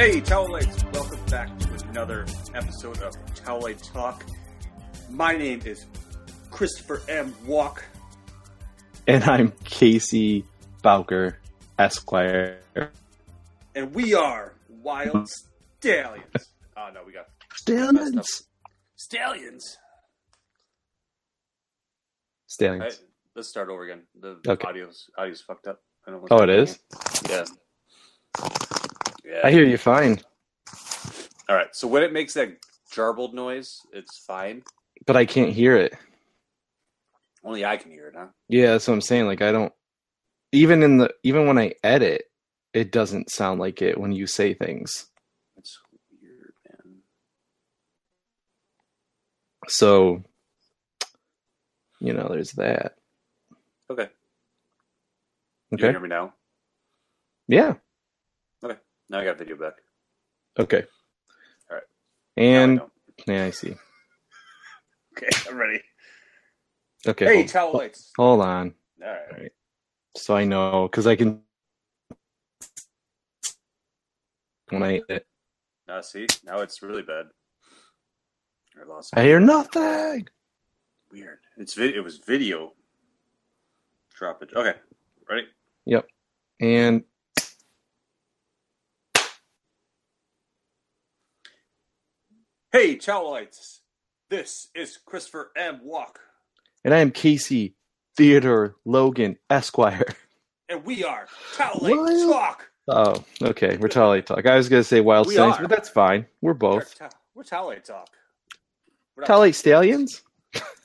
Hey, 0.00 0.22
Towelites! 0.22 0.94
Welcome 0.94 1.20
back 1.26 1.58
to 1.58 1.88
another 1.90 2.24
episode 2.54 3.02
of 3.02 3.12
Towelite 3.34 3.92
Talk. 3.92 4.24
My 5.10 5.36
name 5.36 5.60
is 5.66 5.84
Christopher 6.50 7.02
M. 7.06 7.34
Walk. 7.44 7.84
And 9.06 9.22
I'm 9.24 9.52
Casey 9.62 10.46
Bowker, 10.82 11.38
Esquire. 11.78 12.60
And 13.74 13.94
we 13.94 14.14
are 14.14 14.54
Wild 14.70 15.28
Stallions. 15.82 16.24
Oh, 16.78 16.88
no, 16.94 17.02
we 17.06 17.12
got 17.12 17.26
Stallions. 17.56 18.44
Stallions. 18.96 19.76
Stallions. 22.46 22.96
Hey, 22.96 23.04
let's 23.36 23.50
start 23.50 23.68
over 23.68 23.82
again. 23.84 24.04
The 24.18 24.38
Okay. 24.48 24.66
audio's, 24.66 25.10
audio's 25.18 25.42
fucked 25.42 25.66
up. 25.66 25.82
I 26.08 26.12
don't 26.12 26.26
Oh, 26.30 26.42
it 26.42 26.48
is? 26.48 26.78
happening. 26.90 27.42
is? 27.42 27.50
Yeah. 27.50 28.79
Yeah. 29.30 29.40
I 29.44 29.50
hear 29.52 29.64
you 29.64 29.78
fine, 29.78 30.20
All 31.48 31.56
right. 31.56 31.68
So 31.72 31.86
when 31.86 32.02
it 32.02 32.12
makes 32.12 32.34
that 32.34 32.56
jarbled 32.92 33.32
noise, 33.32 33.80
it's 33.92 34.18
fine. 34.26 34.62
but 35.06 35.16
I 35.16 35.24
can't 35.24 35.52
hear 35.52 35.76
it. 35.76 35.94
Only 37.44 37.64
I 37.64 37.76
can 37.76 37.90
hear 37.92 38.08
it, 38.08 38.14
huh? 38.16 38.26
Yeah, 38.48 38.72
that's 38.72 38.88
what 38.88 38.94
I'm 38.94 39.00
saying. 39.00 39.26
Like 39.26 39.40
I 39.40 39.52
don't 39.52 39.72
even 40.52 40.82
in 40.82 40.98
the 40.98 41.10
even 41.22 41.46
when 41.46 41.58
I 41.58 41.74
edit, 41.84 42.24
it 42.74 42.90
doesn't 42.92 43.30
sound 43.30 43.60
like 43.60 43.82
it 43.82 43.98
when 43.98 44.12
you 44.12 44.26
say 44.26 44.52
things. 44.52 45.06
It's 45.56 45.78
weird, 46.20 46.52
man. 46.68 46.96
So 49.68 50.22
you 52.00 52.12
know, 52.14 52.28
there's 52.30 52.52
that. 52.52 52.96
Okay. 53.90 54.08
Okay. 55.72 55.86
You 55.86 55.90
hear 55.90 56.00
me 56.00 56.08
now? 56.08 56.34
Yeah. 57.48 57.74
Now 59.10 59.18
I 59.20 59.24
got 59.24 59.38
video 59.38 59.56
back. 59.56 59.74
Okay. 60.58 60.84
All 61.70 61.76
right. 61.76 61.82
I 62.38 62.40
And 62.40 62.78
don't. 62.78 62.92
yeah, 63.26 63.44
I 63.44 63.50
see. 63.50 63.74
Okay, 65.18 65.28
I'm 65.50 65.56
ready. 65.58 65.80
Okay. 67.06 67.24
Hey, 67.26 67.34
hold, 67.42 67.74
Towelites. 67.74 68.10
hold 68.16 68.40
on. 68.42 68.72
All 69.04 69.10
right. 69.32 69.50
So 70.16 70.36
I 70.36 70.44
know 70.44 70.86
because 70.88 71.06
I 71.08 71.16
can 71.16 71.42
when 74.70 74.82
I. 74.84 75.00
Now 75.88 76.00
see, 76.00 76.26
now 76.44 76.60
it's 76.60 76.80
really 76.80 77.02
bad. 77.02 77.26
I 78.80 78.84
lost. 78.88 79.12
I 79.16 79.24
hear 79.24 79.40
nothing. 79.40 80.28
Weird. 81.10 81.40
It's 81.58 81.74
vid- 81.74 81.96
It 81.96 82.00
was 82.00 82.18
video. 82.18 82.72
Drop 84.14 84.40
it. 84.44 84.50
Okay. 84.54 84.78
Ready? 85.28 85.48
Yep. 85.86 86.06
And 86.60 87.02
Hey, 92.72 92.96
Towelites. 92.96 93.78
This 94.28 94.68
is 94.74 94.98
Christopher 95.04 95.50
M. 95.56 95.80
Walk, 95.82 96.20
and 96.84 96.94
I 96.94 96.98
am 96.98 97.10
Casey 97.10 97.74
Theodore 98.16 98.76
Logan 98.84 99.38
Esquire. 99.48 100.06
and 100.68 100.84
we 100.84 101.02
are 101.02 101.26
Towelite 101.56 101.96
Wild- 101.96 102.32
Talk. 102.32 102.70
Oh, 102.88 103.24
okay. 103.42 103.76
We're 103.76 103.88
Tolly 103.88 104.22
Talk. 104.22 104.46
I 104.46 104.56
was 104.56 104.68
gonna 104.68 104.84
say 104.84 105.00
Wild 105.00 105.26
We 105.26 105.34
Stallions, 105.34 105.58
are. 105.58 105.62
but 105.62 105.70
that's 105.70 105.88
fine. 105.88 106.26
We're 106.40 106.50
We're, 106.52 106.54
both 106.54 106.96
Ta- 106.98 107.10
we're 107.34 107.42
Towelite 107.44 107.84
Talk. 107.84 108.08
We're 109.16 109.24
Tolly 109.24 109.52
Stallions. 109.52 110.22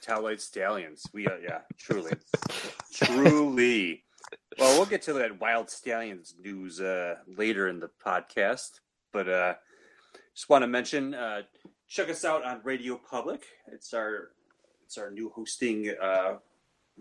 Towelite 0.04 0.42
Stallions. 0.42 1.04
We 1.14 1.28
are, 1.28 1.40
yeah, 1.40 1.62
truly. 1.78 2.14
truly. 2.94 4.04
Well, 4.60 4.78
we'll 4.78 4.86
get 4.88 5.02
to 5.04 5.14
that 5.14 5.40
Wild 5.40 5.70
Stallions 5.70 6.34
news 6.44 6.80
uh, 6.82 7.16
later 7.28 7.68
in 7.68 7.80
the 7.80 7.90
podcast, 8.04 8.80
but 9.14 9.28
uh, 9.30 9.54
just 10.36 10.50
want 10.50 10.64
to 10.64 10.68
mention 10.68 11.14
uh, 11.14 11.42
check 11.88 12.10
us 12.10 12.26
out 12.26 12.44
on 12.44 12.62
Radio 12.64 13.00
Public. 13.10 13.44
It's 13.72 13.94
our 13.94 14.32
it's 14.86 14.98
our 14.98 15.10
new 15.12 15.32
hosting, 15.34 15.94
uh, 16.02 16.36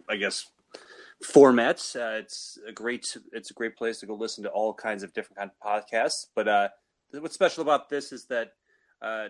I 0.08 0.16
guess, 0.16 0.46
formats. 1.22 1.96
Uh, 1.96 2.18
it's 2.18 2.58
a 2.66 2.72
great 2.72 3.16
it's 3.32 3.50
a 3.50 3.54
great 3.54 3.76
place 3.76 4.00
to 4.00 4.06
go 4.06 4.14
listen 4.14 4.44
to 4.44 4.50
all 4.50 4.74
kinds 4.74 5.02
of 5.02 5.12
different 5.12 5.38
kind 5.38 5.50
of 5.50 5.66
podcasts. 5.66 6.26
But 6.34 6.48
uh, 6.48 6.68
what's 7.12 7.34
special 7.34 7.62
about 7.62 7.88
this 7.88 8.12
is 8.12 8.26
that 8.26 8.52
uh, 9.02 9.28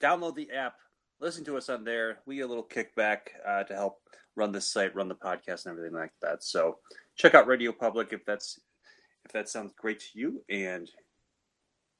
download 0.00 0.36
the 0.36 0.50
app 0.50 0.74
listen 1.20 1.44
to 1.44 1.56
us 1.56 1.68
on 1.68 1.84
there. 1.84 2.18
We 2.26 2.36
get 2.36 2.42
a 2.42 2.48
little 2.48 2.68
kickback 2.68 3.18
uh, 3.46 3.64
to 3.64 3.74
help 3.74 4.00
run 4.36 4.52
this 4.52 4.70
site, 4.70 4.94
run 4.94 5.08
the 5.08 5.14
podcast, 5.14 5.66
and 5.66 5.72
everything 5.72 5.96
like 5.96 6.12
that. 6.22 6.44
So 6.44 6.78
check 7.16 7.34
out 7.34 7.46
Radio 7.46 7.72
Public 7.72 8.12
if 8.12 8.24
that's 8.24 8.60
if 9.24 9.32
that 9.32 9.48
sounds 9.48 9.72
great 9.76 10.00
to 10.00 10.06
you. 10.18 10.42
And 10.50 10.90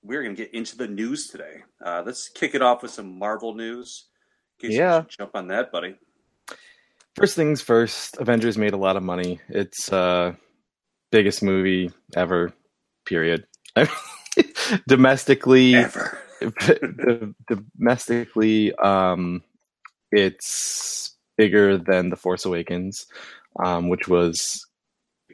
we're 0.05 0.23
gonna 0.23 0.35
get 0.35 0.55
into 0.55 0.77
the 0.77 0.87
news 0.87 1.29
today. 1.29 1.63
Uh, 1.85 2.03
let's 2.05 2.29
kick 2.29 2.55
it 2.55 2.63
off 2.63 2.83
with 2.83 2.93
some 2.93 3.19
Marvel 3.19 3.55
news. 3.55 4.09
In 4.61 4.69
case 4.69 4.77
you 4.77 4.83
Yeah. 4.83 5.05
jump 5.09 5.31
on 5.35 5.49
that, 5.49 5.73
buddy. 5.73 5.97
First 7.17 7.35
things 7.37 7.61
first. 7.63 8.19
Avengers 8.19 8.59
made 8.59 8.73
a 8.75 8.77
lot 8.77 8.97
of 8.97 9.03
money. 9.03 9.41
It's 9.49 9.93
uh 9.93 10.35
biggest 11.11 11.43
movie 11.43 11.91
ever. 12.17 12.53
Period. 13.07 13.47
Domestically, 14.89 15.75
Ever. 15.77 16.19
domestically, 17.49 18.75
um, 18.77 19.43
it's 20.11 21.17
bigger 21.37 21.79
than 21.79 22.11
The 22.11 22.17
Force 22.17 22.45
Awakens, 22.45 23.07
um, 23.65 23.89
which 23.89 24.09
was 24.09 24.67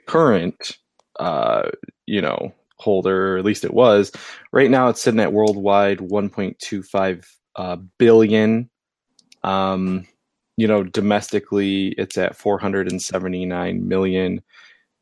current, 0.07 0.77
uh, 1.19 1.71
you 2.07 2.21
know, 2.21 2.53
holder, 2.81 3.35
or 3.35 3.39
at 3.39 3.45
least 3.45 3.65
it 3.65 3.75
was. 3.75 4.13
Right 4.53 4.71
now, 4.71 4.89
it's 4.89 5.03
sitting 5.03 5.21
at 5.21 5.33
worldwide 5.33 5.99
1.25 5.99 7.27
uh, 7.57 7.77
billion. 7.99 8.71
Um, 9.43 10.07
you 10.57 10.67
know, 10.67 10.83
domestically, 10.83 11.89
it's 11.97 12.19
at 12.19 12.37
479 12.37 13.89
million, 13.89 14.43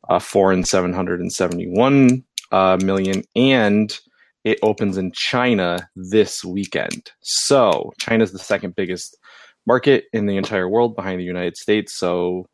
uh, 0.07 0.19
foreign 0.19 0.63
771 0.63 2.23
uh, 2.51 2.77
million, 2.81 3.23
and 3.35 3.99
it 4.43 4.59
opens 4.61 4.97
in 4.97 5.11
China 5.11 5.89
this 5.95 6.45
weekend. 6.45 7.11
So 7.21 7.93
China's 7.99 8.31
the 8.31 8.39
second 8.39 8.75
biggest 8.75 9.17
market 9.65 10.05
in 10.13 10.25
the 10.25 10.37
entire 10.37 10.67
world 10.67 10.95
behind 10.95 11.19
the 11.19 11.25
United 11.25 11.57
States. 11.57 11.93
So 11.93 12.47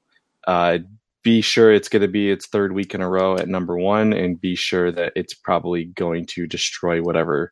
uh, 0.47 0.79
be 1.25 1.41
sure 1.41 1.73
it's 1.73 1.89
going 1.89 2.03
to 2.03 2.07
be 2.07 2.29
its 2.29 2.45
third 2.45 2.73
week 2.73 2.93
in 2.93 3.01
a 3.01 3.09
row 3.09 3.35
at 3.35 3.49
number 3.49 3.75
one, 3.75 4.13
and 4.13 4.39
be 4.39 4.55
sure 4.55 4.91
that 4.91 5.11
it's 5.15 5.33
probably 5.33 5.85
going 5.85 6.27
to 6.27 6.45
destroy 6.45 7.01
whatever 7.01 7.51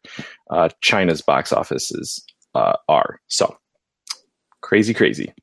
uh, 0.51 0.69
China's 0.81 1.23
box 1.23 1.51
offices 1.51 2.23
uh, 2.53 2.75
are. 2.87 3.19
So 3.27 3.57
crazy, 4.61 4.93
crazy. 4.93 5.33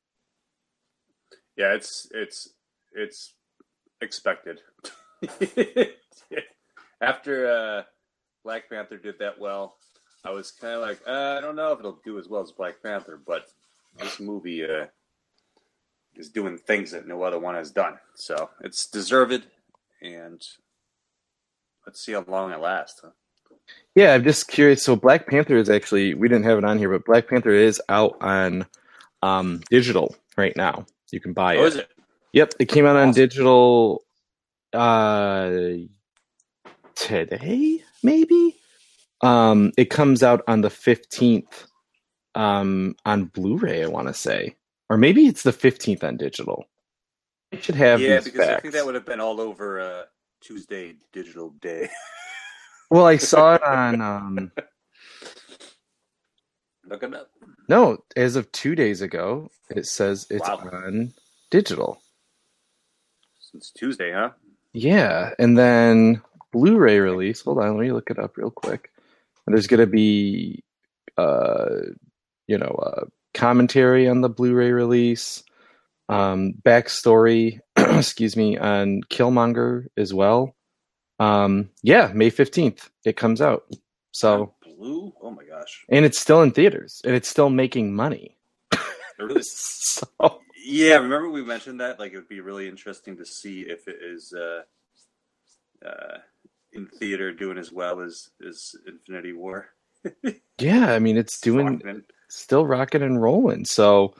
Yeah, 1.56 1.74
it's 1.74 2.06
it's 2.12 2.48
it's 2.92 3.34
expected. 4.00 4.60
After 7.02 7.50
uh, 7.50 7.82
Black 8.44 8.70
Panther 8.70 8.96
did 8.96 9.18
that 9.18 9.40
well, 9.40 9.76
I 10.24 10.30
was 10.30 10.52
kind 10.52 10.74
of 10.74 10.82
like, 10.82 11.00
uh, 11.06 11.36
I 11.36 11.40
don't 11.40 11.56
know 11.56 11.72
if 11.72 11.80
it'll 11.80 12.00
do 12.04 12.18
as 12.18 12.28
well 12.28 12.42
as 12.42 12.52
Black 12.52 12.82
Panther, 12.82 13.20
but 13.26 13.48
this 13.98 14.20
movie 14.20 14.64
uh, 14.64 14.86
is 16.20 16.30
doing 16.30 16.58
things 16.58 16.92
that 16.92 17.08
no 17.08 17.24
other 17.24 17.40
one 17.40 17.56
has 17.56 17.72
done. 17.72 17.98
So 18.16 18.50
it's 18.62 18.86
deserved, 18.88 19.46
and 20.02 20.42
let's 21.86 22.00
see 22.04 22.12
how 22.12 22.24
long 22.28 22.52
it 22.52 22.60
lasts. 22.60 23.00
Huh? 23.04 23.10
Yeah, 23.96 24.14
I'm 24.14 24.24
just 24.24 24.48
curious. 24.48 24.82
So 24.84 24.96
Black 24.96 25.26
Panther 25.28 25.56
is 25.58 25.70
actually 25.70 26.14
we 26.14 26.28
didn't 26.28 26.44
have 26.44 26.58
it 26.58 26.64
on 26.64 26.78
here, 26.78 26.90
but 26.90 27.04
Black 27.06 27.28
Panther 27.28 27.50
is 27.52 27.82
out 27.88 28.16
on 28.22 28.66
um, 29.22 29.62
digital 29.70 30.16
right 30.36 30.56
now. 30.56 30.86
You 31.12 31.20
can 31.20 31.32
buy 31.34 31.56
Oh, 31.56 31.64
it. 31.64 31.66
is 31.66 31.76
it? 31.76 31.90
Yep, 32.34 32.54
it 32.60 32.66
came 32.66 32.86
out 32.86 32.96
on 32.96 33.08
Awesome. 33.10 33.12
digital 33.12 34.04
uh 34.72 35.50
today, 36.96 37.82
maybe. 38.02 38.56
Um 39.22 39.72
it 39.78 39.90
comes 39.90 40.22
out 40.22 40.42
on 40.48 40.62
the 40.62 40.68
15th 40.70 41.66
um 42.34 42.96
on 43.06 43.26
Blu-ray, 43.26 43.84
I 43.84 43.88
want 43.88 44.08
to 44.08 44.14
say. 44.14 44.56
Or 44.90 44.98
maybe 44.98 45.26
it's 45.28 45.44
the 45.44 45.52
15th 45.52 46.04
on 46.04 46.18
digital. 46.18 46.66
I 47.54 47.60
should 47.60 47.76
have 47.76 48.00
Yeah, 48.00 48.20
because 48.20 48.40
I 48.48 48.60
think 48.60 48.74
that 48.74 48.84
would 48.86 48.96
have 48.96 49.06
been 49.06 49.20
all 49.20 49.40
over 49.40 49.80
uh, 49.80 50.02
Tuesday 50.42 50.96
Digital 51.12 51.50
Day. 51.60 51.88
Well, 52.90 53.06
I 53.06 53.18
saw 53.18 53.54
it 53.54 53.62
on 53.66 54.00
um 54.02 54.52
Look 56.88 57.02
it 57.04 57.14
up. 57.14 57.30
no, 57.68 58.04
as 58.16 58.36
of 58.36 58.50
2 58.52 58.74
days 58.74 59.00
ago, 59.00 59.50
it 59.70 59.86
says 59.86 60.26
it's 60.30 60.48
Wow. 60.48 60.68
on 60.72 61.14
digital. 61.50 62.02
Since 63.40 63.70
Tuesday, 63.72 64.12
huh? 64.12 64.30
Yeah, 64.72 65.34
and 65.38 65.56
then 65.58 66.22
Blu-ray 66.52 66.98
release. 67.00 67.42
Hold 67.42 67.58
on, 67.60 67.76
let 67.76 67.80
me 67.82 67.92
look 67.92 68.10
it 68.10 68.18
up 68.18 68.36
real 68.36 68.50
quick. 68.50 68.90
And 69.46 69.54
there's 69.54 69.68
going 69.68 69.80
to 69.80 69.86
be, 69.86 70.64
uh, 71.16 71.68
you 72.48 72.58
know, 72.58 72.66
uh, 72.82 73.04
commentary 73.34 74.08
on 74.08 74.20
the 74.20 74.28
Blu-ray 74.28 74.72
release, 74.72 75.42
um, 76.08 76.54
backstory, 76.62 77.60
excuse 77.76 78.36
me, 78.36 78.58
on 78.58 79.02
Killmonger 79.10 79.86
as 79.96 80.12
well. 80.12 80.54
Um, 81.18 81.70
yeah, 81.82 82.10
May 82.14 82.30
fifteenth 82.30 82.90
it 83.04 83.16
comes 83.16 83.40
out. 83.40 83.64
So 84.12 84.54
blue. 84.62 85.12
Oh 85.22 85.30
my 85.30 85.44
gosh! 85.44 85.84
And 85.88 86.04
it's 86.04 86.18
still 86.18 86.42
in 86.42 86.50
theaters, 86.50 87.02
and 87.04 87.14
it's 87.14 87.28
still 87.28 87.50
making 87.50 87.94
money. 87.94 88.36
Really? 89.18 89.42
so. 89.44 90.06
Yeah, 90.62 90.96
remember 90.96 91.30
we 91.30 91.42
mentioned 91.42 91.80
that? 91.80 91.98
Like, 91.98 92.12
it 92.12 92.16
would 92.16 92.28
be 92.28 92.40
really 92.40 92.68
interesting 92.68 93.16
to 93.16 93.24
see 93.24 93.62
if 93.62 93.88
it 93.88 93.96
is 94.02 94.32
uh, 94.32 94.62
uh, 95.86 96.18
in 96.72 96.86
theater 96.86 97.32
doing 97.32 97.58
as 97.58 97.72
well 97.72 98.00
as 98.00 98.30
as 98.46 98.74
Infinity 98.86 99.32
War. 99.32 99.68
yeah, 100.58 100.92
I 100.92 100.98
mean, 100.98 101.16
it's 101.16 101.40
doing 101.40 101.82
still 102.30 102.66
rocking 102.66 103.02
and 103.02 103.20
rolling. 103.20 103.64
So, 103.64 104.14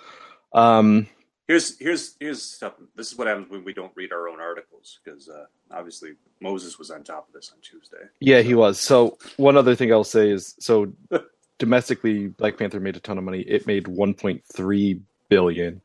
um, 0.53 1.07
here's 1.47 1.79
here's 1.79 2.17
here's 2.21 2.43
stuff. 2.43 2.75
This 2.97 3.11
is 3.13 3.19
what 3.19 3.27
happens 3.27 3.51
when 3.51 3.65
we 3.65 3.73
don't 3.73 3.93
read 3.95 4.13
our 4.13 4.29
own 4.29 4.41
articles 4.41 5.01
because 5.03 5.29
uh, 5.29 5.47
obviously 5.71 6.13
Moses 6.41 6.79
was 6.79 6.91
on 6.91 7.03
top 7.03 7.29
of 7.29 7.35
this 7.35 7.51
on 7.53 7.61
Tuesday. 7.61 8.09
Yeah, 8.21 8.41
he 8.41 8.55
was. 8.55 8.79
So 8.79 9.19
one 9.37 9.57
other 9.57 9.75
thing 9.75 9.93
I'll 9.93 10.05
say 10.05 10.31
is 10.31 10.55
so 10.59 10.93
domestically, 11.59 12.29
Black 12.29 12.59
Panther 12.59 12.81
made 12.81 12.97
a 12.97 13.01
ton 13.01 13.19
of 13.19 13.25
money. 13.25 13.41
It 13.41 13.67
made 13.67 13.85
1.3 13.85 15.01
billion. 15.29 15.81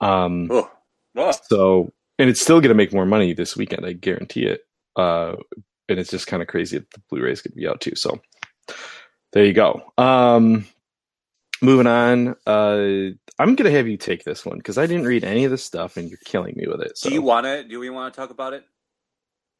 Um, 0.00 0.48
oh. 0.50 0.70
Oh. 1.16 1.32
So 1.48 1.92
and 2.18 2.30
it's 2.30 2.40
still 2.40 2.60
going 2.60 2.68
to 2.68 2.74
make 2.74 2.92
more 2.92 3.06
money 3.06 3.32
this 3.32 3.56
weekend. 3.56 3.84
I 3.84 3.92
guarantee 3.92 4.46
it. 4.46 4.66
Uh, 4.96 5.36
and 5.88 5.98
it's 5.98 6.10
just 6.10 6.26
kind 6.26 6.42
of 6.42 6.48
crazy 6.48 6.78
that 6.78 6.90
the 6.92 7.02
Blu-ray's 7.10 7.42
going 7.42 7.52
to 7.52 7.56
be 7.56 7.68
out 7.68 7.80
too. 7.80 7.94
So 7.94 8.20
there 9.32 9.44
you 9.44 9.52
go. 9.52 9.82
Um, 9.98 10.66
moving 11.64 11.86
on. 11.86 12.36
Uh, 12.46 13.14
I'm 13.38 13.54
gonna 13.54 13.70
have 13.70 13.88
you 13.88 13.96
take 13.96 14.24
this 14.24 14.44
one 14.44 14.58
because 14.58 14.78
I 14.78 14.86
didn't 14.86 15.06
read 15.06 15.24
any 15.24 15.44
of 15.44 15.50
this 15.50 15.64
stuff, 15.64 15.96
and 15.96 16.08
you're 16.08 16.18
killing 16.24 16.54
me 16.56 16.66
with 16.66 16.80
it. 16.80 16.96
So. 16.98 17.08
Do 17.08 17.14
you 17.14 17.22
want 17.22 17.46
to? 17.46 17.64
Do 17.64 17.80
we 17.80 17.90
want 17.90 18.12
to 18.12 18.20
talk 18.20 18.30
about 18.30 18.52
it? 18.52 18.64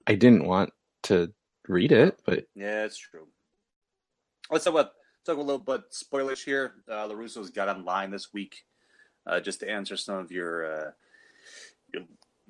I 0.06 0.15
didn't 0.15 0.47
want 0.47 0.73
to 1.05 1.33
read 1.69 1.93
it, 1.93 2.21
but 2.25 2.47
yeah, 2.55 2.85
it's 2.85 2.99
true. 2.99 3.27
Let's 4.51 4.65
talk 4.65 4.75
about 4.75 4.93
talk 5.25 5.39
a 5.39 5.41
little 5.41 5.59
bit 5.59 5.83
spoilers 5.91 6.43
here. 6.43 6.75
Uh, 6.89 7.09
the 7.09 7.15
Russos 7.15 7.53
got 7.53 7.69
online 7.69 8.11
this 8.11 8.33
week 8.33 8.65
uh, 9.27 9.41
just 9.41 9.61
to 9.61 9.71
answer 9.71 9.97
some 9.97 10.17
of 10.17 10.31
your, 10.31 10.67
uh, 10.67 10.91
your 11.93 12.03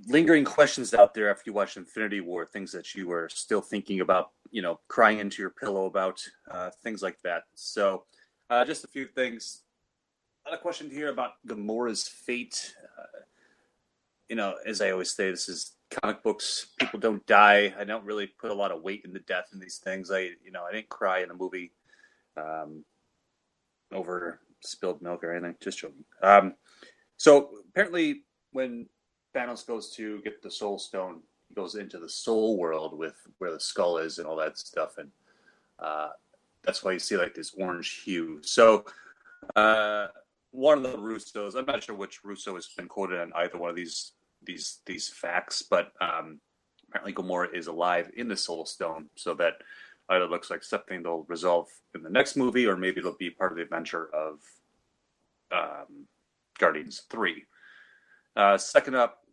lingering 0.08 0.44
questions 0.44 0.92
out 0.92 1.14
there 1.14 1.30
after 1.30 1.44
you 1.46 1.52
watched 1.52 1.76
Infinity 1.76 2.20
War, 2.20 2.46
things 2.46 2.72
that 2.72 2.94
you 2.94 3.06
were 3.06 3.28
still 3.28 3.60
thinking 3.60 4.00
about, 4.00 4.30
you 4.50 4.62
know, 4.62 4.80
crying 4.88 5.20
into 5.20 5.40
your 5.40 5.50
pillow 5.50 5.86
about, 5.86 6.20
uh, 6.50 6.70
things 6.82 7.02
like 7.02 7.20
that. 7.22 7.44
So, 7.54 8.04
uh, 8.50 8.64
just 8.64 8.84
a 8.84 8.88
few 8.88 9.06
things. 9.06 9.62
A 10.50 10.58
question 10.58 10.90
here 10.90 11.08
about 11.08 11.32
Gamora's 11.46 12.06
fate. 12.06 12.74
Uh, 12.98 13.20
you 14.28 14.36
know, 14.36 14.56
as 14.66 14.80
I 14.80 14.90
always 14.90 15.14
say, 15.14 15.30
this 15.30 15.48
is 15.48 15.72
comic 15.90 16.22
books. 16.22 16.68
People 16.78 17.00
don't 17.00 17.24
die. 17.26 17.74
I 17.78 17.84
don't 17.84 18.04
really 18.04 18.26
put 18.26 18.50
a 18.50 18.54
lot 18.54 18.70
of 18.70 18.82
weight 18.82 19.02
in 19.04 19.12
the 19.12 19.20
death 19.20 19.48
in 19.52 19.60
these 19.60 19.78
things. 19.78 20.10
I, 20.10 20.30
you 20.44 20.50
know, 20.52 20.64
I 20.64 20.72
didn't 20.72 20.88
cry 20.88 21.22
in 21.22 21.30
a 21.30 21.34
movie 21.34 21.72
um, 22.36 22.84
over 23.92 24.40
spilled 24.60 25.00
milk 25.02 25.24
or 25.24 25.32
anything. 25.32 25.56
Just 25.60 25.78
joking. 25.78 26.04
Um, 26.22 26.54
so 27.16 27.50
apparently, 27.70 28.24
when 28.52 28.86
Thanos 29.34 29.66
goes 29.66 29.94
to 29.96 30.20
get 30.22 30.42
the 30.42 30.50
Soul 30.50 30.78
Stone, 30.78 31.20
he 31.48 31.54
goes 31.54 31.74
into 31.74 31.98
the 31.98 32.08
Soul 32.08 32.58
world 32.58 32.98
with 32.98 33.16
where 33.38 33.52
the 33.52 33.60
skull 33.60 33.98
is 33.98 34.18
and 34.18 34.26
all 34.26 34.36
that 34.36 34.58
stuff, 34.58 34.98
and 34.98 35.10
uh, 35.78 36.10
that's 36.64 36.82
why 36.82 36.92
you 36.92 36.98
see 36.98 37.16
like 37.16 37.34
this 37.34 37.54
orange 37.58 38.02
hue. 38.04 38.40
So. 38.42 38.84
Uh, 39.54 40.06
one 40.54 40.78
of 40.78 40.92
the 40.92 40.96
Russos. 40.96 41.56
I'm 41.56 41.66
not 41.66 41.82
sure 41.82 41.96
which 41.96 42.24
Russo 42.24 42.54
has 42.54 42.68
been 42.68 42.86
quoted 42.86 43.20
on 43.20 43.32
either 43.34 43.58
one 43.58 43.70
of 43.70 43.76
these 43.76 44.12
these 44.46 44.80
these 44.86 45.08
facts, 45.08 45.62
but 45.62 45.92
um, 46.00 46.40
apparently 46.88 47.12
Gamora 47.12 47.52
is 47.52 47.66
alive 47.66 48.10
in 48.16 48.28
the 48.28 48.36
Soul 48.36 48.64
Stone, 48.64 49.08
so 49.16 49.34
that 49.34 49.54
either 50.10 50.26
looks 50.26 50.50
like 50.50 50.62
something 50.62 51.02
they'll 51.02 51.24
resolve 51.28 51.68
in 51.94 52.02
the 52.02 52.10
next 52.10 52.36
movie, 52.36 52.66
or 52.66 52.76
maybe 52.76 52.98
it'll 52.98 53.16
be 53.18 53.30
part 53.30 53.50
of 53.50 53.56
the 53.56 53.64
adventure 53.64 54.08
of 54.14 54.38
um, 55.50 56.06
Guardians 56.58 57.02
Three. 57.10 57.44
Uh, 58.36 58.56
second 58.56 58.94
up, 58.94 59.24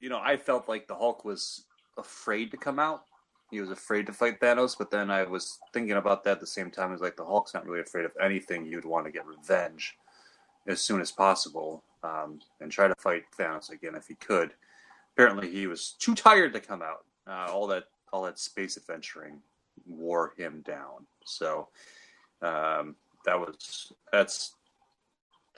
you 0.00 0.08
know, 0.08 0.20
I 0.22 0.36
felt 0.36 0.68
like 0.68 0.88
the 0.88 0.94
Hulk 0.96 1.24
was 1.24 1.66
afraid 1.96 2.50
to 2.50 2.56
come 2.56 2.80
out. 2.80 3.04
He 3.50 3.60
was 3.60 3.70
afraid 3.70 4.06
to 4.06 4.12
fight 4.12 4.40
Thanos, 4.40 4.76
but 4.76 4.90
then 4.90 5.10
I 5.10 5.22
was 5.24 5.58
thinking 5.72 5.96
about 5.96 6.24
that 6.24 6.32
at 6.32 6.40
the 6.40 6.46
same 6.46 6.70
time. 6.70 6.92
As 6.92 7.00
like 7.00 7.16
the 7.16 7.24
Hulk's 7.24 7.54
not 7.54 7.66
really 7.66 7.80
afraid 7.80 8.04
of 8.04 8.12
anything. 8.20 8.66
You'd 8.66 8.84
want 8.84 9.06
to 9.06 9.12
get 9.12 9.26
revenge 9.26 9.96
as 10.66 10.80
soon 10.80 11.00
as 11.00 11.12
possible 11.12 11.84
um, 12.02 12.40
and 12.60 12.72
try 12.72 12.88
to 12.88 12.94
fight 12.96 13.24
Thanos 13.38 13.70
again 13.70 13.94
if 13.94 14.08
he 14.08 14.14
could. 14.14 14.52
Apparently, 15.14 15.50
he 15.50 15.66
was 15.66 15.92
too 15.98 16.14
tired 16.14 16.52
to 16.54 16.60
come 16.60 16.82
out. 16.82 17.04
Uh, 17.26 17.52
all 17.52 17.66
that 17.68 17.84
all 18.12 18.22
that 18.22 18.38
space 18.38 18.76
adventuring 18.76 19.40
wore 19.86 20.32
him 20.36 20.62
down. 20.66 21.06
So 21.24 21.68
um, 22.42 22.96
that 23.24 23.38
was 23.38 23.92
that's 24.12 24.54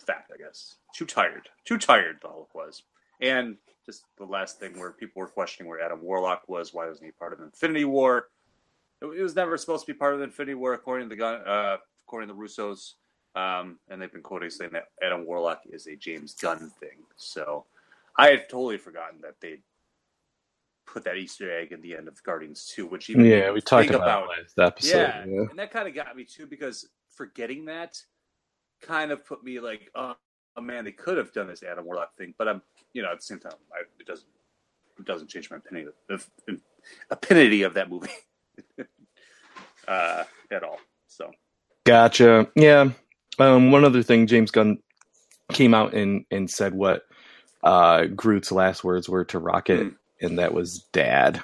fact, 0.08 0.32
I 0.34 0.38
guess. 0.38 0.76
Too 0.94 1.04
tired. 1.04 1.48
Too 1.64 1.78
tired. 1.78 2.18
The 2.22 2.28
Hulk 2.28 2.54
was, 2.54 2.82
and 3.20 3.56
just 3.86 4.04
the 4.18 4.24
last 4.24 4.60
thing 4.60 4.78
where 4.78 4.92
people 4.92 5.20
were 5.20 5.28
questioning 5.28 5.68
where 5.68 5.80
Adam 5.80 6.02
Warlock 6.02 6.42
was. 6.48 6.74
Why 6.74 6.86
wasn't 6.86 7.06
he 7.06 7.12
part 7.12 7.32
of 7.32 7.40
Infinity 7.40 7.84
War? 7.84 8.28
It, 9.00 9.22
was 9.22 9.34
never 9.34 9.56
supposed 9.56 9.86
to 9.86 9.92
be 9.92 9.96
part 9.96 10.12
of 10.12 10.20
the 10.20 10.24
Infinity 10.24 10.54
War, 10.54 10.74
according 10.74 11.08
to 11.08 11.16
the 11.16 11.24
uh, 11.24 11.76
according 12.06 12.28
to 12.28 12.34
the 12.34 12.40
Russos. 12.40 12.94
Um, 13.34 13.78
and 13.88 14.00
they've 14.00 14.12
been 14.12 14.22
quoting 14.22 14.50
saying 14.50 14.72
that 14.72 14.88
Adam 15.02 15.24
Warlock 15.24 15.62
is 15.70 15.86
a 15.86 15.96
James 15.96 16.34
Gunn 16.34 16.70
thing. 16.80 17.04
So 17.16 17.64
I 18.16 18.28
had 18.28 18.48
totally 18.48 18.78
forgotten 18.78 19.20
that 19.22 19.40
they 19.40 19.60
put 20.86 21.04
that 21.04 21.16
Easter 21.16 21.56
egg 21.56 21.72
in 21.72 21.80
the 21.80 21.94
end 21.94 22.08
of 22.08 22.22
Guardians 22.22 22.72
2, 22.74 22.86
which 22.86 23.10
even 23.10 23.24
yeah, 23.24 23.50
we 23.50 23.60
talked 23.60 23.90
about, 23.90 24.02
about 24.02 24.28
last 24.28 24.58
episode. 24.58 24.96
Yeah, 24.96 25.24
yeah, 25.26 25.40
and 25.50 25.58
that 25.58 25.70
kind 25.70 25.86
of 25.86 25.94
got 25.94 26.16
me 26.16 26.24
too 26.24 26.46
because 26.46 26.88
forgetting 27.14 27.66
that 27.66 28.02
kind 28.80 29.12
of 29.12 29.24
put 29.24 29.44
me 29.44 29.60
like, 29.60 29.90
oh, 29.94 30.16
oh, 30.56 30.60
man, 30.60 30.84
they 30.84 30.92
could 30.92 31.18
have 31.18 31.32
done 31.32 31.48
this 31.48 31.62
Adam 31.62 31.84
Warlock 31.84 32.16
thing, 32.16 32.34
but 32.38 32.48
I'm, 32.48 32.62
you 32.92 33.02
know, 33.02 33.10
at 33.10 33.18
the 33.18 33.22
same 33.22 33.38
time, 33.38 33.52
I, 33.72 33.82
it 33.98 34.06
doesn't 34.06 34.28
it 34.98 35.04
doesn't 35.04 35.28
change 35.28 35.50
my 35.50 35.58
opinion 35.58 35.92
of, 36.10 36.28
opinion 37.10 37.64
of 37.64 37.74
that 37.74 37.88
movie 37.88 38.08
uh, 39.88 40.24
at 40.50 40.62
all. 40.62 40.78
So, 41.06 41.30
gotcha. 41.84 42.48
Yeah, 42.56 42.90
um, 43.38 43.70
one 43.70 43.84
other 43.84 44.02
thing, 44.02 44.26
James 44.26 44.50
Gunn 44.50 44.78
came 45.52 45.74
out 45.74 45.94
and, 45.94 46.24
and 46.30 46.50
said 46.50 46.74
what 46.74 47.06
uh, 47.62 48.06
Groot's 48.06 48.52
last 48.52 48.84
words 48.84 49.08
were 49.08 49.24
to 49.26 49.38
Rocket, 49.38 49.80
mm. 49.80 49.96
and 50.20 50.38
that 50.38 50.52
was 50.52 50.84
"Dad." 50.92 51.42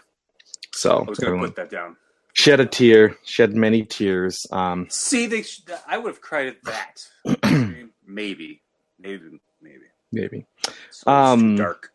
So 0.73 1.05
I 1.07 1.09
was 1.09 1.19
going 1.19 1.41
to 1.41 1.47
put 1.47 1.57
that 1.57 1.71
down. 1.71 1.97
Shed 2.33 2.59
a 2.59 2.67
tear, 2.67 3.17
shed 3.25 3.55
many 3.55 3.85
tears. 3.85 4.45
Um, 4.51 4.89
See, 4.91 5.27
they 5.27 5.43
sh- 5.43 5.63
I 5.87 5.99
would 5.99 6.11
have 6.11 6.21
cried 6.21 6.49
at 6.49 6.63
that. 6.65 7.87
maybe, 8.07 8.61
maybe, 9.05 9.41
maybe, 9.61 9.85
maybe. 10.13 10.47
So 10.91 11.11
um, 11.11 11.57
dark. 11.57 11.91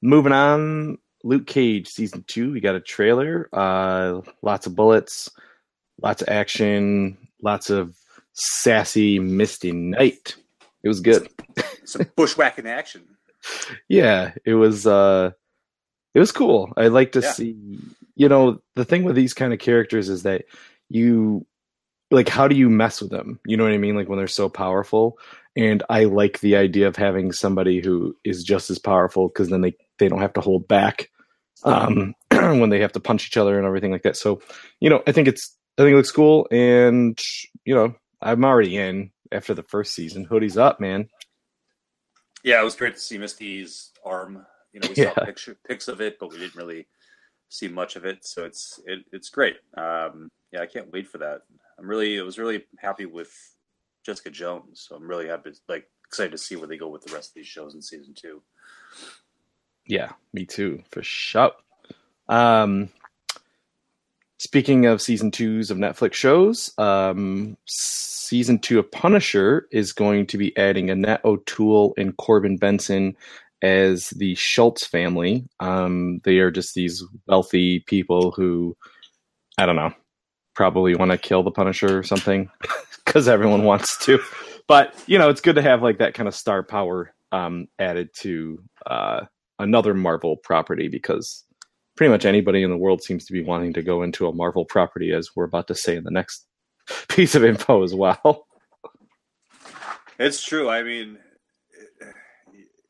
Moving 0.00 0.32
on, 0.32 0.98
Luke 1.24 1.46
Cage 1.46 1.88
season 1.88 2.24
two. 2.26 2.52
We 2.52 2.60
got 2.60 2.76
a 2.76 2.80
trailer. 2.80 3.48
Uh, 3.52 4.20
lots 4.42 4.66
of 4.66 4.74
bullets, 4.76 5.28
lots 6.00 6.22
of 6.22 6.28
action, 6.28 7.18
lots 7.42 7.68
of 7.70 7.96
sassy 8.32 9.18
Misty 9.18 9.72
Knight. 9.72 10.36
It 10.82 10.88
was 10.88 11.00
good. 11.00 11.28
Some 11.84 12.06
bushwhacking 12.16 12.66
action. 12.66 13.02
yeah, 13.88 14.32
it 14.44 14.54
was. 14.54 14.86
uh 14.86 15.32
It 16.14 16.20
was 16.20 16.32
cool. 16.32 16.72
I 16.76 16.88
like 16.88 17.12
to 17.12 17.20
yeah. 17.20 17.32
see. 17.32 17.56
You 18.14 18.28
know, 18.28 18.60
the 18.74 18.84
thing 18.84 19.04
with 19.04 19.14
these 19.16 19.34
kind 19.34 19.52
of 19.52 19.58
characters 19.58 20.08
is 20.08 20.22
that 20.24 20.44
you 20.88 21.46
like 22.10 22.28
how 22.28 22.48
do 22.48 22.56
you 22.56 22.70
mess 22.70 23.00
with 23.00 23.10
them 23.10 23.38
you 23.44 23.56
know 23.56 23.64
what 23.64 23.72
i 23.72 23.78
mean 23.78 23.96
like 23.96 24.08
when 24.08 24.18
they're 24.18 24.26
so 24.26 24.48
powerful 24.48 25.18
and 25.56 25.82
i 25.88 26.04
like 26.04 26.40
the 26.40 26.56
idea 26.56 26.86
of 26.86 26.96
having 26.96 27.32
somebody 27.32 27.80
who 27.80 28.16
is 28.24 28.42
just 28.42 28.70
as 28.70 28.78
powerful 28.78 29.28
because 29.28 29.48
then 29.48 29.60
they 29.60 29.74
they 29.98 30.08
don't 30.08 30.20
have 30.20 30.32
to 30.32 30.40
hold 30.40 30.66
back 30.68 31.10
um 31.64 32.14
when 32.30 32.70
they 32.70 32.80
have 32.80 32.92
to 32.92 33.00
punch 33.00 33.26
each 33.26 33.36
other 33.36 33.58
and 33.58 33.66
everything 33.66 33.92
like 33.92 34.02
that 34.02 34.16
so 34.16 34.40
you 34.80 34.88
know 34.88 35.02
i 35.06 35.12
think 35.12 35.28
it's 35.28 35.56
i 35.76 35.82
think 35.82 35.92
it 35.92 35.96
looks 35.96 36.10
cool 36.10 36.46
and 36.50 37.18
you 37.64 37.74
know 37.74 37.94
I'm 38.20 38.44
already 38.44 38.76
in 38.76 39.10
after 39.30 39.54
the 39.54 39.62
first 39.62 39.94
season. 39.94 40.24
Hoodie's 40.24 40.58
up, 40.58 40.80
man. 40.80 41.08
Yeah, 42.42 42.60
it 42.60 42.64
was 42.64 42.76
great 42.76 42.94
to 42.94 43.00
see 43.00 43.18
Misty's 43.18 43.92
arm. 44.04 44.46
You 44.72 44.80
know, 44.80 44.88
we 44.88 45.02
yeah. 45.02 45.14
saw 45.14 45.24
picture, 45.24 45.56
pics 45.66 45.88
of 45.88 46.00
it, 46.00 46.18
but 46.18 46.30
we 46.30 46.38
didn't 46.38 46.56
really 46.56 46.86
see 47.48 47.68
much 47.68 47.96
of 47.96 48.04
it. 48.04 48.18
So 48.22 48.44
it's 48.44 48.80
it, 48.86 49.00
it's 49.12 49.28
great. 49.28 49.56
Um, 49.76 50.30
yeah, 50.52 50.60
I 50.60 50.66
can't 50.66 50.92
wait 50.92 51.08
for 51.08 51.18
that. 51.18 51.42
I'm 51.78 51.88
really 51.88 52.18
I 52.18 52.22
was 52.22 52.38
really 52.38 52.64
happy 52.78 53.06
with 53.06 53.32
Jessica 54.04 54.30
Jones. 54.30 54.86
So 54.88 54.96
I'm 54.96 55.08
really 55.08 55.28
happy, 55.28 55.52
like 55.68 55.88
excited 56.06 56.32
to 56.32 56.38
see 56.38 56.56
where 56.56 56.68
they 56.68 56.78
go 56.78 56.88
with 56.88 57.04
the 57.04 57.12
rest 57.12 57.30
of 57.30 57.34
these 57.34 57.46
shows 57.46 57.74
in 57.74 57.82
season 57.82 58.14
two. 58.14 58.42
Yeah, 59.86 60.12
me 60.32 60.44
too, 60.44 60.82
for 60.90 61.02
sure. 61.02 61.52
Um, 62.28 62.90
Speaking 64.40 64.86
of 64.86 65.02
season 65.02 65.32
twos 65.32 65.68
of 65.68 65.78
Netflix 65.78 66.12
shows, 66.12 66.72
um, 66.78 67.56
season 67.66 68.60
two 68.60 68.78
of 68.78 68.90
Punisher 68.92 69.66
is 69.72 69.92
going 69.92 70.28
to 70.28 70.38
be 70.38 70.56
adding 70.56 70.90
Annette 70.90 71.24
O'Toole 71.24 71.92
and 71.98 72.16
Corbin 72.18 72.56
Bernsen 72.56 73.16
as 73.62 74.10
the 74.10 74.36
Schultz 74.36 74.86
family. 74.86 75.48
Um, 75.58 76.20
they 76.22 76.38
are 76.38 76.52
just 76.52 76.76
these 76.76 77.02
wealthy 77.26 77.80
people 77.80 78.30
who, 78.30 78.76
I 79.58 79.66
don't 79.66 79.74
know, 79.74 79.92
probably 80.58 80.96
want 80.96 81.12
to 81.12 81.16
kill 81.16 81.44
the 81.44 81.52
Punisher 81.52 81.96
or 81.96 82.02
something 82.02 82.50
because 83.04 83.28
everyone 83.28 83.62
wants 83.62 83.96
to. 84.04 84.18
But 84.66 84.92
you 85.06 85.16
know, 85.16 85.30
it's 85.30 85.40
good 85.40 85.54
to 85.54 85.62
have 85.62 85.84
like 85.84 85.98
that 85.98 86.14
kind 86.14 86.26
of 86.26 86.34
star 86.34 86.64
power 86.64 87.14
um, 87.30 87.68
added 87.78 88.10
to 88.22 88.60
uh, 88.84 89.20
another 89.60 89.94
Marvel 89.94 90.36
property 90.36 90.88
because 90.88 91.44
pretty 91.96 92.10
much 92.10 92.24
anybody 92.24 92.64
in 92.64 92.70
the 92.70 92.76
world 92.76 93.04
seems 93.04 93.24
to 93.26 93.32
be 93.32 93.40
wanting 93.40 93.72
to 93.74 93.82
go 93.82 94.02
into 94.02 94.26
a 94.26 94.34
Marvel 94.34 94.64
property, 94.64 95.12
as 95.12 95.30
we're 95.36 95.44
about 95.44 95.68
to 95.68 95.76
say 95.76 95.94
in 95.94 96.02
the 96.02 96.10
next 96.10 96.44
piece 97.08 97.36
of 97.36 97.44
info 97.44 97.84
as 97.84 97.94
well. 97.94 98.48
It's 100.18 100.44
true. 100.44 100.68
I 100.68 100.82
mean, 100.82 101.18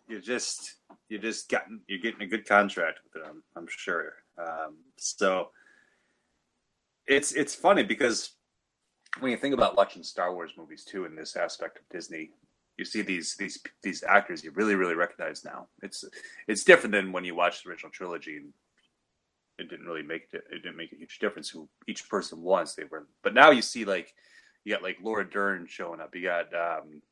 you 0.08 0.22
just 0.22 0.76
you 1.10 1.18
just 1.18 1.50
gotten 1.50 1.82
you're 1.86 2.00
getting 2.00 2.22
a 2.22 2.26
good 2.26 2.48
contract 2.48 3.00
with 3.04 3.22
them. 3.22 3.42
I'm 3.54 3.66
sure. 3.68 4.14
Um, 4.38 4.78
so 4.96 5.50
it's 7.08 7.32
it's 7.32 7.54
funny 7.54 7.82
because 7.82 8.32
when 9.20 9.30
you 9.30 9.36
think 9.36 9.54
about 9.54 9.76
watching 9.76 10.02
Star 10.02 10.34
Wars 10.34 10.52
movies 10.56 10.84
too, 10.84 11.04
in 11.06 11.16
this 11.16 11.34
aspect 11.34 11.78
of 11.78 11.88
Disney, 11.90 12.30
you 12.76 12.84
see 12.84 13.02
these 13.02 13.34
these 13.36 13.58
these 13.82 14.04
actors 14.06 14.44
you 14.44 14.52
really 14.52 14.74
really 14.74 14.94
recognize 14.94 15.44
now. 15.44 15.66
It's 15.82 16.04
it's 16.46 16.64
different 16.64 16.92
than 16.92 17.12
when 17.12 17.24
you 17.24 17.34
watch 17.34 17.62
the 17.62 17.70
original 17.70 17.90
trilogy 17.90 18.36
and 18.36 18.52
it 19.58 19.68
didn't 19.68 19.86
really 19.86 20.02
make 20.02 20.28
it, 20.32 20.44
didn't 20.50 20.76
make 20.76 20.92
a 20.92 20.96
huge 20.96 21.18
difference 21.18 21.48
who 21.48 21.68
each 21.88 22.08
person 22.08 22.42
was. 22.42 22.74
They 22.74 22.84
were, 22.84 23.08
but 23.24 23.34
now 23.34 23.50
you 23.50 23.62
see 23.62 23.84
like 23.84 24.14
you 24.64 24.72
got 24.72 24.82
like 24.82 24.98
Laura 25.02 25.28
Dern 25.28 25.66
showing 25.66 26.00
up. 26.00 26.14
You 26.14 26.22
got 26.22 26.54
um, 26.54 27.02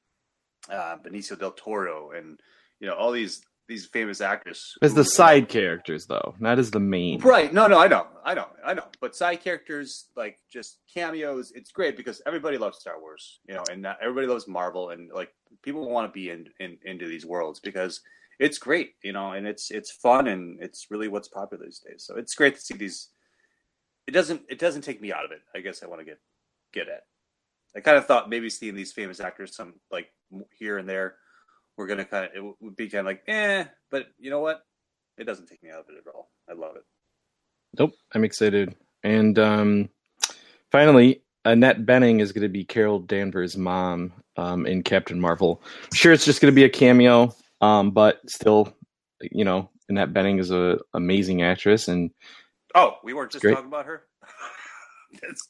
uh, 0.70 0.96
Benicio 1.04 1.38
del 1.38 1.52
Toro, 1.52 2.12
and 2.12 2.38
you 2.78 2.86
know 2.86 2.94
all 2.94 3.10
these 3.10 3.42
these 3.68 3.87
famous 3.87 4.20
actors 4.20 4.76
as 4.82 4.94
the 4.94 5.04
side 5.04 5.49
characters, 5.49 6.06
though, 6.06 6.35
not 6.38 6.58
as 6.58 6.70
the 6.70 6.80
main. 6.80 7.20
Right. 7.20 7.52
No, 7.52 7.66
no, 7.66 7.78
I 7.78 7.88
know. 7.88 8.06
I 8.25 8.35
know. 8.35 8.49
I 8.64 8.75
know. 8.75 8.85
But 9.00 9.16
side 9.16 9.42
characters, 9.42 10.06
like 10.16 10.38
just 10.50 10.78
cameos, 10.92 11.52
it's 11.54 11.73
great 11.73 11.96
because 11.96 12.23
everybody 12.26 12.58
loves 12.58 12.78
Star 12.78 13.00
Wars, 13.00 13.40
you 13.49 13.54
know, 13.54 13.64
and 13.70 13.82
not, 13.82 13.99
everybody 14.00 14.26
loves 14.26 14.46
Marvel 14.46 14.90
and 14.90 15.11
like 15.12 15.30
people 15.62 15.88
want 15.88 16.08
to 16.08 16.12
be 16.12 16.30
in, 16.30 16.46
in 16.61 16.78
into 16.85 17.06
these 17.08 17.26
worlds 17.26 17.61
because 17.61 18.00
it's 18.38 18.58
great, 18.58 18.94
you 19.02 19.12
know, 19.12 19.32
and 19.32 19.46
it's 19.46 19.70
it's 19.70 19.90
fun 19.90 20.26
and 20.28 20.62
it's 20.62 20.87
really 20.90 21.08
what's 21.08 21.28
popular 21.28 21.64
these 21.64 21.80
days. 21.80 22.04
So 22.06 22.16
it's 22.16 22.35
great 22.35 22.54
to 22.54 22.61
see 22.61 22.75
these 22.75 23.08
it 24.06 24.12
doesn't 24.12 24.42
it 24.49 24.58
doesn't 24.58 24.82
take 24.82 25.00
me 25.00 25.12
out 25.12 25.25
of 25.25 25.32
it. 25.32 25.40
I 25.54 25.61
guess 25.61 25.82
I 25.82 25.87
want 25.87 26.00
to 26.00 26.04
get 26.04 26.20
get 26.73 26.88
at. 26.88 27.02
I 27.75 27.80
kind 27.80 27.99
of 27.99 28.06
thought 28.06 28.30
maybe 28.30 28.49
seeing 28.49 28.75
these 28.75 28.92
famous 28.92 29.20
actors 29.20 29.56
some 29.56 29.75
like 29.90 30.08
here 30.58 30.78
and 30.78 30.88
there 30.88 31.16
we're 31.76 31.87
gonna 31.87 32.04
kind 32.04 32.25
of 32.26 32.30
it 32.35 32.54
would 32.61 32.76
be 32.76 32.88
kind 32.88 33.00
of 33.00 33.06
like 33.06 33.23
eh, 33.28 33.64
but 33.90 34.06
you 34.18 34.30
know 34.30 34.40
what? 34.40 34.62
It 35.18 35.25
doesn't 35.25 35.47
take 35.47 35.62
me 35.62 35.71
out 35.71 35.80
of 35.80 35.87
it 35.90 35.97
at 36.06 36.14
all. 36.14 36.30
I 36.49 36.52
love 36.52 36.76
it. 36.76 36.83
Nope, 37.78 37.92
I'm 38.14 38.25
excited. 38.25 38.75
And 39.02 39.38
um, 39.38 39.88
finally, 40.71 41.23
Annette 41.45 41.87
Bening 41.87 42.21
is 42.21 42.33
going 42.33 42.42
to 42.42 42.49
be 42.49 42.64
Carol 42.64 42.99
Danvers' 43.00 43.56
mom 43.56 44.12
um, 44.37 44.66
in 44.66 44.83
Captain 44.83 45.21
Marvel. 45.21 45.62
Sure, 45.95 46.12
it's 46.12 46.25
just 46.25 46.40
going 46.40 46.52
to 46.52 46.54
be 46.56 46.64
a 46.64 46.68
cameo, 46.68 47.35
um, 47.61 47.92
but 47.92 48.21
still, 48.28 48.76
you 49.21 49.45
know, 49.45 49.71
Annette 49.88 50.12
Bening 50.12 50.38
is 50.40 50.50
an 50.50 50.78
amazing 50.95 51.42
actress, 51.42 51.88
and 51.88 52.11
Oh, 52.75 52.97
we 53.02 53.14
weren't 53.14 53.33
just 53.33 53.42
Great. 53.42 53.54
talking 53.54 53.68
about 53.68 53.87
her. 53.87 54.02
That's, 55.23 55.49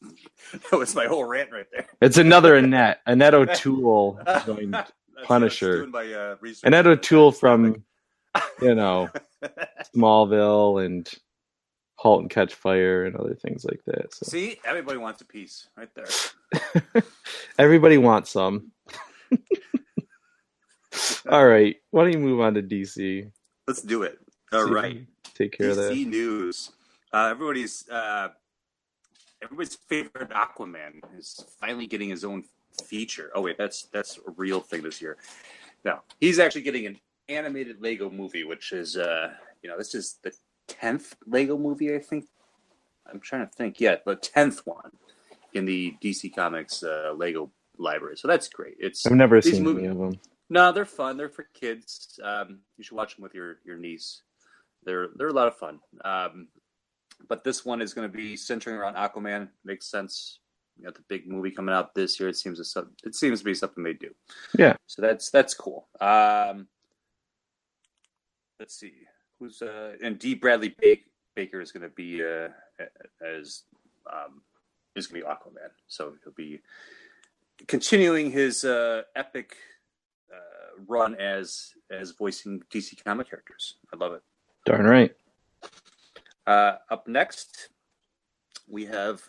that 0.71 0.79
was 0.79 0.95
my 0.95 1.07
whole 1.07 1.25
rant 1.25 1.51
right 1.51 1.67
there. 1.73 1.87
it's 2.01 2.19
another 2.19 2.55
Annette. 2.55 3.01
Annette 3.07 3.35
O'Toole 3.35 4.21
joined 4.45 4.77
That's 5.17 5.29
what 5.29 5.43
I 5.43 5.45
was 5.45 5.59
Punisher. 5.59 5.87
my, 5.87 6.13
uh. 6.13 6.37
Annette 6.65 6.87
O'Toole 6.87 7.33
from 7.33 7.83
you 8.63 8.75
know 8.75 9.09
Smallville 9.95 10.85
and 10.85 11.11
*Halt 11.97 12.21
and 12.21 12.31
Catch 12.31 12.55
Fire* 12.55 13.07
and 13.07 13.17
other 13.17 13.35
things 13.35 13.65
like 13.65 13.83
that. 13.87 14.13
So 14.15 14.27
See, 14.27 14.59
everybody 14.65 14.99
wants 14.99 15.23
a 15.23 15.25
piece 15.25 15.69
right 15.77 15.89
there. 15.95 17.03
everybody 17.59 17.97
wants 17.99 18.31
some. 18.31 18.73
All 21.29 21.47
right, 21.47 21.77
why 21.91 22.05
don't 22.05 22.13
you 22.13 22.19
move 22.19 22.41
on 22.41 22.55
to 22.55 22.63
DC? 22.63 23.31
Let's 23.67 23.83
do 23.83 24.03
it. 24.03 24.19
All 24.53 24.67
See 24.67 24.73
right. 24.73 25.07
take 25.35 25.53
care 25.57 25.71
of 25.71 25.77
that. 25.77 25.93
DC 25.93 26.07
news. 26.07 26.73
Uh, 27.13 27.29
everybody's 27.31 27.89
uh, 27.89 28.29
everybody's 29.43 29.75
favorite 29.75 30.31
Aquaman 30.31 31.01
is 31.19 31.45
finally 31.59 31.87
getting 31.87 32.11
his 32.11 32.25
own 32.25 32.45
feature. 32.85 33.31
Oh 33.35 33.43
wait, 33.43 33.59
that's 33.59 33.85
that's 33.93 34.19
a 34.19 34.31
real 34.37 34.61
thing 34.61 34.83
this 34.83 35.01
year. 35.01 35.17
No, 35.85 36.01
he's 36.21 36.39
actually 36.39 36.63
getting 36.63 36.87
an 36.87 36.99
animated 37.29 37.81
Lego 37.81 38.11
movie, 38.11 38.45
which 38.45 38.73
is 38.73 38.97
uh, 38.97 39.33
you 39.63 39.71
know 39.71 39.79
this 39.79 39.95
is 39.95 40.19
the 40.23 40.33
tenth 40.69 41.15
Lego 41.27 41.57
movie 41.57 41.95
I 41.95 41.99
think. 41.99 42.27
I'm 43.11 43.21
trying 43.21 43.47
to 43.47 43.53
think. 43.53 43.81
Yeah, 43.81 43.97
the 44.05 44.17
tenth 44.17 44.63
one 44.65 44.91
in 45.55 45.65
the 45.65 45.95
DC 46.03 46.35
Comics 46.35 46.83
uh, 46.83 47.15
Lego 47.17 47.51
library. 47.79 48.17
So 48.17 48.29
that's 48.29 48.49
great. 48.49 48.77
It's 48.79 49.07
I've 49.07 49.13
never 49.13 49.41
seen 49.41 49.67
any 49.67 49.87
of 49.87 49.99
them. 49.99 50.19
no, 50.51 50.73
they're 50.73 50.85
fun. 50.85 51.17
They're 51.17 51.29
for 51.29 51.49
kids. 51.55 52.19
Um, 52.23 52.61
you 52.77 52.85
should 52.85 52.97
watch 52.97 53.17
them 53.17 53.23
with 53.23 53.35
your 53.35 53.59
your 53.65 53.77
niece. 53.77 54.23
They're 54.85 55.09
they're 55.17 55.29
a 55.29 55.33
lot 55.33 55.49
of 55.49 55.57
fun. 55.57 55.81
Um, 56.05 56.49
but 57.29 57.45
this 57.45 57.65
one 57.65 57.81
is 57.81 57.95
going 57.95 58.11
to 58.11 58.15
be 58.15 58.37
centering 58.37 58.77
around 58.77 58.95
Aquaman. 58.95 59.49
Makes 59.65 59.87
sense. 59.87 60.41
You 60.77 60.85
got 60.85 60.95
the 60.95 61.05
big 61.09 61.27
movie 61.27 61.51
coming 61.51 61.75
out 61.75 61.95
this 61.95 62.21
year. 62.21 62.29
It 62.29 62.37
seems 62.37 62.73
to 62.73 62.87
it 63.05 63.15
seems 63.15 63.41
to 63.41 63.45
be 63.45 63.55
something 63.55 63.83
they 63.83 63.95
do. 63.95 64.11
Yeah. 64.59 64.77
So 64.87 65.03
that's 65.03 65.31
that's 65.31 65.55
cool. 65.55 65.89
Um, 66.01 66.69
let's 68.59 68.79
see 68.79 68.93
who's 69.39 69.63
uh, 69.63 69.93
and 70.03 70.19
Dee 70.19 70.35
Bradley 70.35 70.75
Baker 71.35 71.61
is 71.61 71.73
going 71.73 71.83
to 71.83 71.95
be 71.95 72.23
uh, 72.23 72.49
as 73.25 73.63
um, 74.13 74.43
is 74.95 75.07
going 75.07 75.23
to 75.23 75.27
be 75.27 75.33
Aquaman. 75.33 75.71
So 75.87 76.15
he'll 76.25 76.33
be 76.33 76.61
continuing 77.67 78.31
his 78.31 78.65
uh, 78.65 79.03
epic 79.15 79.57
uh, 80.33 80.83
run 80.87 81.15
as 81.17 81.73
as 81.91 82.13
voicing 82.13 82.63
DC 82.73 83.03
comic 83.05 83.31
characters. 83.31 83.75
I 83.93 83.97
love 83.97 84.13
it. 84.13 84.23
Darn 84.65 84.87
right. 84.87 85.15
Uh, 86.47 86.77
up 86.91 87.09
next, 87.09 87.71
we 88.69 88.87
have 88.87 89.23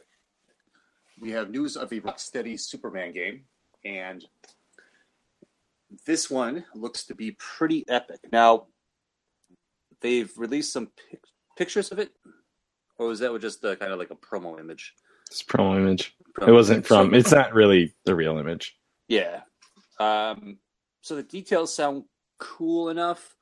we 1.20 1.32
have 1.32 1.50
news 1.50 1.76
of 1.78 1.92
a 1.92 2.00
Rocksteady 2.00 2.60
Superman 2.60 3.12
game, 3.14 3.42
and 3.86 4.24
this 6.06 6.30
one 6.30 6.66
looks 6.76 7.06
to 7.06 7.16
be 7.16 7.32
pretty 7.40 7.86
epic. 7.88 8.20
Now, 8.32 8.68
they've 10.02 10.32
released 10.38 10.74
some 10.74 10.92
pic- 11.10 11.24
pictures 11.58 11.92
of 11.92 12.00
it, 12.00 12.12
or 12.98 13.08
was 13.08 13.20
that 13.20 13.38
just 13.42 13.62
the 13.62 13.76
kind 13.76 13.92
of 13.92 14.00
like 14.00 14.12
a 14.12 14.16
promo 14.16 14.60
image? 14.60 14.94
It's 15.30 15.42
a 15.42 15.46
promo 15.46 15.78
image. 15.78 16.16
Promo 16.40 16.48
It 16.50 16.52
wasn't 16.54 16.78
image. 16.78 16.88
from. 16.88 17.14
It's 17.14 17.32
not 17.32 17.54
really 17.54 17.94
the 18.06 18.16
real 18.16 18.38
image. 18.38 18.78
yeah. 19.08 19.42
Um, 20.00 20.60
so 21.02 21.16
the 21.16 21.24
details 21.24 21.74
sound 21.74 22.04
cool 22.38 22.90
enough. 22.90 23.36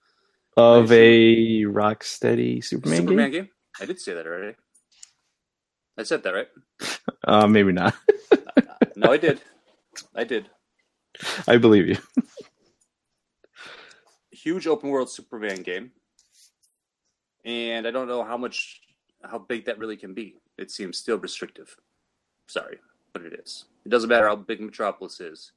Of 0.56 0.90
a 0.94 1.64
Rocksteady 1.64 2.64
Superman, 2.64 2.98
Superman 3.00 3.32
game? 3.32 3.44
game? 3.44 3.50
I 3.82 3.86
did 3.86 4.00
say 4.00 4.14
that 4.14 4.26
already. 4.26 4.56
I 5.98 6.04
said 6.04 6.24
that 6.24 6.34
right? 6.34 6.48
Uh, 7.24 7.48
maybe 7.48 7.72
not. 7.72 7.96
No, 8.98 9.12
I 9.12 9.18
did. 9.18 9.42
I 10.16 10.24
did. 10.24 10.50
I 11.48 11.58
believe 11.58 11.88
you. 11.88 11.98
huge 14.32 14.68
open 14.68 14.90
world 14.90 15.10
Superman 15.10 15.64
game, 15.64 15.92
and 17.44 17.86
I 17.86 17.92
don't 17.92 18.08
know 18.08 18.24
how 18.24 18.38
much 18.38 18.80
how 19.24 19.40
big 19.40 19.66
that 19.66 19.80
really 19.80 19.98
can 19.98 20.14
be. 20.14 20.36
It 20.58 20.72
seems 20.72 20.98
still 20.98 21.18
restrictive. 21.18 21.76
Sorry, 22.48 22.78
but 23.12 23.24
it 23.24 23.34
is. 23.34 23.66
It 23.86 23.90
doesn't 23.90 24.10
matter 24.10 24.28
how 24.28 24.38
big 24.38 24.62
Metropolis 24.62 25.20
is. 25.20 25.52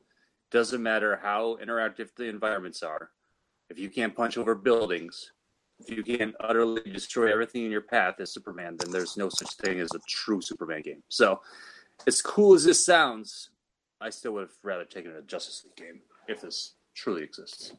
Doesn't 0.50 0.82
matter 0.82 1.20
how 1.22 1.58
interactive 1.62 2.08
the 2.16 2.24
environments 2.24 2.82
are. 2.82 3.10
If 3.70 3.78
you 3.78 3.90
can't 3.90 4.16
punch 4.16 4.36
over 4.36 4.54
buildings, 4.54 5.32
if 5.86 5.90
you 5.96 6.02
can't 6.02 6.34
utterly 6.40 6.82
destroy 6.82 7.32
everything 7.32 7.64
in 7.64 7.70
your 7.70 7.80
path 7.82 8.16
as 8.20 8.32
Superman, 8.32 8.76
then 8.78 8.90
there's 8.90 9.16
no 9.16 9.28
such 9.28 9.54
thing 9.56 9.80
as 9.80 9.90
a 9.94 9.98
true 10.08 10.40
Superman 10.40 10.82
game. 10.82 11.02
So, 11.08 11.40
as 12.06 12.20
cool 12.22 12.54
as 12.54 12.64
this 12.64 12.84
sounds, 12.84 13.50
I 14.00 14.10
still 14.10 14.32
would 14.32 14.42
have 14.42 14.56
rather 14.62 14.84
taken 14.84 15.12
a 15.12 15.22
Justice 15.22 15.64
League 15.64 15.76
game 15.76 16.00
if 16.28 16.40
this 16.40 16.74
truly 16.94 17.22
exists. 17.22 17.72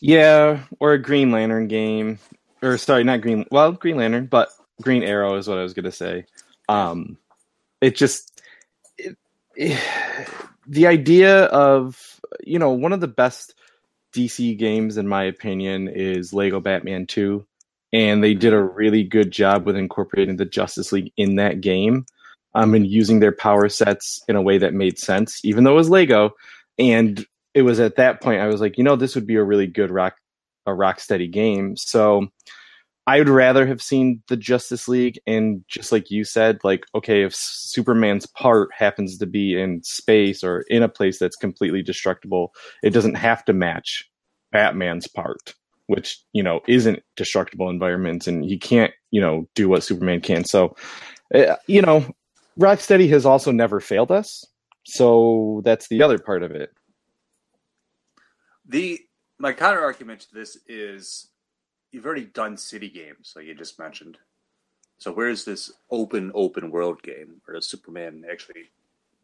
Yeah, 0.00 0.60
or 0.80 0.92
a 0.92 0.98
Green 1.02 1.30
Lantern 1.30 1.68
game, 1.68 2.18
or 2.62 2.76
sorry, 2.78 3.04
not 3.04 3.20
Green. 3.20 3.46
Well, 3.50 3.72
Green 3.72 3.96
Lantern, 3.96 4.26
but 4.26 4.48
Green 4.82 5.02
Arrow 5.02 5.36
is 5.36 5.48
what 5.48 5.58
I 5.58 5.62
was 5.62 5.72
gonna 5.74 5.92
say. 5.92 6.26
Um, 6.68 7.16
it 7.80 7.96
just 7.96 8.42
it, 8.98 9.16
it- 9.56 9.80
the 10.66 10.86
idea 10.86 11.44
of 11.46 12.20
you 12.42 12.58
know 12.58 12.70
one 12.70 12.92
of 12.92 13.00
the 13.00 13.08
best 13.08 13.54
DC 14.14 14.56
games 14.58 14.96
in 14.96 15.08
my 15.08 15.24
opinion 15.24 15.88
is 15.88 16.32
Lego 16.32 16.60
Batman 16.60 17.06
Two, 17.06 17.46
and 17.92 18.22
they 18.22 18.34
did 18.34 18.52
a 18.52 18.62
really 18.62 19.02
good 19.02 19.30
job 19.30 19.66
with 19.66 19.76
incorporating 19.76 20.36
the 20.36 20.44
Justice 20.44 20.92
League 20.92 21.12
in 21.16 21.36
that 21.36 21.60
game, 21.60 22.06
um, 22.54 22.74
and 22.74 22.86
using 22.86 23.20
their 23.20 23.32
power 23.32 23.68
sets 23.68 24.22
in 24.28 24.36
a 24.36 24.42
way 24.42 24.58
that 24.58 24.74
made 24.74 24.98
sense, 24.98 25.44
even 25.44 25.64
though 25.64 25.72
it 25.72 25.76
was 25.76 25.90
Lego, 25.90 26.30
and 26.78 27.26
it 27.54 27.62
was 27.62 27.80
at 27.80 27.96
that 27.96 28.20
point 28.20 28.40
I 28.40 28.46
was 28.46 28.60
like, 28.60 28.78
you 28.78 28.84
know, 28.84 28.96
this 28.96 29.14
would 29.14 29.26
be 29.26 29.36
a 29.36 29.44
really 29.44 29.66
good 29.66 29.90
rock 29.90 30.14
a 30.66 30.74
rock 30.74 31.00
steady 31.00 31.28
game. 31.28 31.76
So 31.76 32.28
I 33.06 33.18
would 33.18 33.28
rather 33.28 33.66
have 33.66 33.82
seen 33.82 34.22
the 34.28 34.36
Justice 34.36 34.88
League, 34.88 35.18
and 35.26 35.62
just 35.68 35.92
like 35.92 36.10
you 36.10 36.24
said, 36.24 36.58
like 36.64 36.86
okay, 36.94 37.22
if 37.22 37.34
Superman's 37.34 38.26
part 38.26 38.70
happens 38.72 39.18
to 39.18 39.26
be 39.26 39.60
in 39.60 39.82
space 39.82 40.42
or 40.42 40.62
in 40.68 40.82
a 40.82 40.88
place 40.88 41.18
that's 41.18 41.36
completely 41.36 41.82
destructible, 41.82 42.54
it 42.82 42.90
doesn't 42.90 43.16
have 43.16 43.44
to 43.44 43.52
match 43.52 44.08
Batman's 44.52 45.06
part, 45.06 45.54
which 45.86 46.18
you 46.32 46.42
know 46.42 46.60
isn't 46.66 47.02
destructible 47.16 47.68
environments, 47.68 48.26
and 48.26 48.42
he 48.42 48.58
can't 48.58 48.92
you 49.10 49.20
know 49.20 49.46
do 49.54 49.68
what 49.68 49.84
Superman 49.84 50.22
can. 50.22 50.44
So, 50.44 50.74
uh, 51.34 51.56
you 51.66 51.82
know, 51.82 52.06
Rocksteady 52.58 53.08
has 53.10 53.26
also 53.26 53.52
never 53.52 53.80
failed 53.80 54.12
us, 54.12 54.46
so 54.84 55.60
that's 55.62 55.88
the 55.88 56.02
other 56.02 56.18
part 56.18 56.42
of 56.42 56.52
it. 56.52 56.70
The 58.66 58.98
my 59.38 59.52
counter 59.52 59.80
argument 59.80 60.20
to 60.20 60.34
this 60.34 60.56
is 60.66 61.28
you've 61.94 62.04
already 62.04 62.24
done 62.24 62.56
city 62.56 62.90
games, 62.90 63.32
like 63.36 63.46
you 63.46 63.54
just 63.54 63.78
mentioned. 63.78 64.18
So 64.98 65.12
where's 65.12 65.44
this 65.44 65.72
open 65.90 66.32
open 66.34 66.70
world 66.70 67.02
game 67.02 67.40
where 67.44 67.60
Superman 67.60 68.24
actually 68.30 68.70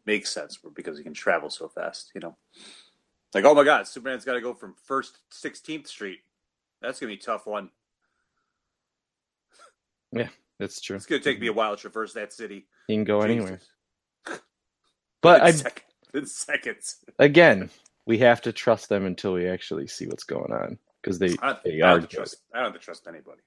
makes 0.05 0.31
sense 0.31 0.57
because 0.73 0.97
he 0.97 1.03
can 1.03 1.13
travel 1.13 1.49
so 1.49 1.67
fast? 1.67 2.11
You 2.15 2.21
know, 2.21 2.35
like 3.33 3.43
oh 3.43 3.53
my 3.53 3.65
god, 3.65 3.87
Superman's 3.87 4.25
got 4.25 4.33
to 4.33 4.41
go 4.41 4.53
from 4.53 4.73
First 4.85 5.19
Sixteenth 5.29 5.87
Street. 5.87 6.19
That's 6.81 6.99
gonna 6.99 7.11
be 7.11 7.19
a 7.19 7.21
tough 7.21 7.45
one. 7.45 7.69
Yeah, 10.13 10.29
that's 10.57 10.79
true. 10.79 10.95
It's 10.95 11.05
gonna 11.05 11.21
take 11.21 11.41
me 11.41 11.47
a 11.47 11.53
while 11.53 11.75
to 11.75 11.81
traverse 11.81 12.13
that 12.13 12.31
city. 12.31 12.65
You 12.87 12.95
can 12.95 13.03
go 13.03 13.21
Jesus. 13.21 13.31
anywhere. 13.31 13.59
But 15.21 15.41
I 15.41 15.51
sec- 15.51 15.85
in 16.15 16.25
seconds 16.25 16.95
again, 17.19 17.69
we 18.07 18.17
have 18.19 18.41
to 18.41 18.51
trust 18.51 18.89
them 18.89 19.05
until 19.05 19.33
we 19.33 19.47
actually 19.47 19.85
see 19.85 20.07
what's 20.07 20.23
going 20.23 20.51
on 20.51 20.79
because 21.01 21.19
they, 21.19 21.35
I 21.41 21.47
don't, 21.53 21.63
they 21.63 21.81
I 21.81 21.91
are. 21.91 21.99
don't 21.99 22.09
trust. 22.09 22.37
I 22.53 22.57
don't 22.57 22.71
have 22.71 22.79
to 22.79 22.85
trust 22.85 23.07
anybody. 23.07 23.41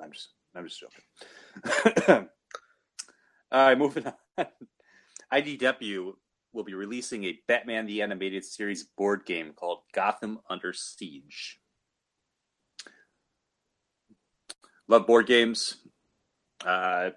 I'm 0.00 0.12
just 0.12 0.30
I'm 0.54 0.66
just 0.66 0.80
joking. 0.80 2.28
All 3.52 3.66
right, 3.66 3.78
moving 3.78 4.06
on. 4.06 4.46
IDW 5.32 6.12
will 6.52 6.64
be 6.64 6.74
releasing 6.74 7.24
a 7.24 7.38
Batman 7.48 7.86
the 7.86 8.02
Animated 8.02 8.44
Series 8.44 8.84
board 8.96 9.24
game 9.26 9.52
called 9.54 9.80
Gotham 9.92 10.38
Under 10.48 10.72
Siege. 10.72 11.60
Love 14.88 15.06
board 15.06 15.26
games. 15.26 15.76
Uh, 16.64 17.10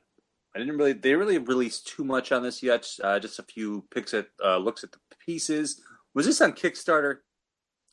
I 0.56 0.60
didn't 0.60 0.78
really. 0.78 0.94
They 0.94 1.14
really 1.16 1.38
released 1.38 1.88
too 1.88 2.04
much 2.04 2.32
on 2.32 2.42
this 2.44 2.64
yet. 2.64 2.88
Uh, 3.04 3.20
just 3.20 3.40
a 3.40 3.44
few 3.44 3.86
picks 3.94 4.14
at 4.14 4.28
uh, 4.44 4.58
looks 4.58 4.84
at 4.84 4.92
the 4.92 5.00
pieces. 5.24 5.82
Was 6.14 6.26
this 6.26 6.42
on 6.42 6.54
Kickstarter? 6.54 7.18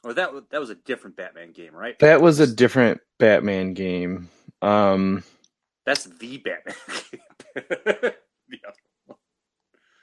Or 0.04 0.12
that 0.14 0.30
that 0.50 0.60
was 0.60 0.70
a 0.70 0.74
different 0.74 1.16
Batman 1.16 1.52
game, 1.52 1.74
right? 1.74 1.98
That 2.00 2.20
was 2.20 2.38
a 2.38 2.46
different 2.46 3.00
Batman 3.18 3.72
game. 3.72 4.28
Um, 4.60 5.24
That's 5.86 6.04
the 6.04 6.36
Batman 6.38 6.74
game. 7.10 7.20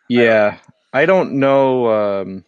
yeah. 0.09 0.21
yeah. 0.23 0.57
I 0.93 1.05
don't 1.05 1.33
know. 1.33 2.21
Um, 2.21 2.45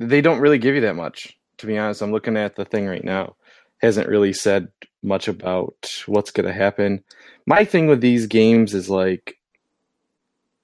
they 0.00 0.20
don't 0.20 0.40
really 0.40 0.58
give 0.58 0.74
you 0.74 0.82
that 0.82 0.96
much, 0.96 1.38
to 1.58 1.66
be 1.66 1.78
honest. 1.78 2.02
I'm 2.02 2.12
looking 2.12 2.36
at 2.36 2.56
the 2.56 2.64
thing 2.64 2.86
right 2.86 3.04
now. 3.04 3.36
Hasn't 3.78 4.08
really 4.08 4.32
said 4.32 4.68
much 5.02 5.28
about 5.28 6.02
what's 6.06 6.30
going 6.30 6.46
to 6.46 6.52
happen. 6.52 7.04
My 7.46 7.64
thing 7.64 7.86
with 7.86 8.00
these 8.00 8.26
games 8.26 8.74
is 8.74 8.88
like, 8.88 9.38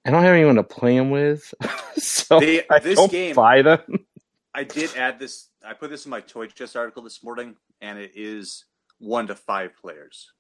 I 0.04 0.10
don't 0.10 0.22
have 0.22 0.34
anyone 0.34 0.56
to 0.56 0.62
play 0.62 0.96
them 0.96 1.10
with, 1.10 1.52
so 1.98 2.40
they, 2.40 2.62
I 2.68 2.78
don't 2.78 3.10
game, 3.10 3.34
buy 3.34 3.62
them. 3.62 4.06
I 4.54 4.64
did 4.64 4.96
add 4.96 5.18
this. 5.18 5.48
I 5.64 5.74
put 5.74 5.90
this 5.90 6.04
in 6.04 6.10
my 6.10 6.20
Toy 6.20 6.46
Chest 6.46 6.76
article 6.76 7.02
this 7.02 7.22
morning, 7.22 7.56
and 7.80 7.98
it 7.98 8.12
is 8.14 8.64
one 8.98 9.26
to 9.28 9.34
five 9.34 9.76
players. 9.80 10.32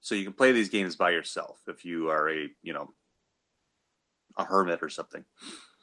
So 0.00 0.14
you 0.14 0.24
can 0.24 0.32
play 0.32 0.52
these 0.52 0.68
games 0.68 0.96
by 0.96 1.10
yourself 1.10 1.60
if 1.66 1.84
you 1.84 2.10
are 2.10 2.30
a 2.30 2.48
you 2.62 2.72
know 2.72 2.92
a 4.36 4.44
hermit 4.44 4.82
or 4.82 4.88
something. 4.88 5.24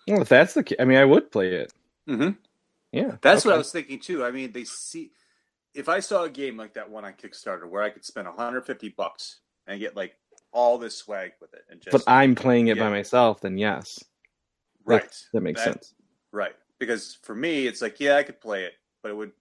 Well, 0.08 0.22
if 0.22 0.30
that's 0.30 0.54
the 0.54 0.64
case, 0.64 0.78
I 0.80 0.86
mean, 0.86 0.98
I 0.98 1.06
would 1.06 1.32
play 1.32 1.54
it. 1.54 1.74
Mm-hmm. 2.08 2.32
Yeah, 2.92 3.16
that's 3.22 3.42
okay. 3.42 3.50
what 3.50 3.56
I 3.56 3.58
was 3.58 3.72
thinking 3.72 4.00
too. 4.00 4.24
I 4.24 4.32
mean, 4.32 4.52
they 4.52 4.64
see 4.64 5.12
if 5.74 5.90
I 5.90 6.00
saw 6.00 6.24
a 6.24 6.30
game 6.30 6.58
like 6.58 6.74
that 6.74 6.90
one 6.90 7.06
on 7.06 7.14
Kickstarter 7.14 7.68
where 7.68 7.84
I 7.84 7.90
could 7.90 8.06
spend 8.06 8.28
150 8.28 8.90
bucks 8.90 9.40
and 9.68 9.80
get 9.80 9.96
like 9.96 10.16
all 10.52 10.78
this 10.78 10.98
swag 10.98 11.32
with 11.40 11.54
it, 11.54 11.64
and 11.70 11.82
just 11.82 11.92
but 11.92 12.04
I'm 12.12 12.36
playing 12.36 12.68
it 12.68 12.78
by 12.78 12.90
myself, 12.90 13.42
then 13.42 13.58
yes, 13.58 14.04
right, 14.86 15.04
that, 15.04 15.24
that 15.34 15.42
makes 15.42 15.64
that, 15.64 15.74
sense. 15.74 15.94
Right, 16.32 16.54
because 16.82 17.20
for 17.22 17.36
me, 17.36 17.68
it's 17.68 17.80
like 17.80 18.00
yeah, 18.00 18.18
I 18.18 18.24
could 18.24 18.42
play 18.42 18.64
it, 18.64 18.74
but 19.04 19.12
it 19.12 19.14
would 19.16 19.32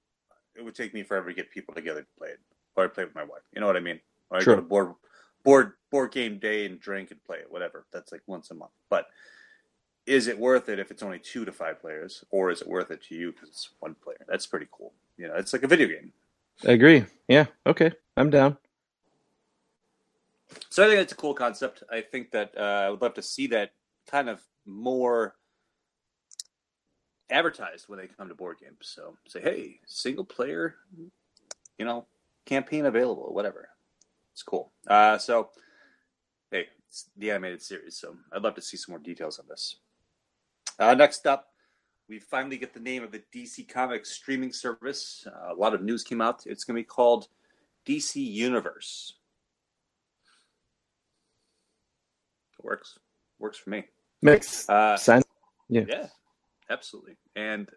it 0.54 0.62
would 0.62 0.74
take 0.74 0.92
me 0.92 1.02
forever 1.02 1.30
to 1.30 1.34
get 1.34 1.50
people 1.50 1.74
together 1.74 2.02
to 2.02 2.18
play 2.18 2.28
it, 2.28 2.38
or 2.76 2.84
I'd 2.84 2.92
play 2.92 3.04
with 3.04 3.14
my 3.14 3.24
wife. 3.24 3.40
You 3.54 3.62
know 3.62 3.66
what 3.66 3.78
I 3.78 3.80
mean? 3.80 3.98
Or 4.28 4.38
I 4.38 4.44
go 4.44 4.56
to 4.56 4.62
board 4.62 4.94
board 5.42 5.72
board 5.90 6.12
game 6.12 6.38
day 6.38 6.66
and 6.66 6.78
drink 6.78 7.10
and 7.10 7.24
play 7.24 7.38
it, 7.38 7.50
whatever. 7.50 7.86
That's 7.92 8.12
like 8.12 8.20
once 8.26 8.50
a 8.50 8.54
month. 8.54 8.72
But 8.90 9.06
is 10.06 10.26
it 10.26 10.38
worth 10.38 10.68
it 10.68 10.78
if 10.78 10.90
it's 10.90 11.02
only 11.02 11.18
two 11.18 11.46
to 11.46 11.52
five 11.52 11.80
players, 11.80 12.22
or 12.30 12.50
is 12.50 12.60
it 12.60 12.68
worth 12.68 12.90
it 12.90 13.02
to 13.04 13.14
you 13.14 13.32
because 13.32 13.48
it's 13.48 13.70
one 13.80 13.94
player? 13.94 14.24
That's 14.28 14.46
pretty 14.46 14.66
cool. 14.70 14.92
You 15.16 15.28
know, 15.28 15.34
it's 15.34 15.54
like 15.54 15.62
a 15.62 15.66
video 15.66 15.88
game. 15.88 16.12
I 16.68 16.72
agree. 16.72 17.06
Yeah. 17.26 17.46
Okay. 17.66 17.90
I'm 18.18 18.28
down. 18.28 18.58
So 20.68 20.84
I 20.84 20.88
think 20.88 21.00
it's 21.00 21.12
a 21.12 21.16
cool 21.16 21.32
concept. 21.32 21.84
I 21.90 22.02
think 22.02 22.32
that 22.32 22.52
uh, 22.54 22.84
I 22.84 22.90
would 22.90 23.00
love 23.00 23.14
to 23.14 23.22
see 23.22 23.46
that 23.46 23.72
kind 24.06 24.28
of 24.28 24.42
more 24.66 25.36
advertised 27.30 27.88
when 27.88 27.98
they 27.98 28.06
come 28.06 28.28
to 28.28 28.34
board 28.34 28.58
games. 28.60 28.76
So 28.80 29.16
say, 29.26 29.40
hey, 29.40 29.80
single 29.86 30.24
player, 30.24 30.76
you 31.78 31.84
know, 31.84 32.06
campaign 32.46 32.86
available, 32.86 33.32
whatever. 33.32 33.68
It's 34.32 34.42
cool. 34.42 34.72
Uh, 34.86 35.18
so, 35.18 35.50
hey, 36.50 36.66
it's 36.88 37.10
the 37.16 37.30
animated 37.30 37.62
series. 37.62 37.96
So 37.96 38.16
I'd 38.32 38.42
love 38.42 38.54
to 38.56 38.62
see 38.62 38.76
some 38.76 38.92
more 38.92 38.98
details 38.98 39.38
on 39.38 39.46
this. 39.48 39.76
Uh, 40.78 40.94
next 40.94 41.26
up, 41.26 41.48
we 42.08 42.18
finally 42.18 42.56
get 42.56 42.74
the 42.74 42.80
name 42.80 43.02
of 43.02 43.12
the 43.12 43.22
DC 43.34 43.68
Comics 43.68 44.10
streaming 44.10 44.52
service. 44.52 45.26
Uh, 45.26 45.54
a 45.54 45.56
lot 45.56 45.74
of 45.74 45.82
news 45.82 46.02
came 46.02 46.20
out. 46.20 46.42
It's 46.46 46.64
going 46.64 46.76
to 46.76 46.80
be 46.80 46.86
called 46.86 47.28
DC 47.86 48.16
Universe. 48.16 49.14
It 52.58 52.64
works. 52.64 52.98
Works 53.38 53.58
for 53.58 53.70
me. 53.70 53.84
Makes 54.22 54.68
uh, 54.68 54.96
sense. 54.96 55.24
Yeah. 55.68 55.84
Yeah 55.88 56.06
absolutely. 56.70 57.16
And 57.36 57.68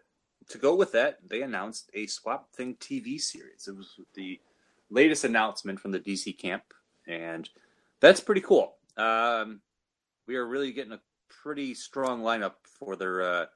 to 0.48 0.58
go 0.58 0.74
with 0.74 0.92
that, 0.92 1.18
they 1.26 1.42
announced 1.42 1.90
a 1.94 2.06
Swamp 2.06 2.50
Thing 2.52 2.76
TV 2.76 3.20
series. 3.20 3.66
It 3.68 3.76
was 3.76 3.94
the 4.14 4.40
latest 4.90 5.24
announcement 5.24 5.80
from 5.80 5.90
the 5.90 6.00
DC 6.00 6.38
camp, 6.38 6.62
and 7.06 7.48
that's 8.00 8.20
pretty 8.20 8.40
cool. 8.40 8.76
Um, 8.96 9.60
we 10.26 10.36
are 10.36 10.46
really 10.46 10.72
getting 10.72 10.92
a 10.92 11.00
pretty 11.28 11.74
strong 11.74 12.22
lineup 12.22 12.54
for 12.62 12.96
their 12.96 13.22
uh, 13.22 13.46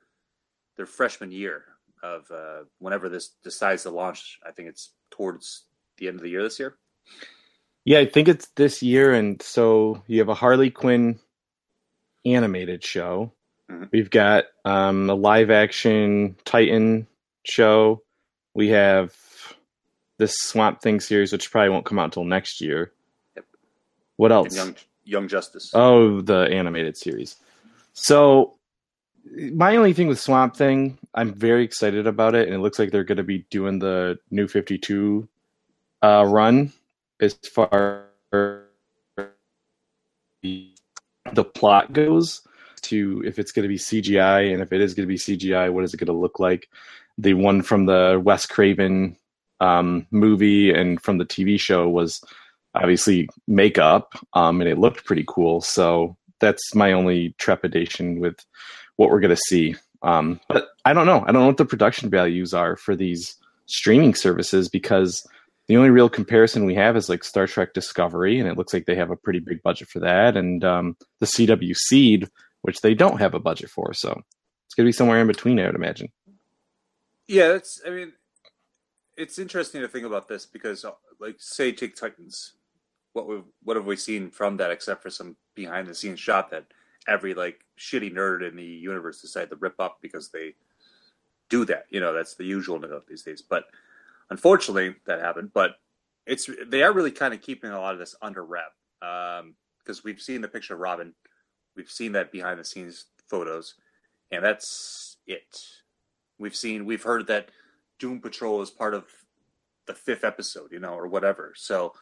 their 0.77 0.87
freshman 0.87 1.31
year 1.31 1.65
of 2.03 2.31
uh, 2.31 2.65
whenever 2.79 3.09
this 3.09 3.31
decides 3.43 3.83
to 3.85 3.91
launch. 3.91 4.39
I 4.47 4.53
think 4.53 4.69
it's 4.69 4.93
towards 5.11 5.65
the 5.99 6.09
end 6.09 6.17
of 6.17 6.23
the 6.23 6.31
year 6.31 6.43
this 6.43 6.59
year. 6.59 6.77
Yeah, 7.85 8.01
I 8.01 8.07
think 8.07 8.29
it's 8.29 8.49
this 8.57 8.83
year, 8.83 9.13
and 9.13 9.41
so 9.41 10.03
you 10.07 10.19
have 10.19 10.29
a 10.29 10.35
Harley 10.35 10.71
Quinn 10.71 11.19
animated 12.25 12.85
show. 12.85 13.33
Mm-hmm. 13.71 13.85
We've 13.93 14.11
got 14.11 14.45
um, 14.65 15.11
a 15.11 15.15
live 15.15 15.51
action 15.51 16.37
Titan 16.45 17.07
show. 17.45 18.03
We 18.55 18.69
have 18.69 19.15
this 20.19 20.35
Swamp 20.39 20.81
Thing 20.81 21.01
series, 21.01 21.33
which 21.33 21.51
probably 21.51 21.71
won't 21.71 21.85
come 21.85 21.99
out 21.99 22.07
until 22.07 22.25
next 22.25 22.61
year. 22.61 22.93
Yep. 23.37 23.45
What 24.17 24.33
else? 24.33 24.57
Young 24.57 24.77
Young 25.05 25.29
Justice. 25.29 25.71
Oh, 25.75 26.21
the 26.21 26.49
animated 26.51 26.97
series. 26.97 27.37
So 27.93 28.59
my 29.35 29.77
only 29.77 29.93
thing 29.93 30.09
with 30.09 30.21
Swamp 30.21 30.57
Thing, 30.57 30.99
I'm 31.15 31.35
very 31.35 31.65
excited 31.65 32.07
about 32.07 32.35
it, 32.35 32.47
and 32.47 32.55
it 32.55 32.61
looks 32.61 32.79
like 32.79 32.91
they're 32.91 33.05
going 33.05 33.17
to 33.19 33.23
be 33.23 33.47
doing 33.51 33.79
the 33.79 34.19
New 34.31 34.49
Fifty 34.49 34.79
Two 34.79 35.29
uh, 36.03 36.25
run 36.27 36.73
as 37.21 37.35
far 37.35 38.05
the 40.43 41.45
plot 41.55 41.93
goes 41.93 42.43
to 42.83 43.23
if 43.27 43.39
it's 43.39 43.53
going 43.53 43.65
to 43.65 43.69
be 43.69 43.79
CGI 43.79 44.53
and 44.53 44.63
if 44.63 44.73
it 44.73 44.81
is 44.81 44.95
going 44.95 45.09
to 45.09 45.13
be 45.13 45.19
CGI, 45.19 45.73
what 45.73 45.85
is 45.85 45.95
it 45.95 45.99
going 45.99 46.07
to 46.07 46.13
look 46.13 46.39
like? 46.39 46.69
The 47.17 47.35
one 47.35 47.63
from 47.63 47.87
the 47.87 48.21
Wes 48.23 48.47
Craven 48.47 49.17
um, 49.61 50.07
movie 50.11 50.73
and 50.73 51.01
from 51.01 51.19
the 51.19 51.25
TV 51.25 51.59
show 51.59 51.89
was 51.89 52.23
obviously 52.75 53.29
makeup, 53.47 54.15
um, 54.35 54.61
and 54.61 54.71
it 54.71 54.79
looked 54.79 55.05
pretty 55.05 55.25
cool. 55.27 55.61
So 55.61 56.17
that's 56.41 56.75
my 56.75 56.93
only 56.93 57.35
trepidation 57.39 58.21
with 58.21 58.45
what 58.97 59.11
we're 59.11 59.21
going 59.21 59.35
to 59.35 59.43
see. 59.49 59.75
Um, 60.03 60.41
but 60.49 60.69
I 60.85 60.93
don't 60.93 61.07
know. 61.07 61.23
I 61.23 61.33
don't 61.33 61.43
know 61.43 61.47
what 61.47 61.57
the 61.57 61.65
production 61.65 62.09
values 62.09 62.55
are 62.55 62.77
for 62.77 62.95
these 62.95 63.35
streaming 63.67 64.15
services 64.15 64.69
because 64.69 65.27
the 65.67 65.77
only 65.77 65.91
real 65.91 66.09
comparison 66.09 66.65
we 66.65 66.75
have 66.75 66.97
is 66.97 67.09
like 67.09 67.23
Star 67.25 67.47
Trek 67.47 67.75
Discovery, 67.75 68.39
and 68.39 68.49
it 68.49 68.57
looks 68.57 68.73
like 68.73 68.87
they 68.87 68.95
have 68.95 69.11
a 69.11 69.17
pretty 69.17 69.41
big 69.41 69.63
budget 69.63 69.89
for 69.89 70.01
that. 70.01 70.37
And 70.37 70.65
um, 70.65 70.97
the 71.21 71.27
CW 71.27 71.75
Seed 71.77 72.29
which 72.69 72.83
they 72.83 72.93
don't 72.93 73.19
have 73.19 73.33
a 73.33 73.41
budget 73.41 73.71
for. 73.71 73.95
So 73.95 74.11
it's 74.67 74.75
going 74.75 74.85
to 74.85 74.89
be 74.89 74.93
somewhere 74.93 75.23
in 75.23 75.27
between, 75.27 75.59
I 75.59 75.65
would 75.65 75.75
imagine. 75.75 76.13
Yeah, 77.27 77.55
it's. 77.55 77.81
I 77.87 77.89
mean, 77.89 78.13
it's 79.17 79.39
interesting 79.39 79.81
to 79.81 79.89
think 79.89 80.05
about 80.05 80.29
this 80.29 80.45
because, 80.45 80.85
uh, 80.85 80.91
like, 81.19 81.37
say, 81.39 81.73
take 81.73 81.97
Titans. 81.97 82.53
What 83.15 83.27
we 83.27 83.41
what 83.63 83.79
have 83.79 83.87
we 83.87 83.97
seen 83.97 84.31
from 84.31 84.59
that 84.59 84.71
except 84.71 85.03
for 85.03 85.09
some 85.09 85.35
behind 85.55 85.89
the 85.89 85.95
scenes 85.95 86.21
shot 86.21 86.51
that 86.51 86.67
every 87.07 87.33
like 87.33 87.65
shitty 87.79 88.13
nerd 88.13 88.47
in 88.47 88.55
the 88.55 88.63
universe 88.63 89.23
decided 89.23 89.49
to 89.49 89.57
rip 89.57 89.81
up 89.81 89.97
because 90.03 90.29
they 90.29 90.53
do 91.49 91.65
that. 91.65 91.87
You 91.89 92.01
know, 92.01 92.13
that's 92.13 92.35
the 92.35 92.45
usual 92.45 92.85
of 92.85 93.05
these 93.09 93.23
days. 93.23 93.41
But 93.41 93.65
unfortunately, 94.29 94.95
that 95.07 95.23
happened. 95.23 95.53
But 95.55 95.77
it's 96.27 96.51
they 96.67 96.83
are 96.83 96.93
really 96.93 97.13
kind 97.13 97.33
of 97.33 97.41
keeping 97.41 97.71
a 97.71 97.81
lot 97.81 97.95
of 97.95 97.99
this 97.99 98.15
under 98.21 98.45
wrap 98.45 98.73
because 99.01 99.41
um, 99.41 100.03
we've 100.05 100.21
seen 100.21 100.43
the 100.43 100.49
picture 100.49 100.75
of 100.75 100.81
Robin, 100.81 101.15
we've 101.79 101.91
seen 101.91 102.13
that 102.13 102.31
behind 102.31 102.61
the 102.61 102.65
scenes 102.65 103.07
photos, 103.29 103.75
and 104.31 104.45
that's 104.45 105.17
it. 105.27 105.63
We've 106.39 106.55
seen, 106.55 106.85
we've 106.85 107.03
heard 107.03 107.27
that 107.29 107.49
Doom 107.99 108.21
Patrol 108.21 108.61
is 108.61 108.71
part 108.71 108.93
of 108.93 109.05
the 109.87 109.95
fifth 109.95 110.25
episode, 110.25 110.73
you 110.73 110.81
know, 110.81 110.93
or 110.93 111.07
whatever. 111.07 111.55
So, 111.57 111.95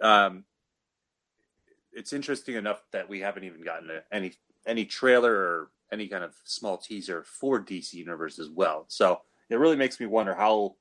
um, 0.00 0.44
it's 1.92 2.12
interesting 2.12 2.54
enough 2.54 2.82
that 2.92 3.08
we 3.08 3.20
haven't 3.20 3.44
even 3.44 3.62
gotten 3.62 3.90
any 4.10 4.32
any 4.66 4.84
trailer 4.84 5.32
or 5.32 5.70
any 5.92 6.08
kind 6.08 6.24
of 6.24 6.34
small 6.44 6.76
teaser 6.76 7.22
for 7.22 7.62
DC 7.62 7.94
Universe 7.94 8.38
as 8.38 8.48
well. 8.48 8.86
So 8.88 9.20
it 9.50 9.56
really 9.56 9.76
makes 9.76 10.00
me 10.00 10.06
wonder 10.06 10.34
how 10.34 10.76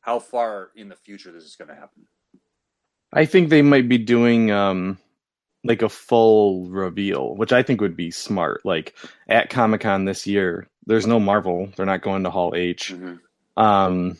how 0.00 0.18
far 0.18 0.70
in 0.74 0.88
the 0.88 0.96
future 0.96 1.32
this 1.32 1.44
is 1.44 1.56
going 1.56 1.68
to 1.68 1.74
happen. 1.74 2.06
I 3.12 3.24
think 3.26 3.48
they 3.48 3.62
might 3.62 3.88
be 3.88 3.98
doing 3.98 4.50
um 4.50 4.98
like 5.64 5.82
a 5.82 5.88
full 5.88 6.68
reveal, 6.70 7.36
which 7.36 7.52
I 7.52 7.62
think 7.62 7.80
would 7.80 7.96
be 7.96 8.10
smart. 8.10 8.64
Like 8.64 8.94
at 9.28 9.50
Comic 9.50 9.82
Con 9.82 10.04
this 10.04 10.26
year, 10.26 10.68
there's 10.86 11.06
no 11.06 11.20
Marvel. 11.20 11.68
They're 11.76 11.86
not 11.86 12.02
going 12.02 12.24
to 12.24 12.30
Hall 12.30 12.54
H. 12.56 12.92
Mm-hmm. 12.94 13.62
Um, 13.62 14.16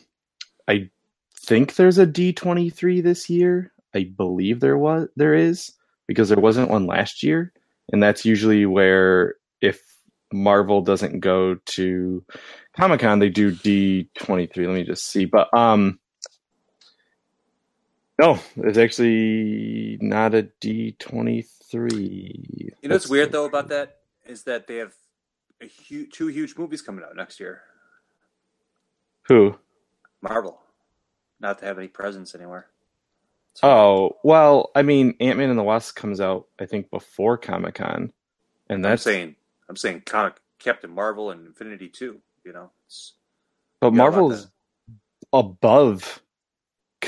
I 0.67 0.89
think 1.35 1.75
there's 1.75 1.97
a 1.97 2.05
D23 2.05 3.01
this 3.01 3.29
year. 3.29 3.71
I 3.95 4.03
believe 4.03 4.59
there 4.59 4.77
was 4.77 5.07
there 5.15 5.33
is 5.33 5.71
because 6.07 6.29
there 6.29 6.39
wasn't 6.39 6.69
one 6.69 6.85
last 6.85 7.23
year, 7.23 7.51
and 7.91 8.03
that's 8.03 8.25
usually 8.25 8.65
where 8.65 9.35
if 9.61 9.81
Marvel 10.31 10.81
doesn't 10.81 11.21
go 11.21 11.55
to 11.65 12.23
Comic 12.77 12.99
Con, 12.99 13.19
they 13.19 13.29
do 13.29 13.51
D23. 13.51 14.57
Let 14.57 14.75
me 14.75 14.83
just 14.83 15.07
see. 15.07 15.25
But 15.25 15.51
um 15.57 15.99
no, 18.19 18.37
it's 18.57 18.77
actually 18.77 19.97
not 20.01 20.35
a 20.35 20.49
D23. 20.61 21.91
You 21.93 22.71
know 22.83 22.95
what's 22.95 23.07
weird 23.07 23.31
though 23.31 23.45
about 23.45 23.69
that 23.69 23.99
is 24.25 24.43
that 24.43 24.67
they 24.67 24.75
have 24.75 24.93
a 25.61 25.65
huge, 25.65 26.11
two 26.11 26.27
huge 26.27 26.57
movies 26.57 26.81
coming 26.81 27.03
out 27.03 27.15
next 27.15 27.39
year. 27.39 27.61
Who? 29.29 29.57
Marvel. 30.21 30.59
Not 31.39 31.59
to 31.59 31.65
have 31.65 31.77
any 31.77 31.87
presence 31.87 32.35
anywhere. 32.35 32.67
So, 33.53 33.67
oh 33.67 34.17
well, 34.23 34.71
I 34.75 34.81
mean, 34.81 35.15
Ant 35.21 35.37
Man 35.37 35.49
and 35.49 35.57
the 35.57 35.63
Wasp 35.63 35.95
comes 35.95 36.19
out 36.19 36.47
I 36.59 36.65
think 36.65 36.89
before 36.89 37.37
Comic 37.37 37.75
Con, 37.75 38.11
and 38.67 38.83
that's 38.83 39.07
I'm 39.07 39.13
saying 39.13 39.35
I'm 39.69 39.77
saying 39.77 40.03
Captain 40.59 40.91
Marvel 40.91 41.31
and 41.31 41.47
Infinity 41.47 41.87
too. 41.87 42.19
You 42.43 42.51
know, 42.51 42.71
but 43.79 43.93
Marvel's 43.93 44.49
above 45.31 46.21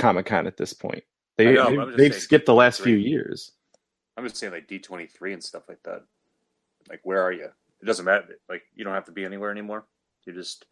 Comic 0.01 0.25
Con 0.25 0.47
at 0.47 0.57
this 0.57 0.73
point. 0.73 1.03
They 1.37 1.53
know, 1.53 1.95
they, 1.95 2.05
have 2.05 2.15
skipped 2.15 2.45
the 2.45 2.53
last 2.53 2.81
few 2.81 2.97
years. 2.97 3.51
I'm 4.17 4.25
just 4.25 4.37
saying 4.37 4.53
like 4.53 4.67
D23 4.67 5.33
and 5.33 5.43
stuff 5.43 5.63
like 5.69 5.81
that. 5.83 6.03
Like 6.89 6.99
where 7.03 7.21
are 7.21 7.31
you? 7.31 7.45
It 7.45 7.85
doesn't 7.85 8.05
matter. 8.05 8.37
Like 8.49 8.63
you 8.75 8.83
don't 8.83 8.93
have 8.93 9.05
to 9.05 9.11
be 9.11 9.25
anywhere 9.25 9.51
anymore. 9.51 9.85
You're 10.25 10.35
just 10.35 10.65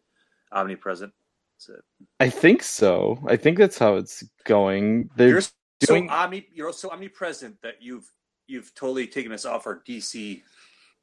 omnipresent. 0.52 1.12
That's 1.56 1.78
it. 1.78 1.84
I 2.20 2.28
think 2.28 2.62
so. 2.62 3.18
I 3.26 3.36
think 3.36 3.58
that's 3.58 3.78
how 3.78 3.96
it's 3.96 4.24
going. 4.44 5.10
They're 5.16 5.28
you're 5.28 5.42
doing... 5.80 6.08
so 6.08 6.14
omni. 6.14 6.46
You're 6.52 6.72
so 6.72 6.90
omnipresent 6.90 7.60
that 7.62 7.76
you've 7.80 8.10
you've 8.46 8.74
totally 8.74 9.06
taken 9.06 9.32
us 9.32 9.44
off 9.44 9.66
our 9.66 9.82
DC 9.88 10.42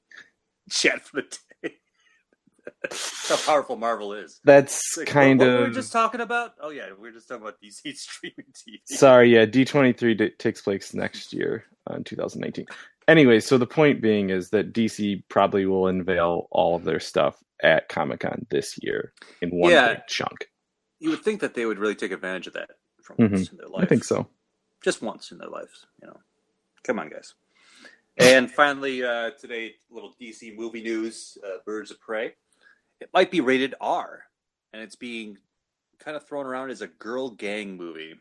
chat 0.70 1.06
for 1.06 1.22
the 1.22 1.38
how 3.28 3.38
powerful 3.38 3.76
Marvel 3.76 4.14
is. 4.14 4.40
That's 4.44 4.98
like, 4.98 5.08
kind 5.08 5.40
what, 5.40 5.48
of. 5.48 5.54
What 5.54 5.62
were 5.62 5.68
we 5.68 5.74
just 5.74 5.92
talking 5.92 6.22
about? 6.22 6.54
Oh 6.62 6.70
yeah, 6.70 6.88
we 6.98 7.08
were 7.08 7.12
just 7.12 7.28
talking 7.28 7.44
about 7.44 7.62
DC 7.62 7.96
streaming 7.96 8.46
TV. 8.54 8.80
Sorry, 8.86 9.34
yeah, 9.34 9.46
D 9.46 9.66
twenty 9.66 9.94
three 9.94 10.16
takes 10.38 10.62
place 10.62 10.94
next 10.94 11.34
year 11.34 11.66
uh, 11.90 11.96
in 11.96 12.04
two 12.04 12.16
thousand 12.16 12.42
nineteen. 12.42 12.66
Anyway, 13.08 13.40
so 13.40 13.58
the 13.58 13.68
point 13.68 14.02
being 14.02 14.30
is 14.30 14.50
that 14.50 14.74
DC 14.74 15.24
probably 15.30 15.66
will 15.66 15.88
unveil 15.88 16.48
all 16.52 16.76
of 16.76 16.84
their 16.84 17.00
stuff 17.00 17.42
at 17.64 17.88
Comic 17.88 18.20
Con 18.20 18.46
this 18.50 18.78
year 18.82 19.14
in 19.42 19.50
one 19.50 19.72
yeah, 19.72 19.94
big 19.94 20.08
chunk. 20.08 20.50
You 21.00 21.12
would 21.12 21.24
think 21.24 21.42
that 21.42 21.54
they 21.54 21.66
would 21.66 21.80
really 21.80 21.96
take 21.96 22.12
advantage 22.12 22.48
of 22.48 22.54
that 22.54 22.72
from 23.02 23.18
mm-hmm. 23.18 23.36
once 23.36 23.50
in 23.50 23.58
their 23.58 23.70
life. 23.70 23.84
I 23.84 23.86
think 23.86 24.04
so. 24.04 24.28
Just 24.84 25.02
once 25.02 25.32
in 25.32 25.38
their 25.38 25.50
lives, 25.50 25.86
you 26.02 26.08
know. 26.08 26.18
Come 26.84 27.00
on, 27.00 27.10
guys. 27.10 27.34
And 28.20 28.52
finally, 28.52 29.04
uh, 29.04 29.32
today, 29.40 29.76
little 29.90 30.14
DC 30.20 30.56
movie 30.56 30.82
news: 30.82 31.38
uh, 31.46 31.58
Birds 31.66 31.92
of 31.92 32.00
Prey 32.00 32.34
it 33.00 33.10
might 33.14 33.32
be 33.32 33.42
rated 33.42 33.76
R, 33.80 34.24
and 34.74 34.82
it's 34.82 34.96
being 34.96 35.38
kind 36.00 36.18
of 36.18 36.26
thrown 36.26 36.46
around 36.46 36.70
as 36.70 36.82
a 36.82 36.88
girl 36.88 37.30
gang 37.30 37.78
movie. 37.78 38.16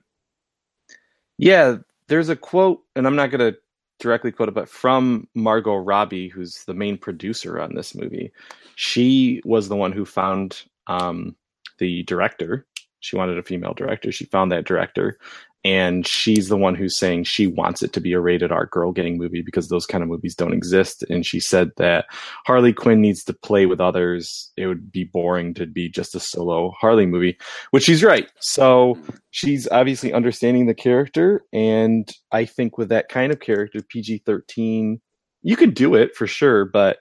Yeah, 1.38 1.76
there's 2.08 2.28
a 2.28 2.36
quote, 2.36 2.82
and 2.94 3.06
I'm 3.06 3.16
not 3.16 3.30
going 3.30 3.52
to 3.52 3.58
directly 3.98 4.32
quote 4.32 4.48
it, 4.48 4.54
but 4.54 4.68
from 4.68 5.28
Margot 5.34 5.76
Robbie, 5.76 6.28
who's 6.28 6.64
the 6.64 6.74
main 6.74 6.98
producer 6.98 7.60
on 7.60 7.74
this 7.74 7.94
movie. 7.94 8.32
She 8.74 9.40
was 9.44 9.68
the 9.68 9.76
one 9.76 9.92
who 9.92 10.04
found 10.04 10.62
um, 10.86 11.34
the 11.78 12.02
director. 12.04 12.66
She 13.00 13.16
wanted 13.16 13.38
a 13.38 13.42
female 13.42 13.74
director. 13.74 14.12
She 14.12 14.24
found 14.26 14.52
that 14.52 14.66
director, 14.66 15.18
and 15.66 16.06
she's 16.06 16.46
the 16.46 16.56
one 16.56 16.76
who's 16.76 16.96
saying 16.96 17.24
she 17.24 17.48
wants 17.48 17.82
it 17.82 17.92
to 17.92 18.00
be 18.00 18.12
a 18.12 18.20
rated 18.20 18.52
R 18.52 18.66
girl 18.66 18.92
gang 18.92 19.18
movie 19.18 19.42
because 19.42 19.66
those 19.66 19.84
kind 19.84 20.00
of 20.00 20.08
movies 20.08 20.36
don't 20.36 20.52
exist. 20.52 21.02
And 21.10 21.26
she 21.26 21.40
said 21.40 21.72
that 21.76 22.06
Harley 22.46 22.72
Quinn 22.72 23.00
needs 23.00 23.24
to 23.24 23.34
play 23.34 23.66
with 23.66 23.80
others. 23.80 24.52
It 24.56 24.68
would 24.68 24.92
be 24.92 25.02
boring 25.02 25.54
to 25.54 25.66
be 25.66 25.88
just 25.88 26.14
a 26.14 26.20
solo 26.20 26.70
Harley 26.80 27.04
movie, 27.04 27.36
which 27.72 27.82
she's 27.82 28.04
right. 28.04 28.30
So 28.38 28.96
she's 29.32 29.66
obviously 29.72 30.12
understanding 30.12 30.66
the 30.66 30.74
character. 30.74 31.44
And 31.52 32.08
I 32.30 32.44
think 32.44 32.78
with 32.78 32.90
that 32.90 33.08
kind 33.08 33.32
of 33.32 33.40
character, 33.40 33.80
PG 33.82 34.22
13, 34.24 35.00
you 35.42 35.56
could 35.56 35.74
do 35.74 35.96
it 35.96 36.14
for 36.14 36.28
sure, 36.28 36.64
but 36.64 36.98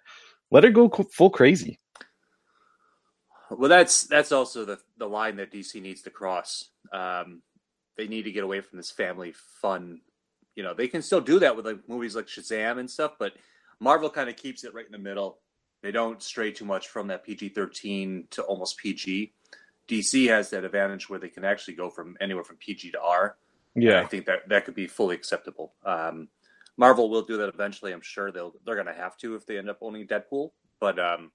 let 0.50 0.64
her 0.64 0.72
go 0.72 0.90
full 0.90 1.30
crazy. 1.30 1.80
Well, 3.52 3.70
that's 3.70 4.08
that's 4.08 4.32
also 4.32 4.66
the 4.66 4.80
the 4.98 5.08
line 5.08 5.36
that 5.36 5.52
DC 5.52 5.80
needs 5.80 6.02
to 6.02 6.10
cross. 6.10 6.72
Um, 6.92 7.44
they 7.98 8.08
need 8.08 8.24
to 8.24 8.32
get 8.32 8.44
away 8.44 8.62
from 8.62 8.78
this 8.78 8.92
family 8.92 9.34
fun. 9.62 10.02
You 10.56 10.64
know, 10.64 10.74
they 10.74 10.88
can 10.88 11.02
still 11.02 11.22
do 11.22 11.40
that 11.40 11.56
with 11.56 11.66
like 11.66 11.88
movies 11.88 12.16
like 12.16 12.28
Shazam 12.28 12.80
and 12.80 12.90
stuff, 12.90 13.14
but 13.20 13.34
Marvel 13.80 14.10
kind 14.10 14.30
of 14.30 14.36
keeps 14.36 14.64
it 14.64 14.74
right 14.74 14.86
in 14.86 14.92
the 14.92 14.98
middle. 14.98 15.40
They 15.82 15.92
don't 15.92 16.22
stray 16.22 16.52
too 16.52 16.66
much 16.66 16.88
from 16.88 17.08
that 17.08 17.24
PG 17.24 17.50
thirteen 17.50 18.28
to 18.32 18.42
almost 18.44 18.78
PG. 18.78 19.34
DC 19.88 20.28
has 20.28 20.50
that 20.50 20.64
advantage 20.64 21.10
where 21.10 21.20
they 21.20 21.30
can 21.30 21.46
actually 21.46 21.76
go 21.76 21.90
from 21.90 22.18
anywhere 22.20 22.44
from 22.44 22.58
PG 22.58 22.92
to 22.92 23.02
R. 23.02 23.38
Yeah, 23.76 24.02
I 24.02 24.06
think 24.06 24.26
that 24.26 24.48
that 24.50 24.66
could 24.66 24.76
be 24.76 24.88
fully 24.88 25.16
acceptable. 25.16 25.74
Um, 25.86 26.30
Marvel 26.78 27.10
will 27.10 27.22
do 27.22 27.38
that 27.38 27.50
eventually. 27.50 27.94
I'm 27.94 28.02
sure 28.02 28.32
they'll 28.32 28.54
they're 28.66 28.76
going 28.76 28.88
to 28.88 28.94
have 28.94 29.18
to 29.18 29.36
if 29.36 29.46
they 29.46 29.58
end 29.58 29.70
up 29.70 29.78
owning 29.82 30.08
Deadpool. 30.08 30.52
But 30.80 30.98
um, 31.00 31.32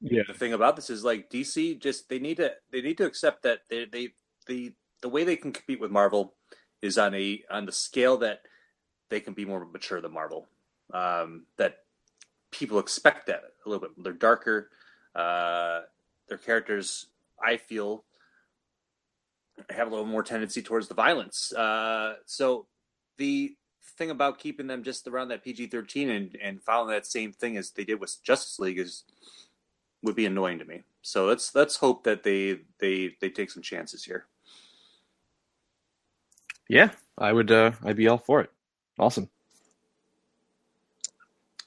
yeah, 0.00 0.22
the 0.26 0.34
thing 0.34 0.52
about 0.52 0.76
this 0.76 0.90
is 0.90 1.04
like 1.04 1.30
DC 1.30 1.80
just 1.80 2.08
they 2.08 2.18
need 2.18 2.38
to 2.38 2.52
they 2.72 2.80
need 2.80 2.98
to 2.98 3.06
accept 3.06 3.42
that 3.42 3.60
they 3.68 3.84
they 3.84 4.10
they 4.46 4.72
the 5.02 5.08
way 5.08 5.24
they 5.24 5.36
can 5.36 5.52
compete 5.52 5.80
with 5.80 5.90
Marvel 5.90 6.34
is 6.82 6.98
on 6.98 7.14
a 7.14 7.42
on 7.50 7.66
the 7.66 7.72
scale 7.72 8.16
that 8.18 8.42
they 9.08 9.20
can 9.20 9.34
be 9.34 9.44
more 9.44 9.64
mature 9.64 10.00
than 10.00 10.12
Marvel. 10.12 10.48
Um, 10.92 11.46
that 11.56 11.78
people 12.50 12.78
expect 12.78 13.26
that 13.26 13.42
a 13.64 13.68
little 13.68 13.88
bit. 13.88 14.02
They're 14.02 14.12
darker. 14.12 14.70
Uh, 15.14 15.82
their 16.28 16.38
characters, 16.38 17.06
I 17.44 17.56
feel, 17.56 18.04
have 19.70 19.88
a 19.88 19.90
little 19.90 20.06
more 20.06 20.22
tendency 20.22 20.62
towards 20.62 20.88
the 20.88 20.94
violence. 20.94 21.52
Uh, 21.52 22.14
so 22.26 22.66
the 23.16 23.56
thing 23.96 24.10
about 24.10 24.38
keeping 24.38 24.66
them 24.66 24.82
just 24.82 25.08
around 25.08 25.28
that 25.28 25.42
PG 25.42 25.68
thirteen 25.68 26.10
and 26.10 26.36
and 26.42 26.62
following 26.62 26.90
that 26.90 27.06
same 27.06 27.32
thing 27.32 27.56
as 27.56 27.70
they 27.70 27.84
did 27.84 28.00
with 28.00 28.22
Justice 28.22 28.58
League 28.58 28.78
is 28.78 29.04
would 30.02 30.14
be 30.14 30.26
annoying 30.26 30.58
to 30.58 30.64
me. 30.64 30.82
So 31.02 31.26
let's 31.26 31.54
let's 31.54 31.76
hope 31.76 32.04
that 32.04 32.22
they 32.22 32.60
they 32.78 33.16
they 33.20 33.30
take 33.30 33.50
some 33.50 33.62
chances 33.62 34.04
here. 34.04 34.26
Yeah, 36.68 36.90
I 37.16 37.32
would. 37.32 37.50
Uh, 37.50 37.72
I'd 37.84 37.96
be 37.96 38.08
all 38.08 38.18
for 38.18 38.40
it. 38.40 38.50
Awesome. 38.98 39.28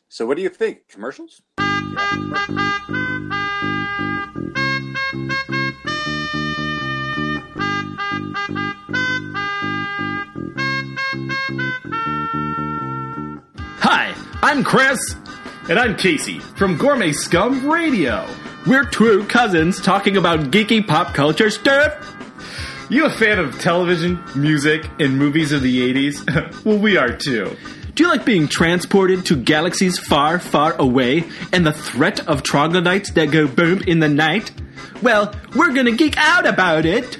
So, 0.10 0.26
what 0.26 0.38
do 0.38 0.44
you 0.44 0.50
think? 0.50 0.88
Commercials? 0.88 1.42
Hi, 13.82 14.14
I'm 14.42 14.64
Chris. 14.64 15.00
And 15.70 15.78
I'm 15.78 15.96
Casey 15.96 16.40
from 16.40 16.78
Gourmet 16.78 17.12
Scum 17.12 17.70
Radio. 17.70 18.28
We're 18.66 18.84
true 18.86 19.24
cousins 19.26 19.80
talking 19.80 20.18
about 20.18 20.52
geeky 20.52 20.86
pop 20.86 21.14
culture 21.14 21.52
stuff 21.52 22.19
You 22.92 23.06
a 23.06 23.10
fan 23.12 23.38
of 23.38 23.60
television, 23.60 24.20
music, 24.36 24.84
and 25.00 25.16
movies 25.16 25.52
of 25.52 25.62
the 25.62 25.94
80s? 25.94 26.64
well, 26.66 26.80
we 26.80 26.98
are 26.98 27.16
too. 27.16 27.56
Do 27.94 28.04
you 28.04 28.10
like 28.10 28.26
being 28.26 28.48
transported 28.48 29.28
to 29.28 29.36
galaxies 29.36 30.00
far, 30.00 30.40
far 30.40 30.74
away 30.74 31.26
and 31.54 31.64
the 31.68 31.72
threat 31.72 32.28
of 32.28 32.42
troglodytes 32.42 33.12
that 33.12 33.30
go 33.30 33.48
boom 33.48 33.84
in 33.86 34.00
the 34.00 34.10
night? 34.10 34.52
Well, 35.04 35.36
we're 35.56 35.72
gonna 35.72 35.92
geek 35.92 36.18
out 36.18 36.48
about 36.48 36.88
it. 36.88 37.20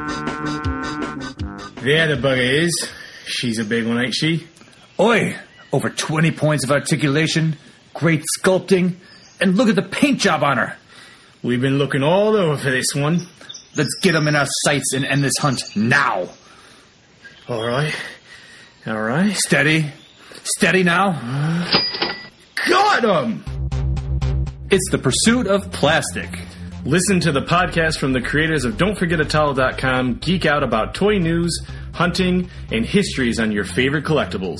There 1.81 2.15
the 2.15 2.21
bugger 2.21 2.63
is. 2.63 2.89
She's 3.25 3.57
a 3.57 3.63
big 3.63 3.87
one, 3.87 3.99
ain't 3.99 4.13
she? 4.13 4.47
Oi! 4.99 5.35
Over 5.73 5.89
20 5.89 6.29
points 6.31 6.63
of 6.63 6.71
articulation, 6.71 7.57
great 7.95 8.23
sculpting, 8.37 8.97
and 9.39 9.57
look 9.57 9.67
at 9.67 9.75
the 9.75 9.81
paint 9.81 10.19
job 10.19 10.43
on 10.43 10.57
her. 10.57 10.77
We've 11.41 11.59
been 11.59 11.79
looking 11.79 12.03
all 12.03 12.35
over 12.35 12.55
for 12.55 12.69
this 12.69 12.93
one. 12.93 13.25
Let's 13.75 13.95
get 13.99 14.11
them 14.11 14.27
in 14.27 14.35
our 14.35 14.45
sights 14.63 14.93
and 14.93 15.03
end 15.03 15.23
this 15.23 15.37
hunt 15.39 15.75
now. 15.75 16.29
All 17.47 17.65
right. 17.65 17.95
All 18.85 19.01
right. 19.01 19.35
Steady. 19.35 19.91
Steady 20.43 20.83
now. 20.83 21.13
Got 22.67 23.03
him! 23.03 23.43
It's 24.69 24.89
the 24.91 24.99
pursuit 24.99 25.47
of 25.47 25.71
plastic. 25.71 26.29
Listen 26.83 27.19
to 27.19 27.31
the 27.31 27.41
podcast 27.41 27.99
from 27.99 28.11
the 28.13 28.21
creators 28.21 28.65
of 28.65 28.73
Don'tForgetAtowel.com. 28.75 30.15
Geek 30.15 30.45
out 30.47 30.63
about 30.63 30.95
toy 30.95 31.19
news, 31.19 31.63
hunting, 31.93 32.49
and 32.71 32.83
histories 32.85 33.39
on 33.39 33.51
your 33.51 33.63
favorite 33.65 34.03
collectibles. 34.03 34.57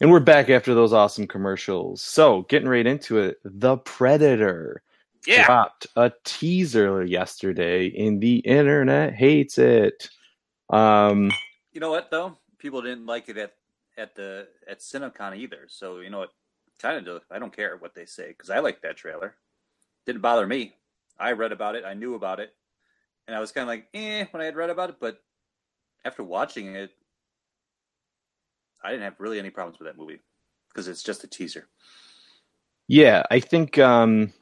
And 0.00 0.10
we're 0.10 0.20
back 0.20 0.48
after 0.48 0.74
those 0.74 0.92
awesome 0.92 1.26
commercials. 1.26 2.02
So, 2.02 2.42
getting 2.42 2.68
right 2.68 2.86
into 2.86 3.18
it, 3.18 3.38
The 3.44 3.76
Predator 3.78 4.82
Yeah. 5.26 5.44
dropped 5.46 5.86
a 5.96 6.12
teaser 6.24 7.04
yesterday, 7.04 7.92
and 8.06 8.20
the 8.20 8.38
internet 8.38 9.14
hates 9.14 9.58
it. 9.58 10.08
Um, 10.70 11.32
You 11.72 11.80
know 11.80 11.90
what 11.90 12.10
though? 12.10 12.38
People 12.58 12.82
didn't 12.82 13.06
like 13.06 13.28
it 13.28 13.36
at 13.38 13.54
at 13.96 14.14
the 14.14 14.48
at 14.68 14.78
CinemaCon 14.80 15.36
either. 15.36 15.66
So 15.68 15.98
you 16.00 16.10
know 16.10 16.18
what? 16.20 16.30
Kind 16.80 16.96
of 16.98 17.04
do. 17.04 17.20
I 17.30 17.38
don't 17.38 17.54
care 17.54 17.76
what 17.76 17.94
they 17.94 18.06
say 18.06 18.28
because 18.28 18.50
I 18.50 18.58
like 18.60 18.82
that 18.82 18.96
trailer. 18.96 19.36
Didn't 20.06 20.22
bother 20.22 20.46
me. 20.46 20.74
I 21.18 21.32
read 21.32 21.52
about 21.52 21.76
it. 21.76 21.84
I 21.84 21.94
knew 21.94 22.14
about 22.14 22.40
it, 22.40 22.54
and 23.26 23.36
I 23.36 23.40
was 23.40 23.52
kind 23.52 23.62
of 23.62 23.68
like, 23.68 23.88
eh, 23.94 24.26
when 24.30 24.40
I 24.42 24.46
had 24.46 24.56
read 24.56 24.70
about 24.70 24.90
it. 24.90 24.96
But 25.00 25.18
after 26.04 26.22
watching 26.24 26.74
it, 26.74 26.90
I 28.82 28.90
didn't 28.90 29.04
have 29.04 29.20
really 29.20 29.38
any 29.38 29.50
problems 29.50 29.78
with 29.78 29.88
that 29.88 29.98
movie 29.98 30.20
because 30.68 30.88
it's 30.88 31.02
just 31.02 31.24
a 31.24 31.28
teaser. 31.28 31.68
yeah, 32.88 33.22
I 33.30 33.40
think 33.40 33.78
um, 33.78 34.32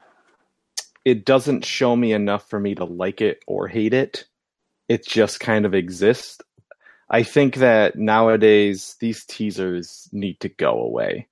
it 1.05 1.25
doesn't 1.25 1.64
show 1.64 1.96
me 1.96 2.12
enough 2.12 2.49
for 2.49 2.59
me 2.59 2.75
to 2.77 2.85
like 2.85 3.20
it 3.20 3.42
or 3.46 3.68
hate 3.68 3.94
it. 3.94 4.25
It 4.88 5.07
just 5.07 5.40
kind 5.40 5.66
of 5.66 5.75
exists. 5.75 6.40
I 7.11 7.23
think 7.23 7.57
that 7.57 7.96
nowadays 7.96 8.96
these 9.01 9.25
teasers 9.25 10.09
need 10.12 10.40
to 10.40 10.49
go 10.49 10.81
away 10.81 11.29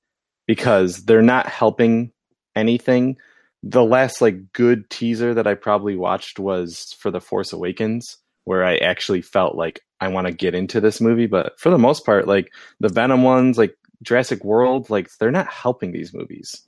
because 0.46 1.04
they're 1.04 1.22
not 1.22 1.46
helping 1.46 2.12
anything. 2.56 3.16
The 3.62 3.84
last 3.84 4.20
like 4.20 4.52
good 4.52 4.88
teaser 4.90 5.34
that 5.34 5.46
I 5.46 5.54
probably 5.54 5.96
watched 5.96 6.38
was 6.38 6.94
for 6.98 7.10
The 7.10 7.20
Force 7.20 7.52
Awakens 7.52 8.18
where 8.44 8.64
I 8.64 8.78
actually 8.78 9.20
felt 9.20 9.56
like 9.56 9.80
I 10.00 10.08
want 10.08 10.26
to 10.26 10.32
get 10.32 10.54
into 10.54 10.80
this 10.80 11.02
movie, 11.02 11.26
but 11.26 11.60
for 11.60 11.68
the 11.68 11.76
most 11.76 12.06
part 12.06 12.26
like 12.26 12.50
the 12.80 12.88
Venom 12.88 13.22
ones 13.22 13.58
like 13.58 13.76
Jurassic 14.02 14.42
World 14.42 14.88
like 14.88 15.10
they're 15.18 15.30
not 15.30 15.52
helping 15.52 15.92
these 15.92 16.14
movies. 16.14 16.62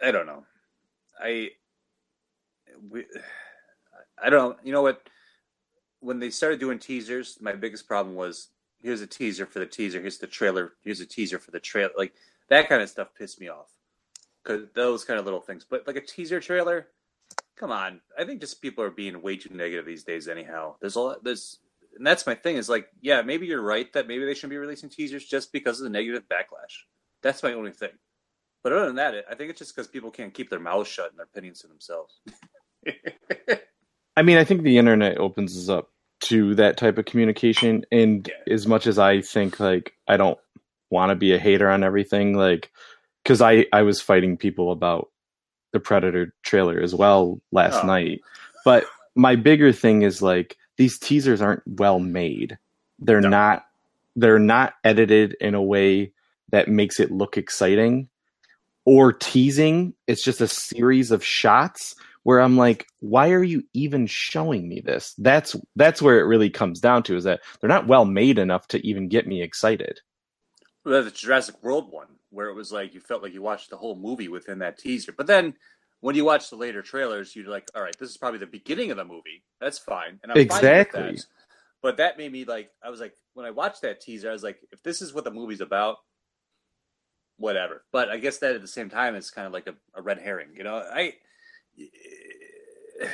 I 0.00 0.12
don't 0.12 0.26
know. 0.26 0.44
I 1.20 1.50
we, 2.88 3.04
I 4.22 4.30
don't 4.30 4.50
know. 4.50 4.56
You 4.62 4.72
know 4.72 4.82
what? 4.82 5.08
When 6.00 6.20
they 6.20 6.30
started 6.30 6.60
doing 6.60 6.78
teasers, 6.78 7.38
my 7.40 7.52
biggest 7.52 7.88
problem 7.88 8.14
was 8.14 8.50
here's 8.80 9.00
a 9.00 9.06
teaser 9.06 9.44
for 9.44 9.58
the 9.58 9.66
teaser, 9.66 10.00
here's 10.00 10.18
the 10.18 10.26
trailer, 10.28 10.74
here's 10.84 11.00
a 11.00 11.06
teaser 11.06 11.38
for 11.38 11.50
the 11.50 11.58
trailer. 11.58 11.90
Like 11.96 12.14
that 12.48 12.68
kind 12.68 12.80
of 12.80 12.88
stuff 12.88 13.08
pissed 13.18 13.40
me 13.40 13.48
off. 13.48 13.70
Cuz 14.48 14.68
those 14.74 15.04
kind 15.04 15.20
of 15.20 15.26
little 15.26 15.42
things. 15.42 15.66
But 15.70 15.86
like 15.88 15.96
a 15.96 16.02
teaser 16.02 16.40
trailer, 16.40 16.88
come 17.58 17.72
on. 17.72 18.02
I 18.18 18.24
think 18.24 18.40
just 18.40 18.62
people 18.62 18.84
are 18.84 18.90
being 18.90 19.22
way 19.22 19.36
too 19.38 19.54
negative 19.54 19.86
these 19.86 20.04
days 20.04 20.28
anyhow. 20.28 20.76
There's 20.80 20.96
a 20.96 21.00
lot 21.00 21.24
there's 21.24 21.60
and 21.96 22.06
that's 22.06 22.26
my 22.26 22.36
thing 22.36 22.56
is 22.56 22.70
like, 22.70 22.88
yeah, 23.02 23.22
maybe 23.22 23.46
you're 23.46 23.62
right 23.62 23.92
that 23.94 24.08
maybe 24.08 24.26
they 24.26 24.34
shouldn't 24.34 24.52
be 24.52 24.58
releasing 24.58 24.90
teasers 24.90 25.26
just 25.26 25.52
because 25.52 25.80
of 25.80 25.84
the 25.84 25.90
negative 25.90 26.24
backlash. 26.28 26.84
That's 27.22 27.44
my 27.44 27.54
only 27.54 27.72
thing. 27.72 27.92
But 28.64 28.72
other 28.74 28.86
than 28.88 28.96
that, 28.96 29.26
I 29.30 29.36
think 29.36 29.50
it's 29.50 29.60
just 29.60 29.74
because 29.76 29.88
people 29.88 30.12
can't 30.12 30.34
keep 30.34 30.50
their 30.50 30.60
mouths 30.60 30.88
shut 30.88 31.10
and 31.10 31.18
their 31.18 31.26
opinions 31.26 31.60
to 31.62 31.68
themselves. 31.68 32.20
I 34.16 34.22
mean, 34.22 34.38
I 34.38 34.44
think 34.44 34.62
the 34.62 34.78
internet 34.78 35.18
opens 35.18 35.58
us 35.58 35.70
up 35.70 35.90
to 36.22 36.54
that 36.56 36.78
type 36.78 36.98
of 36.98 37.06
communication. 37.06 37.84
And 37.92 38.28
Yeah. 38.28 38.34
as 38.48 38.66
much 38.68 38.86
as 38.88 38.98
I 39.00 39.22
think 39.22 39.60
like 39.60 39.94
I 40.08 40.18
don't 40.18 40.38
want 40.90 41.10
to 41.10 41.16
be 41.16 41.34
a 41.34 41.38
hater 41.40 41.70
on 41.70 41.84
everything, 41.84 42.34
like 42.36 42.70
because 43.28 43.42
I 43.42 43.66
I 43.74 43.82
was 43.82 44.00
fighting 44.00 44.38
people 44.38 44.72
about 44.72 45.10
the 45.72 45.80
Predator 45.80 46.34
trailer 46.42 46.80
as 46.80 46.94
well 46.94 47.42
last 47.52 47.84
Oh. 47.84 47.86
night. 47.86 48.22
But 48.64 48.86
my 49.14 49.36
bigger 49.36 49.70
thing 49.70 50.00
is 50.00 50.22
like 50.22 50.56
these 50.78 50.98
teasers 50.98 51.42
aren't 51.42 51.62
well 51.66 51.98
made. 51.98 52.56
They're 52.98 53.20
No. 53.20 53.28
not 53.28 53.66
they're 54.16 54.38
not 54.38 54.72
edited 54.82 55.36
in 55.42 55.54
a 55.54 55.62
way 55.62 56.12
that 56.50 56.68
makes 56.68 56.98
it 56.98 57.12
look 57.12 57.36
exciting 57.36 58.08
or 58.86 59.12
teasing. 59.12 59.92
It's 60.06 60.24
just 60.24 60.40
a 60.40 60.48
series 60.48 61.10
of 61.10 61.22
shots 61.22 61.94
where 62.22 62.40
I'm 62.40 62.56
like, 62.56 62.86
why 63.00 63.30
are 63.32 63.44
you 63.44 63.62
even 63.74 64.06
showing 64.06 64.68
me 64.68 64.80
this? 64.80 65.14
That's 65.18 65.54
that's 65.76 66.00
where 66.00 66.18
it 66.18 66.24
really 66.24 66.48
comes 66.50 66.80
down 66.80 67.02
to 67.04 67.16
is 67.16 67.24
that 67.24 67.40
they're 67.60 67.68
not 67.68 67.86
well 67.86 68.06
made 68.06 68.38
enough 68.38 68.66
to 68.68 68.86
even 68.86 69.08
get 69.08 69.26
me 69.26 69.42
excited. 69.42 70.00
The 70.84 71.10
Jurassic 71.14 71.62
World 71.62 71.92
one, 71.92 72.08
where 72.30 72.48
it 72.48 72.54
was 72.54 72.72
like 72.72 72.94
you 72.94 73.00
felt 73.00 73.22
like 73.22 73.34
you 73.34 73.42
watched 73.42 73.70
the 73.70 73.76
whole 73.76 73.96
movie 73.96 74.28
within 74.28 74.58
that 74.60 74.78
teaser. 74.78 75.12
But 75.12 75.26
then 75.26 75.54
when 76.00 76.14
you 76.14 76.24
watch 76.24 76.48
the 76.50 76.56
later 76.56 76.82
trailers, 76.82 77.34
you're 77.34 77.48
like, 77.48 77.68
all 77.74 77.82
right, 77.82 77.96
this 77.98 78.10
is 78.10 78.16
probably 78.16 78.38
the 78.38 78.46
beginning 78.46 78.90
of 78.90 78.96
the 78.96 79.04
movie. 79.04 79.42
That's 79.60 79.78
fine. 79.78 80.20
And 80.22 80.32
I'm 80.32 80.36
fine 80.36 80.66
with 80.68 80.86
Exactly. 80.86 81.02
that. 81.02 81.24
But 81.82 81.96
that 81.98 82.18
made 82.18 82.32
me 82.32 82.44
like, 82.44 82.70
I 82.82 82.90
was 82.90 83.00
like, 83.00 83.14
when 83.34 83.46
I 83.46 83.50
watched 83.50 83.82
that 83.82 84.00
teaser, 84.00 84.28
I 84.30 84.32
was 84.32 84.42
like, 84.42 84.58
if 84.72 84.82
this 84.82 85.02
is 85.02 85.12
what 85.12 85.24
the 85.24 85.30
movie's 85.30 85.60
about, 85.60 85.96
whatever. 87.36 87.84
But 87.92 88.08
I 88.08 88.18
guess 88.18 88.38
that 88.38 88.54
at 88.54 88.62
the 88.62 88.68
same 88.68 88.90
time, 88.90 89.14
it's 89.14 89.30
kind 89.30 89.46
of 89.46 89.52
like 89.52 89.66
a, 89.68 89.74
a 89.94 90.02
red 90.02 90.18
herring. 90.18 90.48
You 90.54 90.64
know, 90.64 90.76
I. 90.76 91.14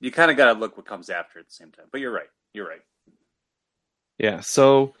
You 0.00 0.10
kind 0.10 0.30
of 0.30 0.36
got 0.36 0.52
to 0.52 0.58
look 0.58 0.76
what 0.76 0.84
comes 0.84 1.08
after 1.08 1.38
at 1.38 1.46
the 1.46 1.54
same 1.54 1.70
time. 1.70 1.86
But 1.90 2.00
you're 2.00 2.12
right. 2.12 2.28
You're 2.52 2.68
right. 2.68 2.82
Yeah. 4.18 4.40
So 4.40 4.92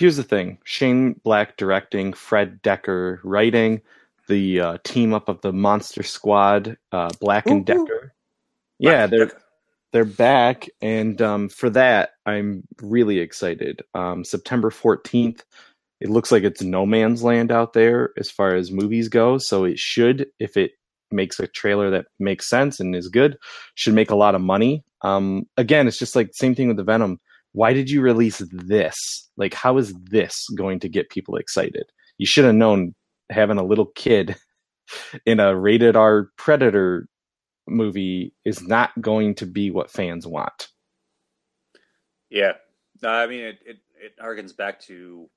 here's 0.00 0.16
the 0.16 0.24
thing: 0.24 0.58
Shane 0.64 1.20
Black 1.22 1.56
directing, 1.58 2.14
Fred 2.14 2.62
Dekker 2.62 3.20
writing, 3.22 3.82
the 4.28 4.60
uh, 4.60 4.78
team 4.82 5.12
up 5.12 5.28
of 5.28 5.42
the 5.42 5.52
Monster 5.52 6.02
Squad, 6.02 6.78
uh, 6.90 7.10
Black 7.20 7.46
and 7.46 7.68
Woo-hoo. 7.68 7.86
Dekker. 7.86 8.10
Yeah, 8.78 9.06
they're 9.06 9.30
they're 9.92 10.04
back, 10.04 10.68
and 10.80 11.20
um, 11.20 11.48
for 11.50 11.68
that, 11.70 12.10
I'm 12.24 12.66
really 12.80 13.18
excited. 13.18 13.82
Um, 13.94 14.24
September 14.24 14.70
14th. 14.70 15.42
It 16.00 16.08
looks 16.08 16.32
like 16.32 16.44
it's 16.44 16.62
no 16.62 16.86
man's 16.86 17.22
land 17.22 17.52
out 17.52 17.74
there 17.74 18.14
as 18.16 18.30
far 18.30 18.54
as 18.54 18.72
movies 18.72 19.10
go. 19.10 19.36
So 19.36 19.64
it 19.64 19.78
should, 19.78 20.28
if 20.38 20.56
it 20.56 20.72
makes 21.10 21.38
a 21.38 21.46
trailer 21.46 21.90
that 21.90 22.06
makes 22.18 22.48
sense 22.48 22.80
and 22.80 22.96
is 22.96 23.08
good, 23.08 23.36
should 23.74 23.92
make 23.92 24.10
a 24.10 24.16
lot 24.16 24.34
of 24.34 24.40
money. 24.40 24.82
Um, 25.02 25.46
again, 25.58 25.86
it's 25.86 25.98
just 25.98 26.16
like 26.16 26.30
same 26.32 26.54
thing 26.54 26.68
with 26.68 26.78
the 26.78 26.84
Venom. 26.84 27.20
Why 27.52 27.72
did 27.72 27.90
you 27.90 28.00
release 28.00 28.38
this? 28.52 29.28
Like, 29.36 29.54
how 29.54 29.78
is 29.78 29.92
this 29.94 30.46
going 30.56 30.80
to 30.80 30.88
get 30.88 31.10
people 31.10 31.36
excited? 31.36 31.84
You 32.18 32.26
should 32.26 32.44
have 32.44 32.54
known 32.54 32.94
having 33.30 33.58
a 33.58 33.64
little 33.64 33.86
kid 33.94 34.36
in 35.26 35.40
a 35.40 35.56
rated 35.56 35.96
R 35.96 36.30
Predator 36.36 37.08
movie 37.66 38.34
is 38.44 38.62
not 38.62 38.90
going 39.00 39.34
to 39.36 39.46
be 39.46 39.70
what 39.70 39.90
fans 39.90 40.26
want. 40.26 40.68
Yeah. 42.30 42.52
No, 43.02 43.08
I 43.10 43.26
mean, 43.26 43.40
it, 43.40 43.58
it, 43.64 43.78
it 44.00 44.18
harkens 44.18 44.56
back 44.56 44.80
to 44.82 45.28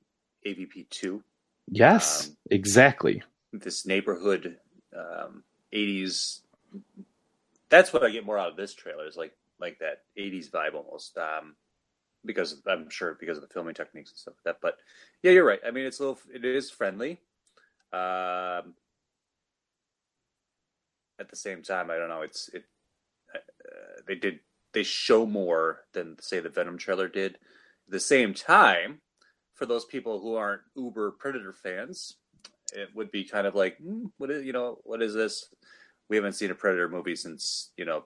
AVP 0.45 0.89
2, 0.89 1.23
Yes, 1.69 2.28
Um, 2.28 2.38
exactly. 2.52 3.23
this 3.54 3.86
neighborhood 3.86 4.58
um, 4.95 5.43
80s. 5.73 6.41
That's 7.69 7.93
what 7.93 8.04
I 8.04 8.10
get 8.10 8.26
more 8.26 8.38
out 8.38 8.52
of 8.52 8.58
this 8.58 8.73
trailer 8.73 9.08
is 9.08 9.15
like 9.15 9.34
like 9.60 9.80
that 9.80 10.02
'80s 10.17 10.52
vibe 10.52 10.73
almost. 10.76 11.17
Um, 11.17 11.56
because 12.26 12.62
I'm 12.68 12.90
sure 12.90 13.18
because 13.20 13.38
of 13.38 13.44
the 13.44 13.54
filming 13.54 13.76
techniques 13.76 14.12
and 14.12 14.18
stuff 14.18 14.36
like 14.38 14.56
that. 14.56 14.62
But 14.62 14.78
yeah, 15.22 15.32
you're 15.32 15.46
right. 15.46 15.60
I 15.66 15.72
mean, 15.72 15.86
it's 15.86 16.00
a 16.00 16.04
little, 16.04 16.20
it 16.34 16.46
is 16.46 16.70
friendly. 16.70 17.20
Um, 17.92 18.74
at 21.20 21.30
the 21.30 21.36
same 21.36 21.62
time, 21.62 21.92
I 21.92 21.98
don't 21.98 22.10
know. 22.10 22.22
It's 22.22 22.50
it. 22.50 22.66
Uh, 23.34 23.40
they 24.08 24.16
did 24.16 24.40
they 24.74 24.84
show 24.84 25.26
more 25.26 25.82
than 25.94 26.18
say 26.20 26.40
the 26.40 26.50
Venom 26.50 26.78
trailer 26.78 27.08
did. 27.08 27.36
At 27.36 27.92
the 27.92 28.00
same 28.00 28.34
time, 28.34 29.00
for 29.54 29.66
those 29.66 29.86
people 29.86 30.20
who 30.20 30.36
aren't 30.36 30.62
uber 30.76 31.12
Predator 31.12 31.54
fans, 31.54 32.18
it 32.74 32.90
would 32.96 33.12
be 33.12 33.24
kind 33.24 33.46
of 33.46 33.56
like, 33.56 33.78
mm, 33.80 34.12
what 34.18 34.32
is 34.32 34.44
you 34.44 34.54
know 34.54 34.80
what 34.84 35.02
is 35.02 35.14
this? 35.14 35.48
We 36.10 36.16
haven't 36.16 36.34
seen 36.34 36.52
a 36.52 36.56
Predator 36.56 36.90
movie 36.90 37.16
since 37.16 37.72
you 37.78 37.86
know 37.86 38.06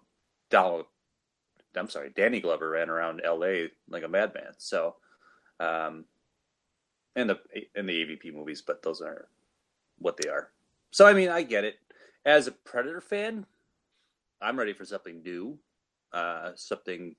Donald. 0.49 0.85
I'm 1.77 1.89
sorry, 1.89 2.11
Danny 2.15 2.39
Glover 2.39 2.69
ran 2.69 2.89
around 2.89 3.21
L.A. 3.23 3.69
like 3.89 4.03
a 4.03 4.07
madman. 4.07 4.53
So, 4.57 4.95
um, 5.59 6.05
in 7.15 7.27
the 7.27 7.39
in 7.75 7.85
the 7.85 8.05
AVP 8.05 8.33
movies, 8.33 8.61
but 8.61 8.83
those 8.83 9.01
are 9.01 9.27
what 9.97 10.17
they 10.17 10.29
are. 10.29 10.49
So 10.91 11.05
I 11.05 11.13
mean, 11.13 11.29
I 11.29 11.43
get 11.43 11.63
it. 11.63 11.75
As 12.25 12.47
a 12.47 12.51
Predator 12.51 13.01
fan, 13.01 13.45
I'm 14.41 14.57
ready 14.59 14.73
for 14.73 14.85
something 14.85 15.21
new, 15.23 15.57
uh, 16.13 16.51
something 16.55 17.15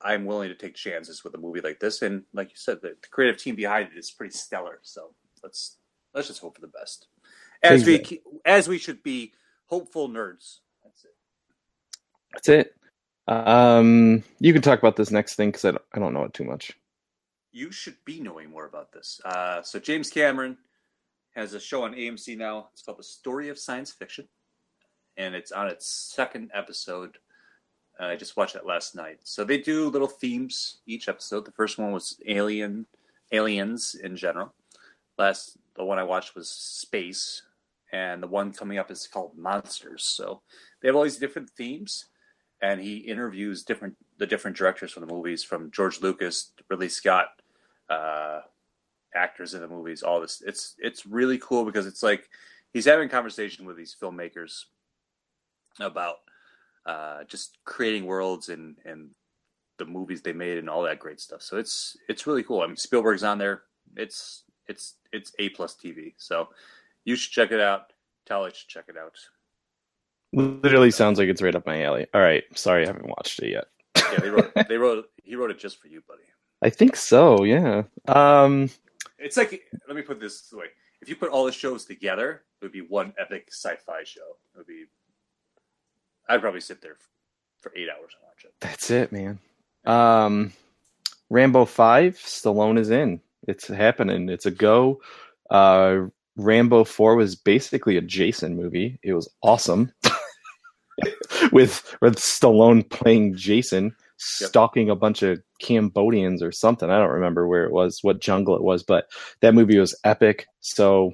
I'm 0.00 0.24
willing 0.24 0.48
to 0.48 0.54
take 0.54 0.74
chances 0.74 1.24
with 1.24 1.34
a 1.34 1.38
movie 1.38 1.60
like 1.60 1.80
this. 1.80 2.02
And 2.02 2.22
like 2.32 2.50
you 2.50 2.56
said, 2.56 2.80
the, 2.80 2.90
the 3.00 3.08
creative 3.10 3.40
team 3.40 3.56
behind 3.56 3.88
it 3.92 3.98
is 3.98 4.10
pretty 4.10 4.34
stellar. 4.36 4.78
So 4.82 5.14
let's 5.42 5.78
let's 6.14 6.28
just 6.28 6.40
hope 6.40 6.54
for 6.54 6.60
the 6.60 6.68
best. 6.68 7.08
As 7.62 7.84
we 7.84 8.22
as 8.44 8.68
we 8.68 8.78
should 8.78 9.02
be 9.02 9.32
hopeful 9.66 10.08
nerds. 10.08 10.58
That's 10.84 11.04
it. 11.04 11.14
That's 12.32 12.48
it. 12.48 12.74
Um, 13.28 14.24
you 14.40 14.54
can 14.54 14.62
talk 14.62 14.78
about 14.78 14.96
this 14.96 15.10
next 15.10 15.36
thing 15.36 15.50
because 15.50 15.66
I 15.66 15.72
don't, 15.72 15.82
I 15.92 15.98
don't 15.98 16.14
know 16.14 16.24
it 16.24 16.32
too 16.32 16.44
much. 16.44 16.72
You 17.52 17.70
should 17.70 17.96
be 18.04 18.20
knowing 18.20 18.50
more 18.50 18.66
about 18.66 18.90
this. 18.90 19.20
Uh, 19.24 19.62
so 19.62 19.78
James 19.78 20.10
Cameron 20.10 20.56
has 21.34 21.52
a 21.52 21.60
show 21.60 21.84
on 21.84 21.94
AMC 21.94 22.38
now. 22.38 22.68
It's 22.72 22.82
called 22.82 22.98
The 22.98 23.04
Story 23.04 23.50
of 23.50 23.58
Science 23.58 23.92
Fiction, 23.92 24.26
and 25.18 25.34
it's 25.34 25.52
on 25.52 25.68
its 25.68 25.86
second 25.86 26.50
episode. 26.54 27.18
Uh, 28.00 28.06
I 28.06 28.16
just 28.16 28.36
watched 28.36 28.54
that 28.54 28.66
last 28.66 28.94
night. 28.94 29.18
So 29.24 29.44
they 29.44 29.58
do 29.58 29.90
little 29.90 30.08
themes 30.08 30.78
each 30.86 31.08
episode. 31.08 31.44
The 31.44 31.52
first 31.52 31.78
one 31.78 31.92
was 31.92 32.18
alien, 32.26 32.86
aliens 33.30 33.94
in 33.94 34.16
general. 34.16 34.54
Last, 35.18 35.58
the 35.74 35.84
one 35.84 35.98
I 35.98 36.04
watched 36.04 36.34
was 36.34 36.48
space, 36.48 37.42
and 37.92 38.22
the 38.22 38.26
one 38.26 38.52
coming 38.52 38.78
up 38.78 38.90
is 38.90 39.06
called 39.06 39.36
monsters. 39.36 40.04
So 40.04 40.40
they 40.80 40.88
have 40.88 40.96
all 40.96 41.02
these 41.02 41.18
different 41.18 41.50
themes, 41.50 42.06
and 42.60 42.80
he 42.80 42.98
interviews 42.98 43.62
different 43.62 43.96
the 44.18 44.26
different 44.26 44.56
directors 44.56 44.92
from 44.92 45.06
the 45.06 45.12
movies, 45.12 45.44
from 45.44 45.70
George 45.70 46.00
Lucas, 46.00 46.52
Ridley 46.68 46.88
Scott, 46.88 47.28
uh, 47.88 48.40
actors 49.14 49.54
in 49.54 49.60
the 49.60 49.68
movies, 49.68 50.02
all 50.02 50.20
this. 50.20 50.42
It's 50.46 50.74
it's 50.78 51.06
really 51.06 51.38
cool 51.38 51.64
because 51.64 51.86
it's 51.86 52.02
like 52.02 52.28
he's 52.72 52.84
having 52.84 53.08
conversation 53.08 53.66
with 53.66 53.76
these 53.76 53.96
filmmakers 54.00 54.64
about 55.80 56.16
uh, 56.86 57.24
just 57.24 57.58
creating 57.64 58.06
worlds 58.06 58.48
and 58.48 58.76
and 58.84 59.10
the 59.78 59.84
movies 59.84 60.22
they 60.22 60.32
made 60.32 60.58
and 60.58 60.68
all 60.68 60.82
that 60.82 60.98
great 60.98 61.20
stuff. 61.20 61.42
So 61.42 61.56
it's 61.56 61.96
it's 62.08 62.26
really 62.26 62.42
cool. 62.42 62.62
I 62.62 62.66
mean 62.66 62.76
Spielberg's 62.76 63.22
on 63.22 63.38
there. 63.38 63.62
It's 63.96 64.44
it's 64.66 64.96
it's 65.12 65.32
A 65.38 65.50
plus 65.50 65.76
TV. 65.76 66.14
So 66.16 66.48
you 67.04 67.16
should 67.16 67.32
check 67.32 67.52
it 67.52 67.60
out. 67.60 67.92
Tally 68.26 68.50
should 68.52 68.68
check 68.68 68.86
it 68.88 68.96
out. 68.96 69.14
Literally 70.32 70.90
sounds 70.90 71.18
like 71.18 71.28
it's 71.28 71.42
right 71.42 71.54
up 71.54 71.66
my 71.66 71.82
alley. 71.84 72.06
All 72.12 72.20
right, 72.20 72.44
sorry, 72.56 72.84
I 72.84 72.86
haven't 72.86 73.08
watched 73.08 73.40
it 73.42 73.50
yet. 73.50 73.66
yeah, 73.96 74.20
they 74.20 74.30
wrote 74.30 74.52
they 74.68 74.76
wrote 74.76 75.06
he 75.24 75.36
wrote 75.36 75.50
it 75.50 75.58
just 75.58 75.80
for 75.80 75.88
you, 75.88 76.02
buddy. 76.06 76.22
I 76.62 76.70
think 76.70 76.96
so. 76.96 77.44
Yeah. 77.44 77.84
Um, 78.08 78.68
it's 79.18 79.36
like 79.36 79.62
let 79.86 79.96
me 79.96 80.02
put 80.02 80.20
this 80.20 80.52
way: 80.52 80.66
if 81.00 81.08
you 81.08 81.16
put 81.16 81.30
all 81.30 81.46
the 81.46 81.52
shows 81.52 81.84
together, 81.84 82.42
it 82.60 82.64
would 82.64 82.72
be 82.72 82.82
one 82.82 83.14
epic 83.18 83.48
sci-fi 83.50 84.04
show. 84.04 84.36
It 84.54 84.58
would 84.58 84.66
be. 84.66 84.84
I'd 86.28 86.40
probably 86.42 86.60
sit 86.60 86.82
there 86.82 86.96
for 87.60 87.72
eight 87.74 87.88
hours 87.88 88.12
and 88.14 88.26
watch 88.26 88.44
it. 88.44 88.52
That's 88.60 88.90
it, 88.90 89.12
man. 89.12 89.38
Um, 89.86 90.52
Rambo 91.30 91.64
Five, 91.64 92.16
Stallone 92.16 92.78
is 92.78 92.90
in. 92.90 93.20
It's 93.46 93.66
happening. 93.68 94.28
It's 94.28 94.46
a 94.46 94.50
go. 94.50 95.00
Uh, 95.50 96.06
Rambo 96.36 96.84
Four 96.84 97.16
was 97.16 97.34
basically 97.34 97.96
a 97.96 98.02
Jason 98.02 98.56
movie. 98.56 98.98
It 99.02 99.14
was 99.14 99.28
awesome. 99.42 99.92
with 101.52 101.96
with 102.00 102.16
Stallone 102.16 102.88
playing 102.88 103.36
Jason 103.36 103.94
stalking 104.18 104.90
a 104.90 104.96
bunch 104.96 105.22
of 105.22 105.40
Cambodians 105.60 106.42
or 106.42 106.52
something. 106.52 106.90
I 106.90 106.98
don't 106.98 107.10
remember 107.10 107.46
where 107.46 107.64
it 107.64 107.72
was, 107.72 108.00
what 108.02 108.20
jungle 108.20 108.56
it 108.56 108.62
was, 108.62 108.82
but 108.82 109.06
that 109.40 109.54
movie 109.54 109.78
was 109.78 109.98
epic. 110.04 110.46
So 110.60 111.12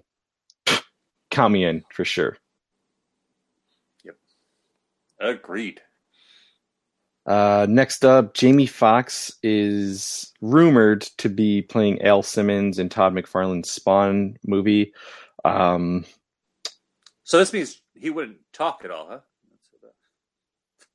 count 1.31 1.53
me 1.53 1.65
in 1.65 1.83
for 1.93 2.05
sure. 2.05 2.37
Yep. 4.05 4.17
Agreed. 5.21 5.81
Uh, 7.27 7.67
next 7.69 8.05
up, 8.05 8.35
Jamie 8.35 8.67
Foxx 8.67 9.33
is 9.43 10.31
rumored 10.43 11.03
to 11.19 11.31
be 11.31 11.63
playing 11.63 12.03
Al 12.03 12.23
Simmons 12.23 12.79
in 12.79 12.91
Todd 12.91 13.15
McFarlane's 13.15 13.71
Spawn 13.71 14.37
movie. 14.47 14.93
Um, 15.45 16.05
so 17.23 17.39
this 17.39 17.53
means 17.53 17.81
he 17.95 18.11
wouldn't 18.11 18.39
talk 18.53 18.83
at 18.85 18.91
all, 18.91 19.09
huh? 19.09 19.19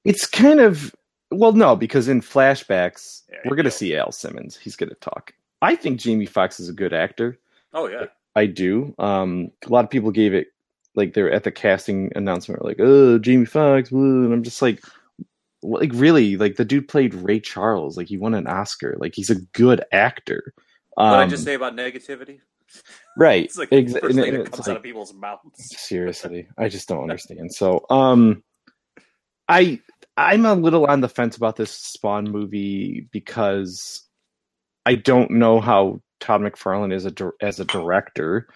It's 0.10 0.26
kind 0.26 0.60
of 0.60 0.96
well, 1.30 1.52
no, 1.52 1.76
because 1.76 2.08
in 2.08 2.22
flashbacks, 2.22 3.22
we're 3.46 3.56
going 3.56 3.66
to 3.66 3.72
see 3.72 3.96
Al 3.96 4.12
Simmons. 4.12 4.58
He's 4.58 4.76
going 4.76 4.90
to 4.90 4.96
talk. 4.96 5.36
I 5.62 5.76
think 5.76 6.00
Jamie 6.00 6.26
Foxx 6.26 6.60
is 6.60 6.68
a 6.68 6.74
good 6.74 6.94
actor. 6.94 7.38
Oh 7.74 7.88
yeah, 7.88 8.06
I 8.36 8.48
do. 8.48 8.96
Um, 8.98 9.52
a 9.68 9.70
lot 9.70 9.86
of 9.86 9.92
people 9.92 10.10
gave 10.10 10.34
it 10.34 10.48
like 10.96 11.14
they're 11.14 11.32
at 11.32 11.44
the 11.44 11.52
casting 11.52 12.12
announcement, 12.16 12.66
like, 12.66 12.78
"Oh, 12.80 13.20
Jamie 13.20 13.46
Foxx, 13.46 13.92
and 13.92 14.34
I'm 14.34 14.42
just 14.42 14.64
like, 14.64 14.84
like 15.62 15.92
really, 15.94 16.38
like 16.38 16.56
the 16.56 16.66
dude 16.66 16.88
played 16.88 17.14
Ray 17.14 17.40
Charles, 17.40 17.96
like 17.96 18.08
he 18.08 18.18
won 18.18 18.34
an 18.34 18.48
Oscar, 18.48 18.96
like 19.00 19.14
he's 19.14 19.30
a 19.30 19.40
good 19.54 19.84
actor. 19.92 20.56
Um, 20.98 21.12
what 21.12 21.20
I 21.20 21.28
just 21.28 21.44
say 21.44 21.54
about 21.54 21.76
negativity? 21.76 22.40
Right. 23.16 23.46
it's 23.46 23.60
like 23.60 23.70
the 23.70 23.86
first 23.86 24.16
thing 24.16 24.34
that 24.34 24.52
comes 24.52 24.60
like, 24.60 24.70
out 24.70 24.78
of 24.78 24.82
people's 24.82 25.14
mouths. 25.14 25.78
seriously, 25.78 26.48
I 26.58 26.68
just 26.68 26.88
don't 26.88 27.04
understand. 27.04 27.54
So, 27.54 27.86
um, 27.92 28.42
I 29.48 29.82
I'm 30.20 30.46
a 30.46 30.54
little 30.54 30.86
on 30.86 31.00
the 31.00 31.08
fence 31.08 31.38
about 31.38 31.56
this 31.56 31.72
Spawn 31.72 32.30
movie 32.30 33.08
because 33.14 34.06
I 34.86 34.96
don't 34.96 35.32
know 35.32 35.62
how 35.62 36.02
Todd 36.20 36.42
McFarlane 36.42 36.94
is 36.94 37.06
a 37.06 37.14
as 37.42 37.62
a 37.62 37.66
director. 37.66 38.50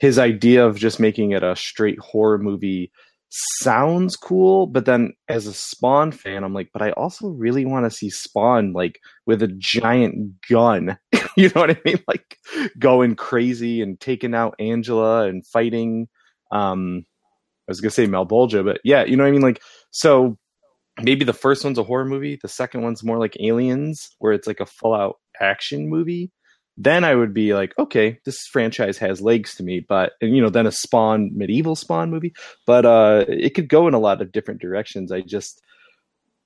His 0.00 0.18
idea 0.18 0.66
of 0.66 0.76
just 0.76 0.98
making 0.98 1.30
it 1.30 1.44
a 1.44 1.54
straight 1.54 2.00
horror 2.00 2.38
movie 2.38 2.90
sounds 3.30 4.16
cool, 4.16 4.66
but 4.66 4.86
then 4.86 5.12
as 5.28 5.46
a 5.46 5.54
Spawn 5.54 6.10
fan, 6.10 6.42
I'm 6.42 6.52
like, 6.52 6.70
but 6.72 6.82
I 6.82 6.90
also 6.90 7.28
really 7.28 7.64
want 7.64 7.84
to 7.86 7.96
see 7.96 8.10
Spawn 8.10 8.72
like 8.72 8.98
with 9.24 9.40
a 9.40 9.54
giant 9.56 10.40
gun. 10.50 10.98
you 11.36 11.48
know 11.54 11.60
what 11.60 11.70
I 11.70 11.80
mean? 11.84 12.02
Like 12.08 12.38
going 12.76 13.14
crazy 13.14 13.82
and 13.82 14.00
taking 14.00 14.34
out 14.34 14.56
Angela 14.58 15.28
and 15.28 15.46
fighting. 15.46 16.08
Um, 16.50 17.06
I 17.68 17.70
was 17.70 17.80
gonna 17.80 17.92
say 17.92 18.08
Malebolgia, 18.08 18.64
but 18.64 18.80
yeah, 18.82 19.04
you 19.04 19.16
know 19.16 19.22
what 19.22 19.28
I 19.28 19.32
mean. 19.32 19.42
Like 19.42 19.62
so, 19.92 20.36
maybe 21.00 21.24
the 21.24 21.32
first 21.32 21.64
one's 21.64 21.78
a 21.78 21.82
horror 21.82 22.04
movie, 22.04 22.38
the 22.40 22.48
second 22.48 22.82
one's 22.82 23.02
more 23.02 23.18
like 23.18 23.36
Aliens, 23.40 24.10
where 24.18 24.32
it's 24.32 24.46
like 24.46 24.60
a 24.60 24.66
full 24.66 24.94
out 24.94 25.18
action 25.40 25.88
movie. 25.88 26.30
Then 26.76 27.04
I 27.04 27.14
would 27.14 27.32
be 27.32 27.54
like, 27.54 27.72
okay, 27.78 28.18
this 28.24 28.46
franchise 28.50 28.98
has 28.98 29.20
legs 29.20 29.54
to 29.56 29.62
me, 29.62 29.84
but 29.88 30.12
and, 30.20 30.34
you 30.34 30.42
know, 30.42 30.50
then 30.50 30.66
a 30.66 30.72
Spawn 30.72 31.30
medieval 31.32 31.76
Spawn 31.76 32.10
movie, 32.10 32.34
but 32.66 32.84
uh, 32.84 33.24
it 33.28 33.54
could 33.54 33.68
go 33.68 33.86
in 33.86 33.94
a 33.94 34.00
lot 34.00 34.20
of 34.20 34.32
different 34.32 34.60
directions. 34.60 35.12
I 35.12 35.20
just, 35.20 35.60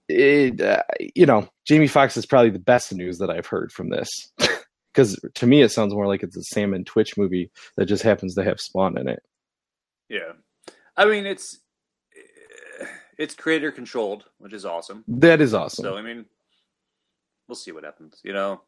it, 0.09 0.61
uh, 0.61 0.83
you 1.15 1.25
know, 1.25 1.49
Jamie 1.67 1.87
Foxx 1.87 2.17
is 2.17 2.27
probably 2.27 2.51
the 2.51 2.59
best 2.59 2.93
news 2.95 3.19
that 3.19 3.31
I've 3.31 3.47
heard 3.47 3.73
from 3.73 3.91
this. 3.91 4.09
Because 4.95 5.21
to 5.35 5.47
me, 5.47 5.63
it 5.63 5.69
sounds 5.69 5.95
more 5.95 6.09
like 6.09 6.25
it's 6.25 6.37
a 6.37 6.43
Sam 6.43 6.75
and 6.75 6.85
Twitch 6.85 7.17
movie 7.17 7.53
that 7.77 7.87
just 7.87 8.03
happens 8.03 8.35
to 8.35 8.43
have 8.43 8.59
Spawn 8.59 8.99
in 8.99 9.07
it. 9.07 9.23
Yeah, 10.09 10.33
I 10.97 11.05
mean, 11.05 11.25
it's 11.25 11.61
it's 13.19 13.35
creator 13.35 13.73
controlled, 13.73 14.25
which 14.39 14.53
is 14.53 14.65
awesome. 14.65 15.05
That 15.09 15.41
is 15.41 15.53
awesome. 15.53 15.83
So 15.83 15.97
I 15.97 16.03
mean, 16.03 16.25
we'll 17.47 17.57
see 17.57 17.73
what 17.73 17.85
happens. 17.85 18.21
You 18.23 18.33
know, 18.33 18.63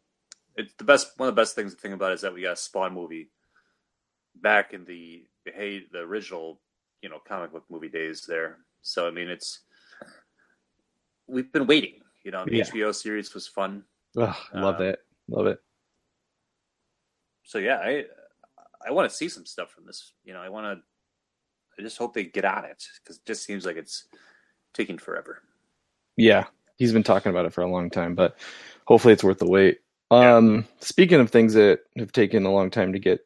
it's 0.56 0.74
the 0.74 0.84
best. 0.84 1.12
One 1.16 1.28
of 1.28 1.34
the 1.34 1.40
best 1.40 1.54
things 1.54 1.74
to 1.74 1.80
think 1.80 1.94
about 1.94 2.12
is 2.12 2.20
that 2.22 2.34
we 2.34 2.42
got 2.42 2.54
a 2.54 2.56
Spawn 2.56 2.92
movie 2.92 3.30
back 4.34 4.74
in 4.74 4.84
the 4.84 5.24
hey 5.44 5.84
the 5.90 5.98
original 5.98 6.60
you 7.02 7.08
know 7.08 7.18
comic 7.26 7.52
book 7.52 7.64
movie 7.70 7.88
days 7.88 8.22
there. 8.26 8.58
So 8.82 9.06
I 9.06 9.10
mean, 9.10 9.28
it's 9.28 9.60
we've 11.26 11.52
been 11.52 11.66
waiting. 11.66 12.00
You 12.24 12.32
know, 12.32 12.44
the 12.44 12.56
yeah. 12.56 12.64
HBO 12.64 12.94
series 12.94 13.32
was 13.32 13.46
fun. 13.46 13.84
Ugh, 14.18 14.36
love 14.52 14.80
uh, 14.80 14.84
it. 14.84 14.98
Love 15.28 15.46
it. 15.46 15.58
So 17.44 17.58
yeah, 17.58 17.78
I 17.78 18.04
I 18.86 18.90
want 18.90 19.08
to 19.08 19.16
see 19.16 19.28
some 19.28 19.46
stuff 19.46 19.70
from 19.70 19.86
this. 19.86 20.12
You 20.24 20.32
know, 20.32 20.40
I 20.40 20.48
want 20.48 20.66
to. 20.66 20.82
I 21.78 21.82
just 21.82 21.98
hope 21.98 22.12
they 22.12 22.24
get 22.24 22.44
on 22.44 22.64
it 22.64 22.84
because 23.02 23.16
it 23.16 23.26
just 23.26 23.44
seems 23.44 23.64
like 23.64 23.76
it's 23.76 24.06
taking 24.74 24.98
forever. 24.98 25.42
Yeah. 26.16 26.44
he's 26.78 26.92
been 26.92 27.02
talking 27.02 27.30
about 27.30 27.46
it 27.46 27.52
for 27.52 27.62
a 27.62 27.70
long 27.70 27.90
time, 27.90 28.14
but 28.14 28.36
hopefully 28.86 29.12
it's 29.14 29.24
worth 29.24 29.38
the 29.38 29.48
wait. 29.48 29.78
Um, 30.10 30.66
speaking 30.80 31.20
of 31.20 31.30
things 31.30 31.54
that 31.54 31.80
have 31.96 32.12
taken 32.12 32.44
a 32.44 32.52
long 32.52 32.70
time 32.70 32.92
to 32.92 32.98
get 32.98 33.20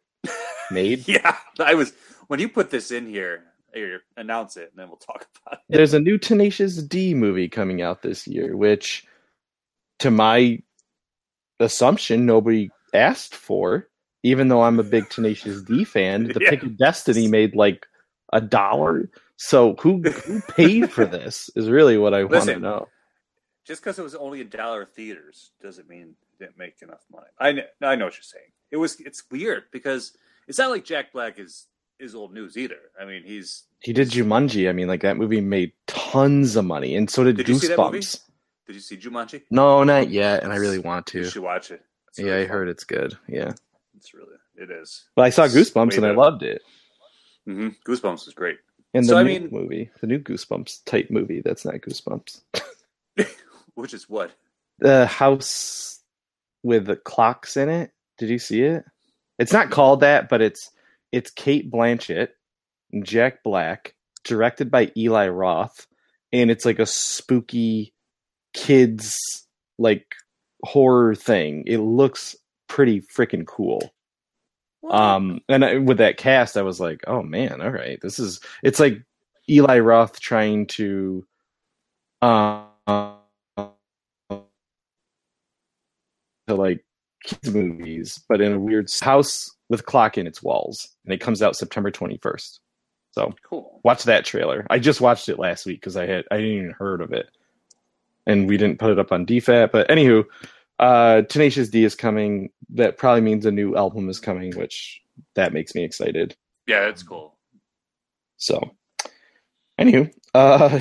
made, 0.70 1.06
Yeah, 1.08 1.36
I 1.58 1.74
was 1.74 1.92
when 2.28 2.40
you 2.40 2.48
put 2.48 2.70
this 2.70 2.90
in 2.90 3.06
here. 3.06 3.44
Here, 3.72 4.02
announce 4.16 4.56
it, 4.56 4.70
and 4.70 4.78
then 4.78 4.86
we'll 4.88 4.98
talk 4.98 5.26
about 5.46 5.58
it. 5.58 5.64
there's 5.68 5.94
a 5.94 5.98
new 6.00 6.16
Tenacious 6.16 6.76
D 6.80 7.12
movie 7.14 7.48
coming 7.48 7.82
out 7.82 8.02
this 8.02 8.24
year, 8.28 8.56
which, 8.56 9.04
to 9.98 10.12
my 10.12 10.60
assumption, 11.60 12.26
nobody 12.26 12.70
asked 12.92 13.34
for. 13.34 13.88
Even 14.22 14.48
though 14.48 14.62
I'm 14.62 14.78
a 14.78 14.84
big 14.84 15.08
Tenacious 15.10 15.60
D 15.62 15.84
fan, 15.84 16.24
the 16.28 16.38
Yeah. 16.40 16.50
Pick 16.50 16.62
of 16.62 16.78
Destiny 16.78 17.26
made 17.28 17.54
like 17.56 17.84
a 18.32 18.40
dollar. 18.40 19.10
So 19.36 19.74
who 19.76 20.02
who 20.02 20.40
paid 20.42 20.90
for 20.90 21.04
this 21.18 21.50
is 21.56 21.68
really 21.68 21.98
what 21.98 22.14
I 22.14 22.24
want 22.24 22.46
to 22.46 22.58
know. 22.58 22.88
Just 23.66 23.82
because 23.82 23.98
it 23.98 24.02
was 24.02 24.14
only 24.14 24.40
a 24.42 24.44
dollar 24.44 24.84
theaters 24.84 25.52
doesn't 25.62 25.88
mean 25.88 26.14
it 26.38 26.38
didn't 26.44 26.58
make 26.58 26.82
enough 26.82 27.00
money. 27.10 27.26
I 27.38 27.52
know, 27.52 27.62
I 27.82 27.96
know 27.96 28.04
what 28.04 28.14
you're 28.14 28.22
saying. 28.22 28.50
It 28.70 28.76
was 28.76 29.00
it's 29.00 29.22
weird 29.30 29.64
because 29.72 30.16
it's 30.46 30.58
not 30.58 30.70
like 30.70 30.84
Jack 30.84 31.12
Black 31.12 31.38
is 31.38 31.66
is 31.98 32.14
old 32.14 32.34
news 32.34 32.56
either. 32.56 32.78
I 33.00 33.04
mean, 33.04 33.22
he's 33.24 33.64
He 33.80 33.92
did 33.92 34.10
Jumanji. 34.10 34.68
I 34.68 34.72
mean, 34.72 34.88
like 34.88 35.02
that 35.02 35.16
movie 35.16 35.40
made 35.40 35.72
tons 35.86 36.56
of 36.56 36.64
money, 36.64 36.94
and 36.94 37.08
so 37.08 37.24
did, 37.24 37.36
Did 37.36 37.48
you 37.48 37.54
see 37.54 37.68
that 37.68 37.78
movie? 37.78 37.98
Goosebumps. 38.00 38.20
did 38.66 38.74
you 38.74 38.80
see 38.80 38.96
Jumanji? 38.96 39.42
No, 39.50 39.82
not 39.84 40.10
yet, 40.10 40.42
and 40.42 40.52
I 40.52 40.56
really 40.56 40.78
want 40.78 41.06
to. 41.08 41.18
You 41.20 41.24
should 41.24 41.42
watch 41.42 41.70
it. 41.70 41.82
It's 42.08 42.18
Yeah, 42.18 42.32
really 42.32 42.42
I 42.42 42.46
fun. 42.46 42.52
heard 42.56 42.68
it's 42.68 42.84
good. 42.84 43.16
Yeah, 43.28 43.52
It's 43.96 44.12
really 44.12 44.36
it 44.56 44.70
is. 44.70 45.04
but 45.16 45.22
I 45.24 45.30
saw 45.30 45.44
It's 45.44 45.54
Goosebumps 45.54 45.96
and 45.96 46.06
I 46.06 46.10
loved 46.10 46.42
it. 46.42 46.62
hmm 47.46 47.68
Goosebumps 47.86 48.26
was 48.26 48.34
great. 48.34 48.58
And 48.94 49.04
the 49.04 49.08
So, 49.08 49.16
I 49.18 49.22
new 49.24 49.40
mean- 49.40 49.48
movie, 49.50 49.90
the 50.00 50.06
new 50.06 50.18
Goosebumps 50.18 50.84
type 50.84 51.10
movie. 51.10 51.40
That's 51.40 51.64
not 51.64 51.74
Goosebumps. 51.76 52.40
Which 53.74 53.92
is 53.92 54.08
what? 54.08 54.32
The 54.78 55.06
house 55.06 56.00
with 56.62 56.86
the 56.86 56.96
clocks 56.96 57.56
in 57.56 57.68
it. 57.68 57.90
Did 58.18 58.28
you 58.30 58.38
see 58.38 58.62
it? 58.62 58.84
It's 59.38 59.52
not 59.52 59.70
called 59.70 60.00
that, 60.00 60.28
but 60.28 60.40
it's 60.40 60.70
it's 61.12 61.30
Cate 61.30 61.70
Blanchett 61.70 62.28
and 62.92 63.04
Jack 63.04 63.42
Black, 63.42 63.94
directed 64.22 64.70
by 64.70 64.92
Eli 64.96 65.28
Roth, 65.28 65.86
and 66.32 66.50
it's 66.50 66.64
like 66.64 66.78
a 66.78 66.86
spooky 66.86 67.92
kids 68.52 69.16
like 69.78 70.14
horror 70.62 71.14
thing. 71.16 71.64
It 71.66 71.78
looks 71.78 72.36
pretty 72.68 73.00
freaking 73.00 73.46
cool. 73.46 73.92
Um, 74.90 75.40
and 75.48 75.64
I, 75.64 75.78
with 75.78 75.98
that 75.98 76.16
cast, 76.16 76.56
I 76.56 76.62
was 76.62 76.80
like, 76.80 77.02
oh 77.06 77.22
man, 77.22 77.60
all 77.60 77.70
right, 77.70 77.98
this 78.00 78.18
is. 78.18 78.40
It's 78.62 78.80
like 78.80 79.02
Eli 79.48 79.78
Roth 79.78 80.20
trying 80.20 80.66
to, 80.68 81.26
uh, 82.22 82.64
to 83.56 83.74
like 86.48 86.84
kids 87.24 87.54
movies, 87.54 88.22
but 88.28 88.40
in 88.40 88.52
a 88.52 88.60
weird 88.60 88.90
house 89.00 89.50
with 89.68 89.86
clock 89.86 90.18
in 90.18 90.26
its 90.26 90.42
walls, 90.42 90.88
and 91.04 91.14
it 91.14 91.20
comes 91.20 91.42
out 91.42 91.56
September 91.56 91.90
twenty 91.90 92.18
first. 92.18 92.60
So 93.12 93.32
cool. 93.48 93.80
watch 93.84 94.04
that 94.04 94.24
trailer. 94.24 94.66
I 94.70 94.78
just 94.78 95.00
watched 95.00 95.28
it 95.28 95.38
last 95.38 95.66
week 95.66 95.80
because 95.80 95.96
I 95.96 96.06
had 96.06 96.24
I 96.30 96.36
didn't 96.36 96.52
even 96.52 96.70
heard 96.72 97.00
of 97.00 97.12
it, 97.12 97.26
and 98.26 98.48
we 98.48 98.56
didn't 98.56 98.78
put 98.78 98.90
it 98.90 98.98
up 98.98 99.12
on 99.12 99.26
DFAT. 99.26 99.72
But 99.72 99.88
anywho, 99.88 100.24
uh, 100.78 101.22
Tenacious 101.22 101.68
D 101.68 101.84
is 101.84 101.94
coming. 101.94 102.50
That 102.70 102.98
probably 102.98 103.20
means 103.20 103.46
a 103.46 103.50
new 103.50 103.76
album 103.76 104.08
is 104.08 104.20
coming, 104.20 104.54
which 104.56 105.00
that 105.34 105.52
makes 105.52 105.74
me 105.74 105.84
excited. 105.84 106.36
Yeah, 106.66 106.88
it's 106.88 107.02
cool. 107.02 107.36
So, 108.36 108.60
anywho, 109.78 110.12
uh, 110.34 110.80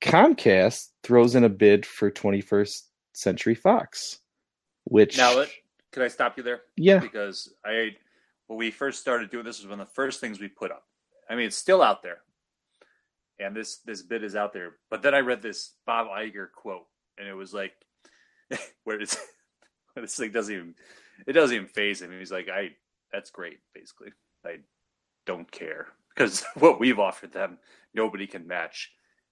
Comcast 0.00 0.88
throws 1.02 1.34
in 1.34 1.44
a 1.44 1.48
bid 1.48 1.86
for 1.86 2.10
21st 2.10 2.82
Century 3.14 3.54
Fox, 3.54 4.18
which 4.84 5.16
Now, 5.16 5.36
let, 5.36 5.50
could 5.92 6.02
I 6.02 6.08
stop 6.08 6.36
you 6.36 6.42
there? 6.42 6.62
yeah, 6.76 6.98
because 6.98 7.52
I 7.64 7.90
when 8.48 8.58
we 8.58 8.70
first 8.70 9.00
started 9.00 9.30
doing 9.30 9.44
this 9.44 9.60
was 9.60 9.68
one 9.68 9.80
of 9.80 9.86
the 9.86 9.94
first 9.94 10.20
things 10.20 10.40
we 10.40 10.48
put 10.48 10.70
up. 10.70 10.84
I 11.30 11.34
mean, 11.36 11.46
it's 11.46 11.56
still 11.56 11.82
out 11.82 12.02
there, 12.02 12.18
and 13.38 13.54
this 13.56 13.78
this 13.78 14.02
bid 14.02 14.24
is 14.24 14.36
out 14.36 14.52
there. 14.52 14.72
But 14.90 15.02
then 15.02 15.14
I 15.14 15.20
read 15.20 15.40
this 15.40 15.74
Bob 15.86 16.08
Iger 16.08 16.48
quote, 16.54 16.86
and 17.18 17.28
it 17.28 17.34
was 17.34 17.54
like, 17.54 17.72
where 18.84 19.00
it's 19.00 19.16
this 19.96 20.16
thing 20.16 20.32
doesn't 20.32 20.54
even 20.54 20.74
it 21.26 21.32
doesn't 21.32 21.54
even 21.54 21.68
faze 21.68 22.02
him. 22.02 22.16
He's 22.18 22.32
like, 22.32 22.48
I 22.48 22.70
that's 23.12 23.30
great, 23.30 23.58
basically. 23.74 24.12
I 24.44 24.56
don't 25.26 25.50
care 25.50 25.88
because 26.16 26.44
what 26.56 26.80
we've 26.80 26.98
offered 26.98 27.32
them, 27.32 27.58
nobody 27.94 28.26
can 28.26 28.46
match. 28.46 28.90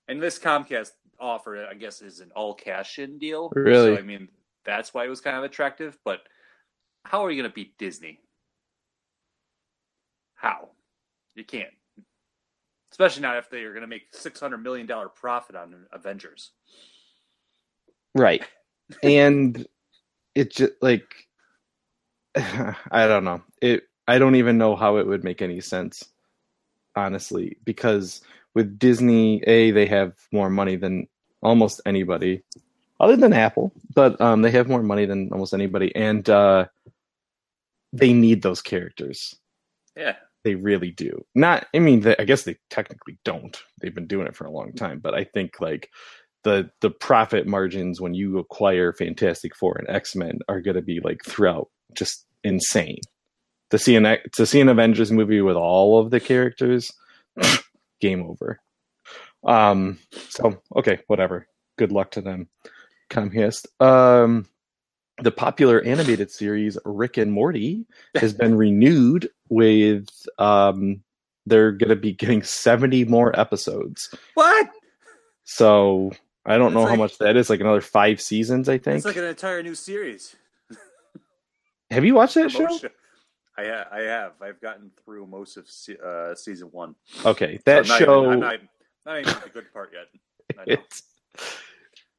And 0.09 0.23
this 0.23 0.39
Comcast 0.39 0.91
offer, 1.19 1.67
I 1.67 1.75
guess, 1.75 2.03
is 2.03 2.21
an 2.21 2.31
all 2.35 2.55
cash 2.55 2.99
in 2.99 3.19
deal. 3.19 3.51
Really? 3.55 3.95
So, 3.95 4.01
I 4.01 4.03
mean, 4.03 4.29
that's 4.65 4.93
why 4.93 5.05
it 5.05 5.09
was 5.09 5.21
kind 5.21 5.37
of 5.37 5.45
attractive. 5.45 5.99
But 6.05 6.21
how 7.05 7.25
are 7.25 7.31
you 7.31 7.41
going 7.41 7.51
to 7.51 7.55
beat 7.55 7.79
Disney? 7.79 8.21
How? 10.35 10.71
You 11.35 11.45
can't. 11.45 11.73
Especially 12.91 13.23
not 13.23 13.37
if 13.37 13.49
they 13.51 13.63
are 13.63 13.73
going 13.73 13.83
to 13.83 13.87
make 13.87 14.09
six 14.13 14.41
hundred 14.41 14.59
million 14.59 14.87
dollar 14.87 15.09
profit 15.09 15.55
on 15.55 15.87
Avengers. 15.93 16.51
right, 18.15 18.43
and 19.03 19.67
it 20.35 20.53
just 20.53 20.73
like 20.81 21.29
I 22.37 23.07
don't 23.07 23.25
know 23.25 23.43
it. 23.61 23.85
I 24.09 24.19
don't 24.19 24.35
even 24.37 24.59
know 24.59 24.75
how 24.77 24.97
it 24.97 25.07
would 25.07 25.25
make 25.25 25.43
any 25.43 25.61
sense, 25.61 26.05
honestly, 26.97 27.57
because 27.65 28.23
with 28.55 28.79
Disney, 28.79 29.43
a 29.47 29.71
they 29.71 29.87
have 29.87 30.15
more 30.33 30.51
money 30.51 30.77
than 30.77 31.07
almost 31.43 31.81
anybody, 31.87 32.43
other 32.99 33.17
than 33.17 33.33
Apple, 33.33 33.73
but 33.95 34.21
um, 34.21 34.43
they 34.43 34.51
have 34.51 34.69
more 34.69 34.83
money 34.83 35.07
than 35.07 35.31
almost 35.33 35.55
anybody, 35.55 35.95
and 35.95 36.29
uh, 36.29 36.67
they 37.93 38.13
need 38.13 38.43
those 38.43 38.63
characters. 38.63 39.37
Yeah, 39.97 40.17
They 40.45 40.55
really 40.55 40.91
do. 40.91 41.25
Not, 41.35 41.67
I 41.75 41.79
mean, 41.81 42.01
they, 42.01 42.17
I 42.17 42.25
guess 42.25 42.45
they 42.45 42.57
technically 42.71 43.19
don't. 43.25 43.57
They've 43.81 43.95
been 43.95 44.07
doing 44.07 44.27
it 44.27 44.37
for 44.37 44.45
a 44.47 44.51
long 44.51 44.73
time, 44.73 45.01
but 45.01 45.15
I 45.15 45.25
think 45.25 45.61
like 45.61 45.91
the 46.43 46.71
the 46.81 46.91
profit 46.91 47.47
margins 47.47 48.01
when 48.01 48.15
you 48.15 48.39
acquire 48.39 48.93
Fantastic 48.93 49.55
Four 49.57 49.77
and 49.79 49.89
X 49.89 50.17
Men 50.17 50.39
are 50.49 50.61
going 50.61 50.77
to 50.77 50.83
be 50.83 51.01
like 51.01 51.23
throughout 51.25 51.69
just 51.95 52.27
insane. 52.43 53.01
To 53.71 53.79
see 53.79 53.97
an 53.97 54.19
to 54.35 54.47
see 54.47 54.61
an 54.61 54.69
Avengers 54.69 55.13
movie 55.13 55.41
with 55.41 55.57
all 55.57 56.01
of 56.01 56.11
the 56.11 56.21
characters, 56.21 56.93
game 58.01 58.23
over. 58.23 58.61
Um. 59.45 59.99
So 60.29 60.61
okay, 60.77 61.01
whatever. 61.07 61.47
Good 61.79 61.93
luck 61.93 62.13
to 62.13 62.21
them. 62.21 62.49
Comcast. 63.11 63.67
Um. 63.81 64.47
The 65.23 65.31
popular 65.31 65.83
animated 65.83 66.31
series 66.31 66.79
Rick 66.87 67.19
and 67.19 67.31
Morty 67.31 67.85
has 68.15 68.33
been 68.33 68.57
renewed 68.57 69.29
with 69.51 70.09
um 70.39 71.03
they're 71.47 71.73
going 71.73 71.91
to 71.91 71.97
be 71.97 72.13
getting 72.13 72.43
70 72.43 73.05
more 73.07 73.39
episodes. 73.39 74.15
what? 74.35 74.69
So, 75.45 76.13
I 76.47 76.57
don't 76.57 76.69
It's 76.69 76.75
know 76.75 76.87
how 76.87 76.97
much 76.97 77.19
that 77.19 77.37
is, 77.37 77.51
like 77.51 77.61
another 77.61 77.81
5 77.81 78.21
seasons, 78.21 78.69
I 78.69 78.79
think. 78.79 78.99
It's 78.99 79.07
like 79.07 79.17
an 79.17 79.25
entire 79.25 79.63
new 79.63 79.75
series. 79.75 80.37
Have 81.91 82.05
you 82.05 82.15
watched 82.15 82.35
that 82.35 82.51
show? 82.51 82.67
I 83.59 83.65
ha- 83.65 83.89
I 83.93 84.01
have. 84.01 84.33
I've 84.41 84.61
gotten 84.61 84.91
through 85.05 85.27
most 85.27 85.57
of 85.57 85.69
se- 85.69 85.99
uh, 86.03 86.35
season 86.35 86.69
one. 86.69 86.95
Okay, 87.25 87.61
that 87.67 87.87
So 87.87 87.93
I'm 87.93 87.99
show 87.99 88.25
Even, 88.25 88.33
I'm 88.33 88.41
not, 88.41 88.61
not 89.05 89.21
even 89.21 89.35
the 89.45 89.51
good 89.51 89.73
part 89.73 89.93
yet. 89.93 90.67
It's 90.67 91.03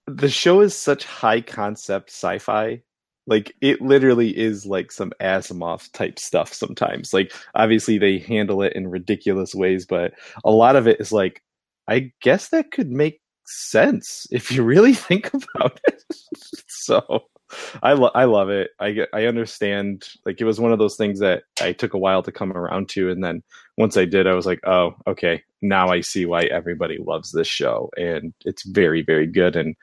the 0.07 0.30
show 0.30 0.61
is 0.61 0.76
such 0.76 1.05
high 1.05 1.41
concept 1.41 2.09
sci-fi 2.09 2.82
like 3.28 3.55
it 3.61 3.82
literally 3.82 4.36
is 4.36 4.65
like 4.65 4.91
some 4.91 5.11
asimov 5.22 5.91
type 5.93 6.19
stuff 6.19 6.53
sometimes 6.53 7.13
like 7.13 7.32
obviously 7.55 7.97
they 7.97 8.17
handle 8.19 8.61
it 8.61 8.74
in 8.74 8.89
ridiculous 8.89 9.53
ways 9.53 9.86
but 9.86 10.13
a 10.43 10.51
lot 10.51 10.76
of 10.76 10.88
it 10.88 10.99
is 10.99 11.11
like 11.11 11.41
i 11.88 12.11
guess 12.22 12.49
that 12.49 12.72
could 12.72 12.89
make 12.89 13.22
sense 13.45 14.27
if 14.31 14.51
you 14.51 14.63
really 14.63 14.93
think 15.07 15.31
about 15.33 15.79
it 15.87 16.03
so 16.67 17.25
I, 17.83 17.93
lo- 17.93 18.11
I 18.15 18.25
love 18.25 18.49
it 18.49 18.71
I, 18.79 19.07
I 19.13 19.25
understand 19.25 20.07
like 20.25 20.39
it 20.39 20.45
was 20.45 20.59
one 20.59 20.71
of 20.71 20.79
those 20.79 20.95
things 20.95 21.19
that 21.19 21.43
i 21.61 21.73
took 21.73 21.93
a 21.93 21.99
while 21.99 22.23
to 22.23 22.31
come 22.31 22.53
around 22.53 22.89
to 22.89 23.09
and 23.09 23.23
then 23.23 23.43
once 23.77 23.97
i 23.97 24.05
did 24.05 24.27
i 24.27 24.33
was 24.33 24.45
like 24.45 24.59
oh 24.65 24.95
okay 25.07 25.43
now 25.61 25.89
I 25.89 26.01
see 26.01 26.25
why 26.25 26.43
everybody 26.43 26.97
loves 26.97 27.31
this 27.31 27.47
show, 27.47 27.89
and 27.95 28.33
it's 28.45 28.63
very, 28.63 29.03
very 29.03 29.27
good. 29.27 29.55
And 29.55 29.75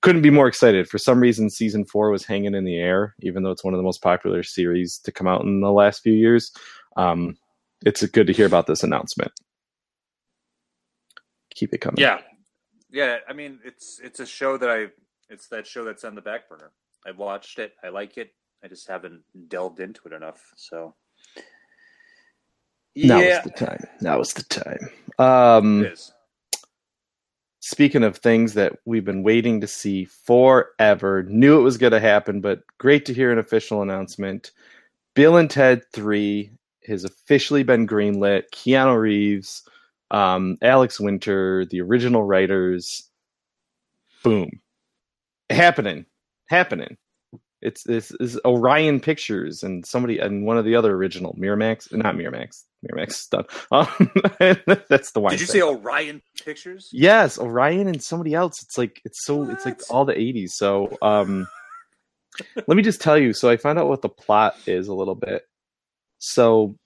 couldn't 0.00 0.22
be 0.22 0.30
more 0.30 0.48
excited. 0.48 0.88
For 0.88 0.98
some 0.98 1.20
reason, 1.20 1.50
season 1.50 1.84
four 1.84 2.10
was 2.10 2.24
hanging 2.24 2.54
in 2.54 2.64
the 2.64 2.76
air, 2.76 3.14
even 3.20 3.42
though 3.42 3.50
it's 3.50 3.64
one 3.64 3.74
of 3.74 3.78
the 3.78 3.84
most 3.84 4.02
popular 4.02 4.42
series 4.42 4.98
to 4.98 5.12
come 5.12 5.26
out 5.26 5.42
in 5.42 5.60
the 5.60 5.72
last 5.72 6.02
few 6.02 6.14
years. 6.14 6.52
Um, 6.96 7.36
it's 7.84 8.04
good 8.06 8.26
to 8.26 8.32
hear 8.32 8.46
about 8.46 8.66
this 8.66 8.82
announcement. 8.82 9.32
Keep 11.54 11.74
it 11.74 11.78
coming. 11.78 12.00
Yeah, 12.00 12.20
yeah. 12.90 13.18
I 13.28 13.32
mean, 13.32 13.58
it's 13.64 14.00
it's 14.02 14.20
a 14.20 14.26
show 14.26 14.56
that 14.58 14.70
I. 14.70 14.86
It's 15.28 15.48
that 15.48 15.66
show 15.66 15.84
that's 15.84 16.04
on 16.04 16.14
the 16.14 16.20
back 16.20 16.48
burner. 16.48 16.70
I've 17.04 17.18
watched 17.18 17.58
it. 17.58 17.72
I 17.82 17.88
like 17.88 18.16
it. 18.16 18.32
I 18.62 18.68
just 18.68 18.88
haven't 18.88 19.22
delved 19.48 19.80
into 19.80 20.00
it 20.06 20.12
enough. 20.12 20.52
So. 20.56 20.94
Now 22.96 23.18
yeah, 23.18 23.38
is 23.38 23.44
the 23.44 23.50
time. 23.50 23.84
Now 24.00 24.20
is 24.20 24.32
the 24.32 24.42
time. 24.44 24.88
Um, 25.18 25.86
speaking 27.60 28.04
of 28.04 28.16
things 28.16 28.54
that 28.54 28.78
we've 28.84 29.04
been 29.04 29.22
waiting 29.22 29.60
to 29.60 29.66
see 29.66 30.04
forever, 30.04 31.24
knew 31.24 31.58
it 31.58 31.64
was 31.64 31.78
going 31.78 31.92
to 31.92 32.00
happen, 32.00 32.40
but 32.40 32.62
great 32.78 33.04
to 33.06 33.14
hear 33.14 33.32
an 33.32 33.38
official 33.38 33.82
announcement. 33.82 34.52
Bill 35.14 35.36
and 35.36 35.50
Ted 35.50 35.82
3 35.92 36.50
has 36.86 37.04
officially 37.04 37.64
been 37.64 37.86
greenlit. 37.86 38.44
Keanu 38.52 38.98
Reeves, 38.98 39.68
um, 40.10 40.56
Alex 40.62 41.00
Winter, 41.00 41.66
the 41.70 41.80
original 41.80 42.22
writers. 42.22 43.08
Boom. 44.22 44.50
Happening. 45.50 46.06
Happening. 46.48 46.96
It's 47.62 47.82
this 47.84 48.12
is 48.20 48.38
Orion 48.44 49.00
Pictures 49.00 49.62
and 49.62 49.84
somebody 49.84 50.18
and 50.18 50.44
one 50.44 50.58
of 50.58 50.64
the 50.64 50.76
other 50.76 50.94
original 50.94 51.34
Miramax, 51.34 51.92
not 51.92 52.14
Miramax. 52.14 52.64
Miramax 52.84 53.08
is 53.08 53.26
done. 53.26 53.44
Um, 53.72 54.76
that's 54.88 55.12
the 55.12 55.20
one. 55.20 55.32
Did 55.32 55.40
you 55.40 55.46
say 55.46 55.62
Orion 55.62 56.22
Pictures? 56.44 56.90
Yes, 56.92 57.38
Orion 57.38 57.88
and 57.88 58.02
somebody 58.02 58.34
else. 58.34 58.62
It's 58.62 58.76
like 58.76 59.00
it's 59.04 59.24
so 59.24 59.50
it's 59.50 59.64
like 59.64 59.80
all 59.90 60.04
the 60.04 60.12
80s. 60.12 60.50
So 60.50 60.96
um 61.00 61.48
let 62.56 62.76
me 62.76 62.82
just 62.82 63.00
tell 63.00 63.18
you. 63.18 63.32
So 63.32 63.48
I 63.48 63.56
found 63.56 63.78
out 63.78 63.88
what 63.88 64.02
the 64.02 64.10
plot 64.10 64.56
is 64.66 64.88
a 64.88 64.94
little 64.94 65.14
bit. 65.14 65.42
So 66.18 66.76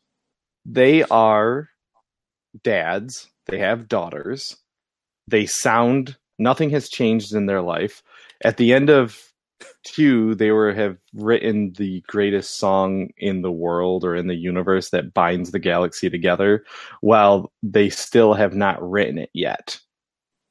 they 0.64 1.02
are 1.02 1.68
dads, 2.62 3.28
they 3.46 3.58
have 3.58 3.88
daughters. 3.88 4.56
They 5.26 5.46
sound 5.46 6.16
nothing 6.38 6.70
has 6.70 6.88
changed 6.88 7.34
in 7.34 7.46
their 7.46 7.62
life. 7.62 8.02
At 8.42 8.56
the 8.56 8.72
end 8.72 8.90
of 8.90 9.20
two, 9.84 10.34
they 10.34 10.50
were 10.50 10.72
have 10.72 10.96
written 11.14 11.72
the 11.76 12.02
greatest 12.06 12.58
song 12.58 13.10
in 13.18 13.42
the 13.42 13.52
world 13.52 14.04
or 14.04 14.16
in 14.16 14.26
the 14.26 14.34
universe 14.34 14.90
that 14.90 15.14
binds 15.14 15.50
the 15.50 15.58
galaxy 15.58 16.08
together, 16.10 16.64
while 17.00 17.52
they 17.62 17.90
still 17.90 18.34
have 18.34 18.54
not 18.54 18.82
written 18.82 19.18
it 19.18 19.30
yet. 19.34 19.78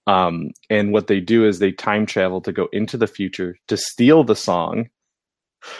Um, 0.07 0.51
and 0.69 0.91
what 0.91 1.07
they 1.07 1.19
do 1.19 1.45
is 1.45 1.59
they 1.59 1.71
time 1.71 2.05
travel 2.05 2.41
to 2.41 2.51
go 2.51 2.67
into 2.71 2.97
the 2.97 3.07
future 3.07 3.57
to 3.67 3.77
steal 3.77 4.23
the 4.23 4.35
song 4.35 4.89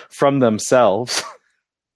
from 0.09 0.39
themselves 0.39 1.23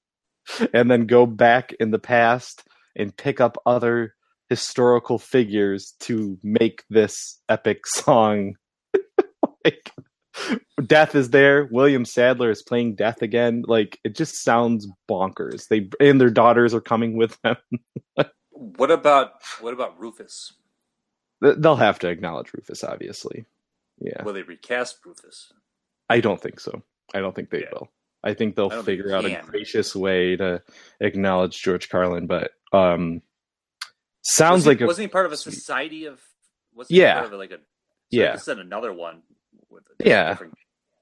and 0.74 0.90
then 0.90 1.06
go 1.06 1.26
back 1.26 1.74
in 1.80 1.92
the 1.92 2.00
past 2.00 2.64
and 2.96 3.16
pick 3.16 3.40
up 3.42 3.58
other 3.66 4.16
historical 4.50 5.18
figures 5.20 5.94
to 6.02 6.38
make 6.44 6.84
this 6.90 7.40
epic 7.50 7.86
song. 7.88 8.54
like, 9.66 9.92
Death 10.86 11.14
is 11.16 11.30
there. 11.30 11.68
William 11.72 12.06
Sadler 12.06 12.50
is 12.50 12.64
playing 12.64 12.96
Death 12.96 13.22
again. 13.22 13.64
Like 13.68 14.00
it 14.04 14.16
just 14.16 14.44
sounds 14.44 14.88
bonkers. 15.10 15.68
They 15.70 15.90
and 16.00 16.20
their 16.20 16.32
daughters 16.32 16.74
are 16.74 16.82
coming 16.82 17.18
with 17.18 17.40
them. 17.44 17.58
What 18.56 18.92
about 18.92 19.32
what 19.62 19.74
about 19.74 20.00
Rufus? 20.00 20.54
They'll 21.42 21.76
have 21.76 22.00
to 22.00 22.08
acknowledge 22.08 22.54
Rufus, 22.54 22.84
obviously. 22.84 23.46
Yeah, 24.00 24.24
Will 24.24 24.34
they 24.34 24.44
recast 24.44 25.00
Rufus? 25.06 25.52
I 26.10 26.22
don't 26.22 26.40
think 26.40 26.60
so. 26.60 26.82
I 27.14 27.20
don't 27.20 27.36
think 27.36 27.50
they 27.50 27.62
Yeah. 27.62 27.70
will. 27.74 27.90
I 28.24 28.34
think 28.36 28.56
they'll 28.56 28.68
I 28.68 28.76
think 28.76 28.86
figure 28.86 29.14
out 29.14 29.26
a 29.26 29.42
gracious 29.46 29.96
way 29.96 30.38
to 30.38 30.62
acknowledge 31.02 31.62
George 31.62 31.90
Carlin, 31.90 32.26
but 32.28 32.52
um 32.74 33.22
sounds 34.22 34.58
was 34.60 34.64
he, 34.66 34.70
like 34.72 34.82
a, 34.82 34.86
wasn't 34.86 35.04
he 35.04 35.08
part 35.12 35.26
of 35.26 35.32
a 35.32 35.38
society 35.38 36.06
of? 36.06 36.22
Was 36.76 36.90
Yeah. 36.90 37.20
part 37.22 37.34
of 37.34 37.40
like 37.40 37.52
a? 37.52 37.58
So 37.58 37.62
Yeah. 38.12 38.34
Is 38.36 38.48
another 38.48 38.94
one. 38.94 39.22
With 39.70 39.84
a 40.00 40.08
Yeah. 40.08 40.38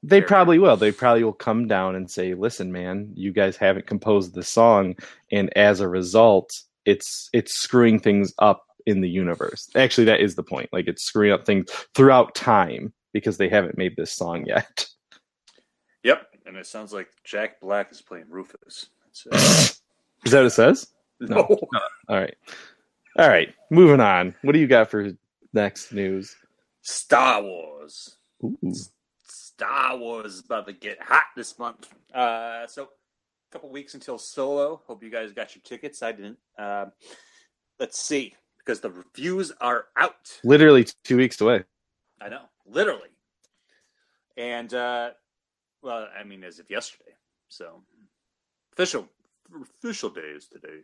they 0.03 0.17
character. 0.22 0.28
probably 0.28 0.59
will. 0.59 0.78
They 0.78 0.91
probably 0.91 1.24
will 1.24 1.34
come 1.34 1.67
down 1.67 1.95
and 1.95 2.09
say, 2.09 2.34
"Listen, 2.34 2.72
man, 2.72 3.11
you 3.15 3.32
guys 3.32 3.57
haven't 3.57 3.88
composed 3.88 4.34
the 4.34 4.43
song, 4.43 4.95
and 5.32 5.55
as 5.57 5.80
a 5.80 5.88
result, 5.88 6.51
it's 6.86 7.30
it's 7.34 7.53
screwing 7.53 7.99
things 7.99 8.34
up 8.39 8.65
in 8.86 9.01
the 9.01 9.09
universe." 9.09 9.69
Actually, 9.76 10.05
that 10.05 10.19
is 10.22 10.36
the 10.36 10.43
point. 10.43 10.69
Like 10.74 10.88
it's 10.88 11.03
screwing 11.03 11.32
up 11.32 11.45
things 11.45 11.69
throughout 11.95 12.34
time 12.36 12.93
because 13.13 13.38
they 13.38 13.49
haven't 13.49 13.78
made 13.78 13.95
this 13.97 14.11
song 14.13 14.45
yet. 14.45 14.88
Yep, 16.03 16.28
and 16.45 16.57
it 16.57 16.65
sounds 16.65 16.91
like 16.93 17.09
Jack 17.24 17.59
Black 17.61 17.91
is 17.91 18.01
playing 18.01 18.26
Rufus. 18.30 18.88
That's, 19.05 19.28
uh, 19.32 19.38
Is 20.26 20.32
that 20.32 20.39
what 20.39 20.45
it 20.47 20.49
says? 20.51 20.88
No. 21.22 21.43
All 22.09 22.17
right, 22.17 22.36
all 23.17 23.28
right. 23.28 23.53
Moving 23.69 23.99
on. 23.99 24.36
What 24.41 24.53
do 24.53 24.59
you 24.59 24.67
got 24.67 24.89
for 24.89 25.11
next 25.53 25.91
news? 25.91 26.36
Star 26.82 27.41
Wars. 27.43 28.15
Ooh. 28.43 28.57
Star 29.24 29.97
Wars 29.97 30.36
is 30.36 30.39
about 30.39 30.65
to 30.67 30.74
get 30.74 31.01
hot 31.01 31.26
this 31.36 31.59
month. 31.59 31.89
Uh, 32.13 32.65
so, 32.67 32.84
a 32.84 32.88
couple 33.51 33.69
weeks 33.69 33.93
until 33.93 34.17
Solo. 34.17 34.82
Hope 34.88 35.03
you 35.03 35.09
guys 35.09 35.34
got 35.34 35.55
your 35.55 35.61
tickets. 35.63 36.01
I 36.01 36.13
didn't. 36.13 36.38
Um, 36.57 36.93
let's 37.80 37.99
see, 37.99 38.34
because 38.57 38.80
the 38.80 38.91
reviews 38.91 39.51
are 39.59 39.86
out. 39.97 40.39
Literally 40.43 40.88
two 41.03 41.17
weeks 41.17 41.39
away. 41.41 41.63
I 42.22 42.30
know, 42.30 42.43
literally. 42.65 43.09
And 44.38 44.74
uh, 44.74 45.11
well, 45.82 46.07
I 46.17 46.24
mean, 46.24 46.43
as 46.43 46.59
of 46.59 46.69
yesterday. 46.69 47.11
So, 47.49 47.84
official 48.74 49.07
official 49.84 50.09
day 50.09 50.22
is 50.22 50.47
today 50.47 50.80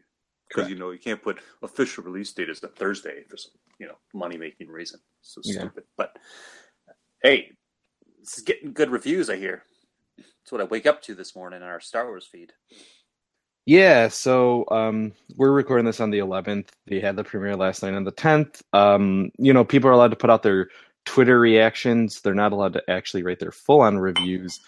because 0.47 0.69
you 0.69 0.75
know 0.75 0.91
you 0.91 0.99
can't 0.99 1.21
put 1.21 1.39
official 1.61 2.03
release 2.03 2.31
date 2.33 2.49
as 2.49 2.63
a 2.63 2.67
Thursday 2.67 3.23
for 3.29 3.37
some 3.37 3.51
you 3.79 3.87
know 3.87 3.97
money 4.13 4.37
making 4.37 4.69
reason. 4.69 4.99
So 5.21 5.41
Yeah. 5.43 5.59
stupid. 5.59 5.83
But 5.97 6.17
hey, 7.23 7.51
this 8.19 8.37
is 8.37 8.43
getting 8.43 8.73
good 8.73 8.89
reviews. 8.89 9.29
I 9.29 9.37
hear. 9.37 9.63
That's 10.17 10.51
what 10.51 10.61
I 10.61 10.65
wake 10.65 10.85
up 10.85 11.01
to 11.03 11.15
this 11.15 11.35
morning 11.35 11.61
on 11.61 11.67
our 11.67 11.79
Star 11.79 12.05
Wars 12.05 12.25
feed. 12.25 12.53
Yeah, 13.65 14.07
so 14.07 14.63
um, 14.71 15.11
we're 15.35 15.51
recording 15.51 15.85
this 15.85 15.99
on 15.99 16.09
the 16.09 16.19
11th. 16.19 16.69
They 16.85 17.01
had 17.01 17.17
the 17.17 17.25
premiere 17.25 17.57
last 17.57 17.83
night 17.83 17.95
on 17.95 18.05
the 18.05 18.13
10th. 18.13 18.61
Um, 18.71 19.29
you 19.37 19.51
know, 19.51 19.65
people 19.65 19.89
are 19.89 19.93
allowed 19.93 20.11
to 20.11 20.15
put 20.15 20.29
out 20.29 20.41
their 20.41 20.69
Twitter 21.03 21.37
reactions. 21.37 22.21
They're 22.21 22.33
not 22.33 22.53
allowed 22.53 22.73
to 22.73 22.89
actually 22.89 23.23
write 23.23 23.39
their 23.39 23.51
full-on 23.51 23.97
reviews. 23.97 24.61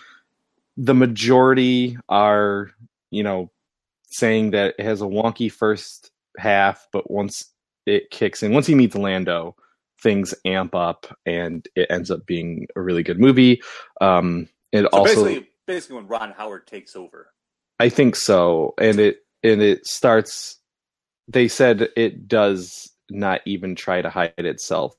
The 0.76 0.94
majority 0.94 1.98
are, 2.10 2.72
you 3.10 3.24
know, 3.24 3.52
saying 4.10 4.52
that 4.52 4.76
it 4.78 4.84
has 4.84 5.02
a 5.02 5.06
wonky 5.06 5.52
first 5.52 6.12
half, 6.38 6.88
but 6.92 7.10
once 7.10 7.54
it 7.86 8.12
kicks 8.12 8.44
in, 8.44 8.54
once 8.54 8.68
he 8.68 8.76
meets 8.76 8.96
Lando, 8.96 9.56
things 10.02 10.34
amp 10.46 10.76
up 10.76 11.08
and 11.26 11.68
it 11.76 11.88
ends 11.90 12.10
up 12.10 12.26
being 12.26 12.68
a 12.76 12.82
really 12.82 13.04
good 13.04 13.20
movie. 13.20 13.62
Um, 14.02 14.48
it 14.72 14.84
So 14.84 14.90
also 14.92 15.24
basically, 15.24 15.50
basically 15.68 15.96
when 15.98 16.08
Ron 16.08 16.32
Howard 16.32 16.68
takes 16.68 16.96
over. 16.96 17.32
I 17.80 17.90
think 17.90 18.16
so, 18.16 18.74
and 18.78 19.00
it 19.00 19.20
and 19.44 19.62
it 19.62 19.86
starts. 19.86 20.58
They 21.28 21.48
said 21.48 21.90
it 21.96 22.28
does 22.28 22.92
not 23.10 23.42
even 23.46 23.76
try 23.76 24.02
to 24.02 24.10
hide 24.10 24.34
itself 24.38 24.96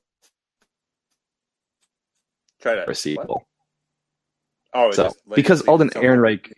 Try 2.61 2.75
to 2.75 2.89
a 2.89 2.95
sequel. 2.95 3.47
Oh, 4.73 4.89
it 4.89 4.95
So 4.95 5.13
because 5.33 5.61
Alden. 5.63 5.89
Ehrenreich, 5.89 6.51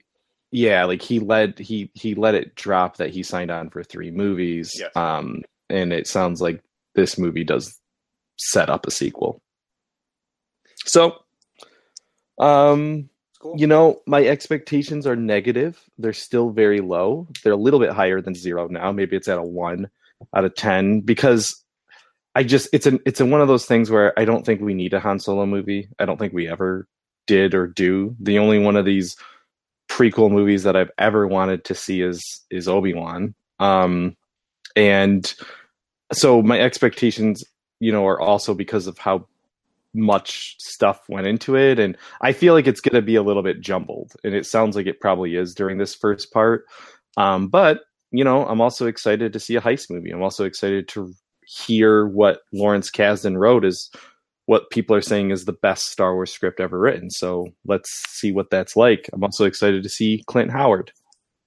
yeah, 0.53 0.85
like 0.85 1.01
he 1.01 1.19
led 1.19 1.57
he 1.57 1.89
he 1.95 2.13
let 2.13 2.35
it 2.35 2.53
drop 2.53 2.97
that 2.97 3.09
he 3.09 3.23
signed 3.23 3.49
on 3.49 3.71
for 3.71 3.83
three 3.83 4.11
movies. 4.11 4.71
Yes. 4.77 4.95
Um, 4.95 5.41
and 5.67 5.91
it 5.91 6.05
sounds 6.05 6.41
like 6.41 6.61
this 6.93 7.17
movie 7.17 7.43
does 7.43 7.75
set 8.37 8.69
up 8.69 8.85
a 8.85 8.91
sequel. 8.91 9.41
So, 10.85 11.15
um, 12.37 13.09
cool. 13.41 13.55
you 13.57 13.65
know, 13.65 14.01
my 14.05 14.23
expectations 14.23 15.07
are 15.07 15.15
negative. 15.15 15.81
They're 15.97 16.13
still 16.13 16.51
very 16.51 16.81
low. 16.81 17.27
They're 17.43 17.53
a 17.53 17.57
little 17.57 17.79
bit 17.79 17.91
higher 17.91 18.21
than 18.21 18.35
zero 18.35 18.67
now. 18.67 18.91
Maybe 18.91 19.15
it's 19.17 19.27
at 19.27 19.39
a 19.39 19.43
one 19.43 19.89
out 20.35 20.45
of 20.45 20.53
ten 20.53 21.01
because 21.01 21.63
I 22.35 22.43
just 22.43 22.69
it's 22.71 22.85
an 22.85 22.99
it's 23.07 23.19
a 23.19 23.25
one 23.25 23.41
of 23.41 23.47
those 23.47 23.65
things 23.65 23.89
where 23.89 24.17
I 24.19 24.25
don't 24.25 24.45
think 24.45 24.61
we 24.61 24.75
need 24.75 24.93
a 24.93 24.99
Han 24.99 25.19
Solo 25.19 25.47
movie. 25.47 25.89
I 25.97 26.05
don't 26.05 26.19
think 26.19 26.31
we 26.31 26.47
ever 26.47 26.87
did 27.25 27.55
or 27.55 27.65
do. 27.65 28.15
The 28.19 28.37
only 28.37 28.59
one 28.59 28.75
of 28.75 28.85
these 28.85 29.15
prequel 29.93 30.31
movies 30.31 30.63
that 30.63 30.75
I've 30.75 30.89
ever 30.97 31.27
wanted 31.27 31.63
to 31.65 31.75
see 31.75 32.01
is 32.01 32.41
is 32.49 32.67
Obi 32.67 32.95
Wan. 32.95 33.35
Um, 33.59 34.17
and 34.75 35.31
so 36.11 36.41
my 36.41 36.59
expectations, 36.59 37.43
you 37.79 37.91
know, 37.91 38.07
are 38.07 38.19
also 38.19 38.55
because 38.55 38.87
of 38.87 38.97
how 38.97 39.27
much 39.93 40.55
stuff 40.57 41.01
went 41.07 41.27
into 41.27 41.55
it 41.55 41.77
and 41.77 41.95
I 42.21 42.33
feel 42.33 42.55
like 42.55 42.65
it's 42.65 42.81
going 42.81 42.95
to 42.95 43.01
be 43.03 43.15
a 43.15 43.21
little 43.21 43.43
bit 43.43 43.61
jumbled, 43.61 44.13
and 44.23 44.33
it 44.33 44.47
sounds 44.47 44.75
like 44.75 44.87
it 44.87 44.99
probably 44.99 45.35
is 45.35 45.53
during 45.53 45.77
this 45.77 45.93
first 45.93 46.33
part. 46.33 46.65
Um, 47.15 47.47
but 47.47 47.81
you 48.11 48.23
know, 48.23 48.47
I'm 48.47 48.61
also 48.61 48.87
excited 48.87 49.31
to 49.33 49.39
see 49.39 49.55
a 49.55 49.61
heist 49.61 49.91
movie. 49.91 50.09
I'm 50.09 50.23
also 50.23 50.45
excited 50.45 50.87
to 50.89 51.13
hear 51.45 52.07
what 52.07 52.39
Lawrence 52.51 52.89
Kasdan 52.89 53.37
wrote 53.37 53.63
is 53.63 53.91
what 54.45 54.69
people 54.71 54.95
are 54.95 55.01
saying 55.01 55.31
is 55.31 55.45
the 55.45 55.53
best 55.53 55.87
Star 55.89 56.13
Wars 56.13 56.31
script 56.31 56.59
ever 56.59 56.77
written. 56.77 57.09
So 57.09 57.47
let's 57.65 57.89
see 58.09 58.31
what 58.31 58.49
that's 58.49 58.75
like. 58.75 59.09
I'm 59.13 59.23
also 59.23 59.45
excited 59.45 59.83
to 59.83 59.89
see 59.89 60.23
Clint 60.27 60.51
Howard. 60.51 60.91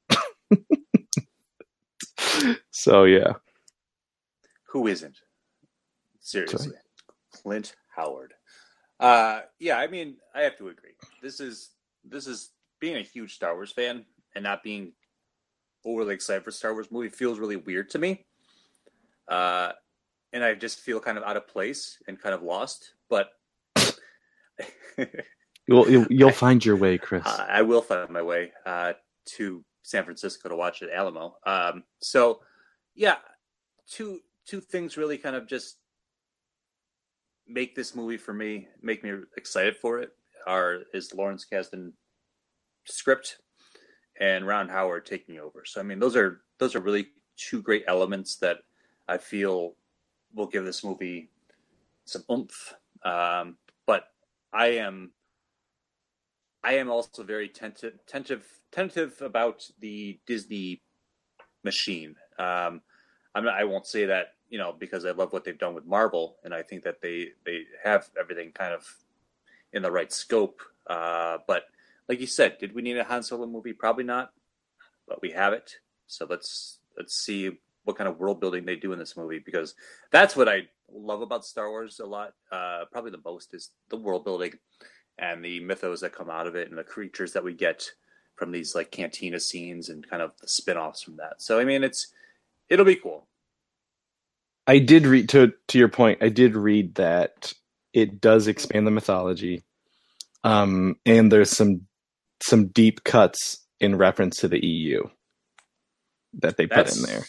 so 2.70 3.04
yeah, 3.04 3.34
Who 4.68 4.86
isn't? 4.86 5.18
Seriously. 6.20 6.72
Clint 7.32 7.74
Howard. 7.94 8.32
Uh 8.98 9.40
yeah, 9.58 9.76
I 9.76 9.86
mean, 9.88 10.16
I 10.34 10.40
have 10.42 10.56
to 10.58 10.68
agree. 10.68 10.92
This 11.22 11.40
is 11.40 11.70
this 12.04 12.26
is 12.26 12.50
being 12.80 12.96
a 12.96 13.02
huge 13.02 13.34
Star 13.34 13.54
Wars 13.54 13.72
fan 13.72 14.04
and 14.34 14.44
not 14.44 14.62
being 14.62 14.92
overly 15.84 16.14
excited 16.14 16.44
for 16.44 16.50
Star 16.50 16.72
Wars 16.72 16.90
movie 16.90 17.08
feels 17.08 17.38
really 17.38 17.56
weird 17.56 17.90
to 17.90 17.98
me. 17.98 18.24
Uh 19.28 19.72
and 20.32 20.44
I 20.44 20.54
just 20.54 20.80
feel 20.80 21.00
kind 21.00 21.18
of 21.18 21.24
out 21.24 21.36
of 21.36 21.48
place 21.48 21.98
and 22.06 22.20
kind 22.20 22.34
of 22.34 22.42
lost. 22.42 22.94
But 23.08 23.30
You'll 25.66 25.90
you'll, 25.90 26.06
you'll 26.10 26.30
find 26.30 26.64
your 26.64 26.76
way, 26.76 26.96
Chris. 26.96 27.26
Uh, 27.26 27.46
I 27.48 27.62
will 27.62 27.82
find 27.82 28.08
my 28.10 28.22
way 28.22 28.52
uh, 28.64 28.92
to 29.36 29.64
San 29.82 30.04
Francisco 30.04 30.48
to 30.48 30.56
watch 30.56 30.82
it 30.82 30.90
at 30.90 30.96
Alamo. 30.96 31.36
Um, 31.44 31.82
so, 32.00 32.40
yeah, 32.94 33.16
two 33.90 34.20
two 34.46 34.60
things 34.60 34.96
really 34.96 35.18
kind 35.18 35.34
of 35.34 35.48
just 35.48 35.78
make 37.48 37.74
this 37.74 37.96
movie 37.96 38.16
for 38.16 38.32
me, 38.32 38.68
make 38.80 39.02
me 39.02 39.12
excited 39.36 39.76
for 39.76 39.98
it. 39.98 40.10
Are 40.46 40.82
is 40.94 41.12
Lawrence 41.12 41.44
Kasdan 41.52 41.92
script 42.84 43.38
and 44.20 44.46
Ron 44.46 44.68
Howard 44.68 45.04
taking 45.04 45.40
over. 45.40 45.64
So, 45.64 45.80
I 45.80 45.82
mean, 45.82 45.98
those 45.98 46.14
are 46.14 46.42
those 46.60 46.76
are 46.76 46.80
really 46.80 47.08
two 47.36 47.60
great 47.60 47.84
elements 47.88 48.36
that 48.36 48.58
I 49.08 49.18
feel 49.18 49.74
will 50.36 50.46
give 50.46 50.64
this 50.64 50.84
movie 50.84 51.30
some 52.04 52.22
oomph. 52.30 52.74
Um, 53.04 53.56
but 53.86 54.04
I 54.52 54.66
am 54.78 55.10
I 56.62 56.74
am 56.74 56.90
also 56.90 57.22
very 57.22 57.48
tentative, 57.48 58.00
tentative, 58.06 58.44
tentative 58.72 59.22
about 59.22 59.68
the 59.80 60.18
Disney 60.26 60.82
machine. 61.64 62.16
Um, 62.38 62.82
I'm 63.34 63.44
not, 63.44 63.54
I 63.54 63.64
won't 63.64 63.86
say 63.86 64.06
that 64.06 64.34
you 64.48 64.58
know 64.58 64.74
because 64.78 65.04
I 65.04 65.10
love 65.10 65.32
what 65.32 65.44
they've 65.44 65.58
done 65.58 65.74
with 65.74 65.86
Marvel, 65.86 66.36
and 66.44 66.52
I 66.54 66.62
think 66.62 66.84
that 66.84 67.00
they 67.00 67.28
they 67.44 67.64
have 67.82 68.08
everything 68.18 68.52
kind 68.52 68.74
of 68.74 68.86
in 69.72 69.82
the 69.82 69.90
right 69.90 70.12
scope. 70.12 70.60
Uh, 70.86 71.38
but 71.46 71.64
like 72.08 72.20
you 72.20 72.26
said, 72.26 72.58
did 72.58 72.74
we 72.74 72.82
need 72.82 72.96
a 72.96 73.04
Han 73.04 73.22
Solo 73.22 73.46
movie? 73.46 73.72
Probably 73.72 74.04
not, 74.04 74.32
but 75.08 75.22
we 75.22 75.30
have 75.30 75.52
it. 75.52 75.76
So 76.06 76.26
let's 76.28 76.78
let's 76.96 77.14
see 77.14 77.58
what 77.86 77.96
kind 77.96 78.08
of 78.08 78.18
world 78.18 78.40
building 78.40 78.64
they 78.64 78.74
do 78.74 78.92
in 78.92 78.98
this 78.98 79.16
movie 79.16 79.38
because 79.38 79.74
that's 80.10 80.34
what 80.34 80.48
I 80.48 80.62
love 80.92 81.22
about 81.22 81.44
Star 81.44 81.70
Wars 81.70 82.00
a 82.00 82.06
lot. 82.06 82.32
Uh, 82.50 82.84
probably 82.90 83.12
the 83.12 83.20
most 83.24 83.54
is 83.54 83.70
the 83.90 83.96
world 83.96 84.24
building 84.24 84.52
and 85.18 85.44
the 85.44 85.60
mythos 85.60 86.00
that 86.00 86.12
come 86.12 86.28
out 86.28 86.48
of 86.48 86.56
it 86.56 86.68
and 86.68 86.76
the 86.76 86.84
creatures 86.84 87.32
that 87.32 87.44
we 87.44 87.54
get 87.54 87.88
from 88.34 88.50
these 88.50 88.74
like 88.74 88.90
cantina 88.90 89.38
scenes 89.38 89.88
and 89.88 90.08
kind 90.10 90.20
of 90.20 90.32
the 90.40 90.48
spin-offs 90.48 91.02
from 91.02 91.16
that. 91.16 91.40
So 91.40 91.60
I 91.60 91.64
mean 91.64 91.84
it's 91.84 92.12
it'll 92.68 92.84
be 92.84 92.96
cool. 92.96 93.28
I 94.66 94.80
did 94.80 95.06
read 95.06 95.28
to 95.28 95.52
to 95.68 95.78
your 95.78 95.88
point. 95.88 96.18
I 96.22 96.28
did 96.28 96.56
read 96.56 96.96
that 96.96 97.52
it 97.92 98.20
does 98.20 98.48
expand 98.48 98.84
the 98.84 98.90
mythology, 98.90 99.62
um, 100.42 100.96
and 101.06 101.30
there's 101.30 101.50
some 101.50 101.86
some 102.42 102.66
deep 102.66 103.04
cuts 103.04 103.64
in 103.78 103.96
reference 103.96 104.38
to 104.38 104.48
the 104.48 104.64
EU 104.64 105.04
that 106.40 106.56
they 106.56 106.66
put 106.66 106.86
That's 106.86 106.96
in 106.98 107.04
there. 107.04 107.24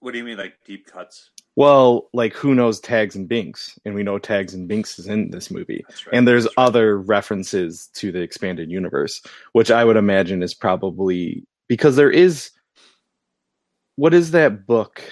What 0.00 0.12
do 0.12 0.18
you 0.18 0.24
mean 0.24 0.38
like 0.38 0.54
deep 0.64 0.86
cuts? 0.86 1.30
Well, 1.56 2.08
like 2.14 2.32
who 2.32 2.54
knows 2.54 2.80
Tags 2.80 3.16
and 3.16 3.28
Binks, 3.28 3.78
and 3.84 3.94
we 3.94 4.02
know 4.02 4.18
Tags 4.18 4.54
and 4.54 4.66
Binks 4.66 4.98
is 4.98 5.06
in 5.06 5.30
this 5.30 5.50
movie, 5.50 5.84
right. 5.88 6.14
and 6.14 6.26
there's 6.26 6.44
right. 6.44 6.54
other 6.56 6.98
references 6.98 7.88
to 7.94 8.10
the 8.10 8.20
expanded 8.20 8.70
universe, 8.70 9.20
which 9.52 9.70
I 9.70 9.84
would 9.84 9.96
imagine 9.96 10.42
is 10.42 10.54
probably 10.54 11.44
because 11.68 11.96
there 11.96 12.10
is. 12.10 12.50
What 13.96 14.14
is 14.14 14.30
that 14.30 14.66
book? 14.66 15.02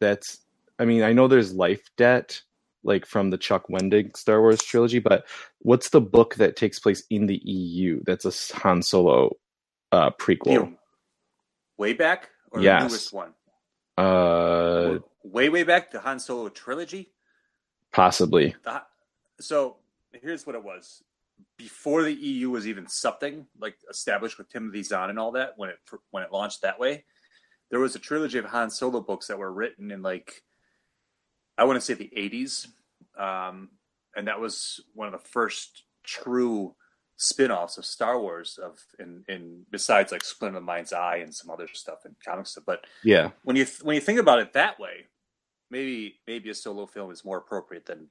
That's 0.00 0.38
I 0.78 0.84
mean 0.84 1.02
I 1.02 1.12
know 1.12 1.26
there's 1.26 1.52
Life 1.52 1.82
Debt, 1.96 2.40
like 2.84 3.04
from 3.04 3.30
the 3.30 3.38
Chuck 3.38 3.66
Wendig 3.68 4.16
Star 4.16 4.40
Wars 4.40 4.62
trilogy, 4.62 5.00
but 5.00 5.26
what's 5.60 5.88
the 5.88 6.00
book 6.00 6.36
that 6.36 6.54
takes 6.54 6.78
place 6.78 7.02
in 7.10 7.26
the 7.26 7.40
EU? 7.44 8.00
That's 8.06 8.24
a 8.24 8.56
Han 8.58 8.82
Solo 8.82 9.36
uh, 9.90 10.10
prequel. 10.10 10.52
You 10.52 10.58
know, 10.60 10.72
way 11.76 11.92
back 11.92 12.30
or 12.52 12.60
Yes. 12.60 12.82
the 12.82 12.88
newest 12.88 13.12
one? 13.12 13.34
Uh, 13.98 14.98
way 15.24 15.48
way 15.48 15.64
back 15.64 15.90
the 15.90 16.00
Han 16.00 16.20
Solo 16.20 16.48
trilogy. 16.48 17.12
possibly. 17.92 18.54
The, 18.62 18.82
so 19.40 19.76
here's 20.12 20.46
what 20.46 20.54
it 20.54 20.62
was 20.62 21.02
before 21.56 22.02
the 22.02 22.12
EU 22.12 22.50
was 22.50 22.66
even 22.66 22.86
something 22.86 23.46
like 23.58 23.76
established 23.90 24.38
with 24.38 24.48
Timothy 24.48 24.82
Zahn 24.82 25.10
and 25.10 25.18
all 25.18 25.32
that 25.32 25.54
when 25.56 25.70
it 25.70 25.78
when 26.10 26.22
it 26.22 26.32
launched 26.32 26.62
that 26.62 26.78
way. 26.78 27.04
There 27.70 27.80
was 27.80 27.94
a 27.96 27.98
trilogy 27.98 28.38
of 28.38 28.46
Han 28.46 28.70
Solo 28.70 29.00
books 29.00 29.26
that 29.26 29.38
were 29.38 29.52
written 29.52 29.90
in 29.90 30.02
like 30.02 30.42
I 31.58 31.64
want 31.64 31.76
to 31.76 31.80
say 31.80 31.94
the 31.94 32.12
80s, 32.16 32.68
um, 33.18 33.70
and 34.14 34.28
that 34.28 34.40
was 34.40 34.80
one 34.94 35.08
of 35.08 35.12
the 35.12 35.28
first 35.28 35.82
true 36.04 36.76
spin-offs 37.18 37.76
of 37.78 37.84
Star 37.84 38.20
Wars 38.20 38.58
of 38.62 38.78
in, 39.00 39.24
in 39.28 39.64
besides 39.70 40.12
like 40.12 40.24
Splinter 40.24 40.56
of 40.58 40.62
the 40.62 40.66
Mind's 40.66 40.92
Eye 40.94 41.16
and 41.16 41.34
some 41.34 41.50
other 41.50 41.68
stuff 41.72 42.00
and 42.04 42.14
comic 42.24 42.46
stuff. 42.46 42.64
But 42.66 42.84
Yeah. 43.04 43.30
when 43.42 43.56
you 43.56 43.66
when 43.82 43.96
you 43.96 44.00
think 44.00 44.20
about 44.20 44.38
it 44.40 44.54
that 44.54 44.78
way, 44.80 45.06
maybe 45.70 46.20
maybe 46.26 46.48
a 46.50 46.54
solo 46.54 46.86
film 46.86 47.10
is 47.10 47.24
more 47.24 47.38
appropriate 47.38 47.86
than 47.86 48.08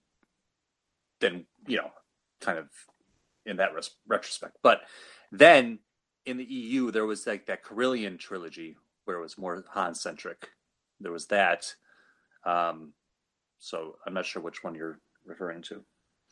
than 1.22 1.46
you 1.68 1.78
know, 1.78 1.92
kind 2.42 2.60
of 2.60 2.70
in 3.46 3.58
that 3.58 3.74
res- 3.74 3.96
retrospect. 4.08 4.58
But 4.62 4.82
then 5.32 5.80
in 6.26 6.38
the 6.38 6.44
EU, 6.44 6.92
there 6.92 7.06
was 7.06 7.26
like 7.26 7.46
that 7.48 7.64
Corellian 7.64 8.20
trilogy 8.20 8.76
where 9.06 9.18
it 9.18 9.22
was 9.22 9.38
more 9.38 9.64
Han 9.72 9.96
centric. 9.96 10.50
There 11.00 11.14
was 11.14 11.28
that. 11.28 11.74
Um, 12.46 12.94
so 13.60 13.96
I'm 14.06 14.14
not 14.14 14.26
sure 14.26 14.42
which 14.42 14.64
one 14.64 14.76
you're 14.76 15.00
referring 15.26 15.62
to. 15.64 15.84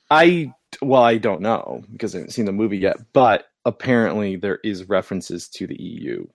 I 0.09 0.53
well, 0.81 1.01
I 1.03 1.17
don't 1.17 1.41
know 1.41 1.83
because 1.91 2.13
I 2.15 2.19
haven't 2.19 2.31
seen 2.31 2.45
the 2.45 2.51
movie 2.51 2.77
yet, 2.77 2.97
but 3.13 3.45
apparently 3.65 4.35
there 4.35 4.59
is 4.63 4.87
references 4.89 5.47
to 5.49 5.67
the 5.67 5.81
EU. 5.81 6.25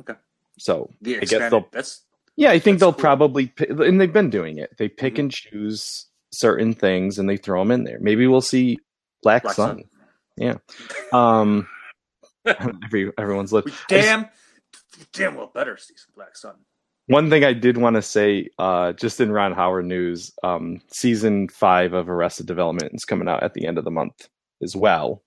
Okay. 0.00 0.14
So 0.58 0.90
The 1.02 1.16
I 1.18 1.20
guess 1.20 1.50
they'll 1.50 1.66
that's 1.72 2.02
yeah, 2.36 2.50
I 2.50 2.58
think 2.58 2.78
they'll 2.78 2.92
cool. 2.92 3.00
probably 3.00 3.52
and 3.68 4.00
they've 4.00 4.12
been 4.12 4.30
doing 4.30 4.58
it. 4.58 4.76
They 4.78 4.88
pick 4.88 5.14
Mhm. 5.14 5.18
and 5.18 5.30
choose 5.32 6.06
certain 6.32 6.74
things 6.74 7.18
and 7.18 7.28
they 7.28 7.36
throw 7.36 7.60
them 7.60 7.70
in 7.70 7.84
there. 7.84 7.98
Maybe 8.00 8.26
we'll 8.26 8.40
see 8.40 8.78
Black, 9.22 9.42
Black 9.42 9.54
Sun. 9.56 9.82
Sun. 10.38 10.60
Um, 11.12 11.68
every 12.84 13.12
everyone's. 13.18 13.52
We 13.52 13.62
damn, 13.88 14.26
damn 15.12 15.34
well 15.34 15.50
better 15.52 15.76
see 15.76 15.94
some 15.96 16.12
Black 16.14 16.36
Sun. 16.36 16.54
One 17.08 17.30
thing 17.30 17.42
I 17.42 17.54
did 17.54 17.78
want 17.78 17.96
to 17.96 18.02
say, 18.02 18.50
uh, 18.58 18.92
just 18.92 19.18
in 19.18 19.32
Ron 19.32 19.52
Howard 19.52 19.86
news, 19.86 20.30
um, 20.42 20.82
season 20.92 21.48
five 21.48 21.94
of 21.94 22.08
Arrested 22.08 22.46
Development 22.46 22.92
is 22.94 23.06
coming 23.06 23.28
out 23.28 23.42
at 23.42 23.54
the 23.54 23.66
end 23.66 23.78
of 23.78 23.84
the 23.84 23.90
month 23.90 24.28
as 24.62 24.76
well. 24.76 25.22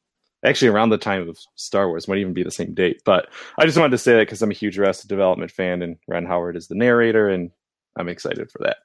Actually, 0.46 0.68
around 0.68 0.90
the 0.90 0.98
time 1.00 1.28
of 1.28 1.40
Star 1.56 1.88
Wars, 1.88 2.08
might 2.08 2.20
even 2.20 2.34
be 2.34 2.44
the 2.44 2.52
same 2.52 2.76
date. 2.76 3.02
But 3.04 3.30
I 3.60 3.66
just 3.66 3.80
wanted 3.80 3.92
to 3.92 3.98
say 3.98 4.14
that 4.14 4.28
because 4.28 4.44
I'm 4.44 4.52
a 4.52 4.56
huge 4.56 4.78
Arrested 4.78 5.08
Development 5.08 5.50
fan, 5.50 5.82
and 5.82 5.98
Ron 6.08 6.26
Howard 6.26 6.56
is 6.56 6.68
the 6.68 6.76
narrator, 6.76 7.30
and 7.30 7.50
I'm 7.98 8.10
excited 8.10 8.52
for 8.52 8.60
that. 8.64 8.78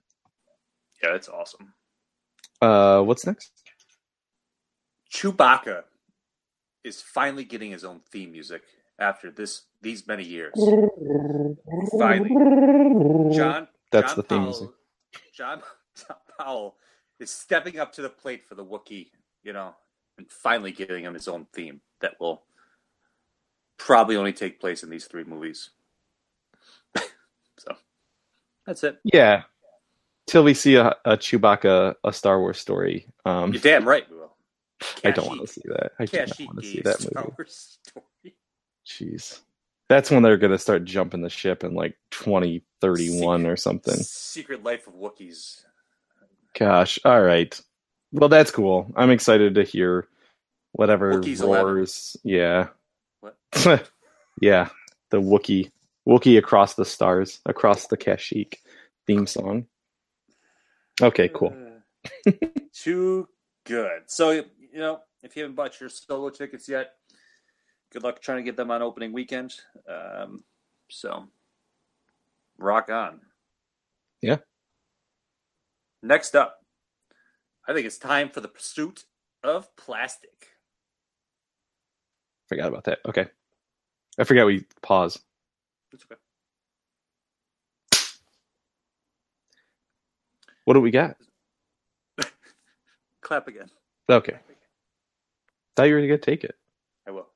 Yeah, 1.03 1.13
that's 1.13 1.29
awesome. 1.29 1.75
Uh, 2.63 3.03
what's 3.03 3.27
next? 3.27 3.53
Chewbacca 5.13 5.83
is 6.83 7.03
finally 7.03 7.45
getting 7.45 7.73
his 7.73 7.85
own 7.85 8.01
theme 8.11 8.33
music 8.33 8.63
after 8.99 9.31
this 9.31 9.63
these 9.83 10.07
many 10.07 10.25
years. 10.25 10.55
Finally, 11.99 12.31
John. 13.35 13.69
That's 13.93 14.13
John 14.13 14.17
the 14.17 14.23
theme 14.23 14.39
Powell, 14.39 14.45
music. 14.47 14.69
John, 15.33 15.63
John 15.97 16.17
Powell 16.39 16.77
is 17.21 17.31
stepping 17.31 17.79
up 17.79 17.93
to 17.95 18.03
the 18.03 18.09
plate 18.09 18.45
for 18.47 18.55
the 18.55 18.65
Wookiee, 18.65 19.11
you 19.43 19.53
know, 19.53 19.75
and 20.19 20.31
finally 20.31 20.73
giving 20.73 21.05
him 21.05 21.15
his 21.15 21.29
own 21.29 21.47
theme 21.53 21.81
that 22.01 22.15
will 22.21 22.43
probably 23.79 24.17
only 24.17 24.33
take 24.33 24.61
place 24.61 24.83
in 24.83 24.91
these 24.91 25.07
three 25.07 25.25
movies. 25.25 25.71
so 26.97 27.77
that's 28.67 28.83
it. 28.83 28.99
Yeah, 29.05 29.43
till 30.27 30.43
we 30.45 30.55
see 30.55 30.77
a, 30.77 30.97
a 31.05 31.17
Chewbacca, 31.17 31.95
a 32.05 32.13
Star 32.13 32.41
Wars 32.41 32.59
story. 32.59 33.07
Um, 33.25 33.53
You're 33.53 33.63
damn 33.63 33.87
right, 33.87 34.09
we 34.11 34.17
will. 34.17 34.37
I 35.05 35.11
don't 35.11 35.27
want 35.29 35.41
to 35.41 35.47
see 35.47 35.63
that. 35.67 35.93
I 35.99 36.05
do 36.07 36.19
not 36.19 36.41
want 36.41 36.61
to 36.61 36.67
see 36.67 36.81
that 36.83 37.01
movie. 37.15 38.03
Jeez. 38.87 39.41
That's 39.89 40.11
when 40.11 40.23
they're 40.23 40.37
going 40.37 40.53
to 40.53 40.59
start 40.59 40.85
jumping 40.85 41.23
the 41.23 41.31
ship 41.31 41.63
in 41.63 41.75
like 41.75 41.97
2031 42.11 43.47
or 43.47 43.57
something. 43.57 43.95
Secret 43.95 44.65
Life 44.65 44.87
of 44.87 44.95
Wookiees. 44.95 45.65
Gosh. 46.59 46.99
All 47.05 47.23
right. 47.23 47.59
Well, 48.13 48.29
that's 48.29 48.51
cool. 48.51 48.91
I'm 48.97 49.11
excited 49.11 49.55
to 49.55 49.63
hear 49.63 50.09
whatever 50.73 51.15
Wookiees 51.15 51.43
11. 51.43 51.87
Yeah. 52.25 52.69
What? 53.21 53.37
yeah. 54.41 54.69
The 55.11 55.21
Wookie. 55.21 55.71
Wookie 56.09 56.39
across 56.39 56.75
the 56.75 56.85
stars, 56.85 57.41
across 57.47 57.89
the 57.89 57.97
Kashyyyk 57.97 58.55
theme 59.07 59.27
song. 59.27 59.67
Okay, 61.03 61.29
cool. 61.29 61.55
Uh, 62.27 62.33
too 62.73 63.29
good. 63.65 64.03
So, 64.07 64.31
you 64.31 64.45
know, 64.75 65.01
if 65.23 65.35
you 65.37 65.43
haven't 65.43 65.57
bought 65.57 65.81
your 65.81 65.89
solo 65.89 66.31
tickets 66.31 66.69
yet, 66.69 66.95
good 67.97 68.03
luck 68.03 68.21
trying 68.21 68.37
to 68.37 68.43
get 68.43 68.59
them 68.59 68.71
on 68.71 68.83
opening 68.83 69.11
weekend. 69.11 69.55
Um, 69.89 70.45
so, 70.91 71.29
rock 72.59 72.91
on. 72.91 73.21
Yeah. 74.21 74.37
Next 76.03 76.37
up, 76.37 76.59
I 77.67 77.73
think 77.73 77.87
it's 77.87 77.97
time 77.97 78.29
for 78.29 78.43
the 78.43 78.49
pursuit 78.49 79.05
of 79.43 79.75
plastic. 79.77 80.49
Forgot 82.51 82.69
about 82.69 82.85
that. 82.85 82.99
Okay. 83.09 83.29
I 84.19 84.25
forgot 84.25 84.45
we 84.45 84.67
pause. 84.83 85.19
It's 85.91 86.05
okay. 86.05 86.21
What 90.67 90.75
do 90.75 90.83
we 90.83 90.91
got? 90.91 91.17
clap 93.23 93.49
again. 93.49 93.71
Okay. 94.11 94.37
Thought 95.77 95.85
you 95.85 95.95
were 95.95 96.03
gonna 96.03 96.19
take 96.19 96.45
it. 96.45 96.57
I 97.09 97.13
will. 97.13 97.29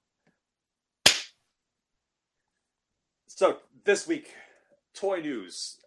So 3.40 3.56
this 3.84 4.06
week, 4.06 4.34
toy 4.94 5.20
news. 5.20 5.78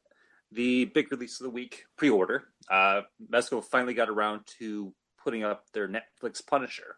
The 0.51 0.85
big 0.85 1.11
release 1.11 1.39
of 1.39 1.45
the 1.45 1.49
week, 1.49 1.85
pre-order. 1.97 2.43
Uh, 2.69 3.01
Mezco 3.31 3.63
finally 3.63 3.93
got 3.93 4.09
around 4.09 4.41
to 4.59 4.93
putting 5.23 5.43
up 5.43 5.65
their 5.73 5.87
Netflix 5.87 6.45
Punisher. 6.45 6.95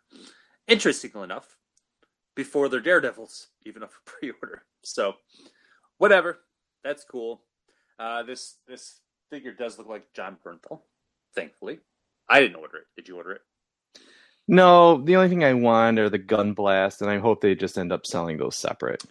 Interestingly 0.67 1.23
enough, 1.23 1.57
before 2.35 2.67
their 2.69 2.81
Daredevils, 2.81 3.47
even 3.65 3.83
up 3.83 3.91
for 4.05 4.11
pre-order. 4.19 4.63
So, 4.83 5.13
whatever. 5.97 6.39
That's 6.83 7.03
cool. 7.03 7.41
Uh, 7.97 8.23
this 8.23 8.57
this 8.67 8.99
figure 9.31 9.53
does 9.53 9.77
look 9.77 9.87
like 9.87 10.13
Jon 10.13 10.37
Bernthal. 10.45 10.81
Thankfully, 11.33 11.79
I 12.29 12.41
didn't 12.41 12.57
order 12.57 12.77
it. 12.77 12.83
Did 12.95 13.07
you 13.07 13.15
order 13.15 13.31
it? 13.31 13.41
No, 14.47 15.01
the 15.01 15.15
only 15.15 15.29
thing 15.29 15.43
I 15.43 15.53
want 15.53 15.97
are 15.97 16.09
the 16.09 16.19
gun 16.19 16.53
blast, 16.53 17.01
and 17.01 17.09
I 17.09 17.17
hope 17.17 17.41
they 17.41 17.55
just 17.55 17.79
end 17.79 17.91
up 17.91 18.05
selling 18.05 18.37
those 18.37 18.55
separate. 18.55 19.03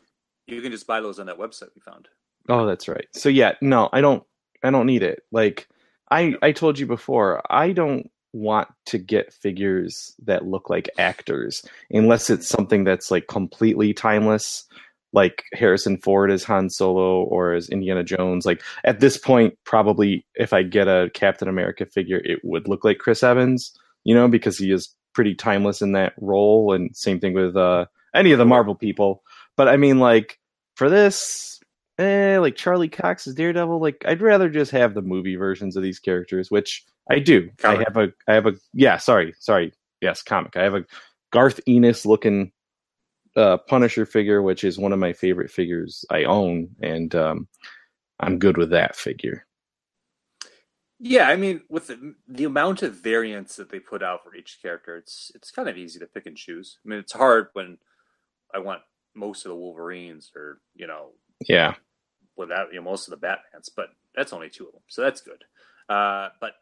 You 0.46 0.60
can 0.60 0.72
just 0.72 0.86
buy 0.86 1.00
those 1.00 1.18
on 1.18 1.26
that 1.26 1.38
website 1.38 1.68
we 1.74 1.80
found. 1.80 2.08
Oh, 2.48 2.66
that's 2.66 2.88
right. 2.88 3.06
So 3.12 3.28
yeah, 3.28 3.52
no, 3.60 3.88
I 3.92 4.00
don't. 4.00 4.22
I 4.62 4.70
don't 4.70 4.86
need 4.86 5.02
it. 5.02 5.22
Like 5.30 5.68
I, 6.10 6.34
I 6.42 6.52
told 6.52 6.78
you 6.78 6.86
before, 6.86 7.42
I 7.50 7.72
don't 7.72 8.10
want 8.32 8.68
to 8.86 8.98
get 8.98 9.32
figures 9.32 10.14
that 10.24 10.46
look 10.46 10.68
like 10.68 10.90
actors 10.98 11.64
unless 11.90 12.30
it's 12.30 12.48
something 12.48 12.84
that's 12.84 13.10
like 13.10 13.28
completely 13.28 13.94
timeless, 13.94 14.64
like 15.12 15.44
Harrison 15.52 15.98
Ford 15.98 16.30
as 16.30 16.44
Han 16.44 16.68
Solo 16.68 17.22
or 17.22 17.52
as 17.52 17.68
Indiana 17.68 18.02
Jones. 18.02 18.44
Like 18.44 18.62
at 18.84 19.00
this 19.00 19.16
point, 19.16 19.56
probably 19.64 20.26
if 20.34 20.52
I 20.52 20.62
get 20.62 20.88
a 20.88 21.10
Captain 21.14 21.48
America 21.48 21.86
figure, 21.86 22.20
it 22.24 22.40
would 22.42 22.68
look 22.68 22.84
like 22.84 22.98
Chris 22.98 23.22
Evans, 23.22 23.72
you 24.02 24.14
know, 24.14 24.28
because 24.28 24.58
he 24.58 24.72
is 24.72 24.94
pretty 25.14 25.34
timeless 25.34 25.80
in 25.80 25.92
that 25.92 26.14
role. 26.20 26.72
And 26.72 26.94
same 26.96 27.20
thing 27.20 27.34
with 27.34 27.56
uh, 27.56 27.86
any 28.14 28.32
of 28.32 28.38
the 28.38 28.44
Marvel 28.44 28.74
people. 28.74 29.22
But 29.56 29.68
I 29.68 29.76
mean, 29.76 29.98
like 29.98 30.38
for 30.76 30.90
this, 30.90 31.60
eh, 31.98 32.38
like 32.38 32.56
Charlie 32.56 32.88
Cox 32.88 33.26
as 33.26 33.34
Daredevil. 33.34 33.80
Like 33.80 34.04
I'd 34.06 34.22
rather 34.22 34.48
just 34.48 34.70
have 34.72 34.94
the 34.94 35.02
movie 35.02 35.36
versions 35.36 35.76
of 35.76 35.82
these 35.82 35.98
characters, 35.98 36.50
which 36.50 36.84
I 37.10 37.18
do. 37.18 37.50
Comic. 37.58 37.80
I 37.80 37.84
have 37.84 37.96
a, 37.96 38.12
I 38.28 38.34
have 38.34 38.46
a, 38.46 38.52
yeah. 38.72 38.96
Sorry, 38.96 39.34
sorry. 39.38 39.72
Yes, 40.00 40.22
comic. 40.22 40.56
I 40.56 40.64
have 40.64 40.74
a 40.74 40.84
Garth 41.32 41.60
Ennis 41.66 42.04
looking 42.04 42.52
uh, 43.36 43.58
Punisher 43.58 44.06
figure, 44.06 44.42
which 44.42 44.64
is 44.64 44.78
one 44.78 44.92
of 44.92 44.98
my 44.98 45.12
favorite 45.12 45.50
figures 45.50 46.04
I 46.10 46.24
own, 46.24 46.68
and 46.82 47.14
um, 47.14 47.48
I'm 48.20 48.38
good 48.38 48.56
with 48.56 48.70
that 48.70 48.96
figure. 48.96 49.46
Yeah, 51.00 51.28
I 51.28 51.36
mean, 51.36 51.62
with 51.68 51.88
the, 51.88 52.14
the 52.28 52.44
amount 52.44 52.82
of 52.82 52.94
variants 52.94 53.56
that 53.56 53.70
they 53.70 53.80
put 53.80 54.02
out 54.02 54.22
for 54.22 54.34
each 54.34 54.58
character, 54.62 54.96
it's 54.96 55.32
it's 55.34 55.50
kind 55.50 55.68
of 55.68 55.76
easy 55.76 55.98
to 55.98 56.06
pick 56.06 56.26
and 56.26 56.36
choose. 56.36 56.78
I 56.84 56.88
mean, 56.88 56.98
it's 56.98 57.12
hard 57.12 57.48
when 57.52 57.78
I 58.54 58.58
want 58.58 58.82
most 59.14 59.44
of 59.44 59.50
the 59.50 59.56
Wolverines 59.56 60.30
or 60.34 60.60
you 60.74 60.86
know 60.86 61.12
Yeah, 61.46 61.74
without 62.36 62.72
you 62.72 62.76
know 62.80 62.84
most 62.84 63.08
of 63.08 63.18
the 63.18 63.26
Batmans, 63.26 63.70
but 63.76 63.88
that's 64.14 64.32
only 64.32 64.50
two 64.50 64.66
of 64.66 64.72
them, 64.72 64.82
so 64.88 65.02
that's 65.02 65.20
good. 65.20 65.42
Uh, 65.88 66.30
but 66.40 66.52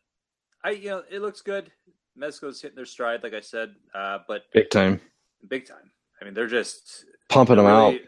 I 0.65 0.71
you 0.71 0.91
know 0.91 1.03
it 1.11 1.21
looks 1.21 1.41
good. 1.41 1.71
Mezco's 2.19 2.61
hitting 2.61 2.77
their 2.77 2.85
stride, 2.87 3.23
like 3.23 3.33
I 3.35 3.41
said, 3.41 3.75
uh, 3.95 4.19
but 4.29 4.43
big 4.53 4.69
time. 4.71 5.01
big 5.49 5.67
time. 5.67 5.91
I 6.21 6.25
mean, 6.25 6.35
they're 6.35 6.47
just 6.47 7.05
Pumping 7.29 7.57
them 7.57 7.65
they're 7.67 7.75
out. 7.75 7.93
really- 7.95 8.05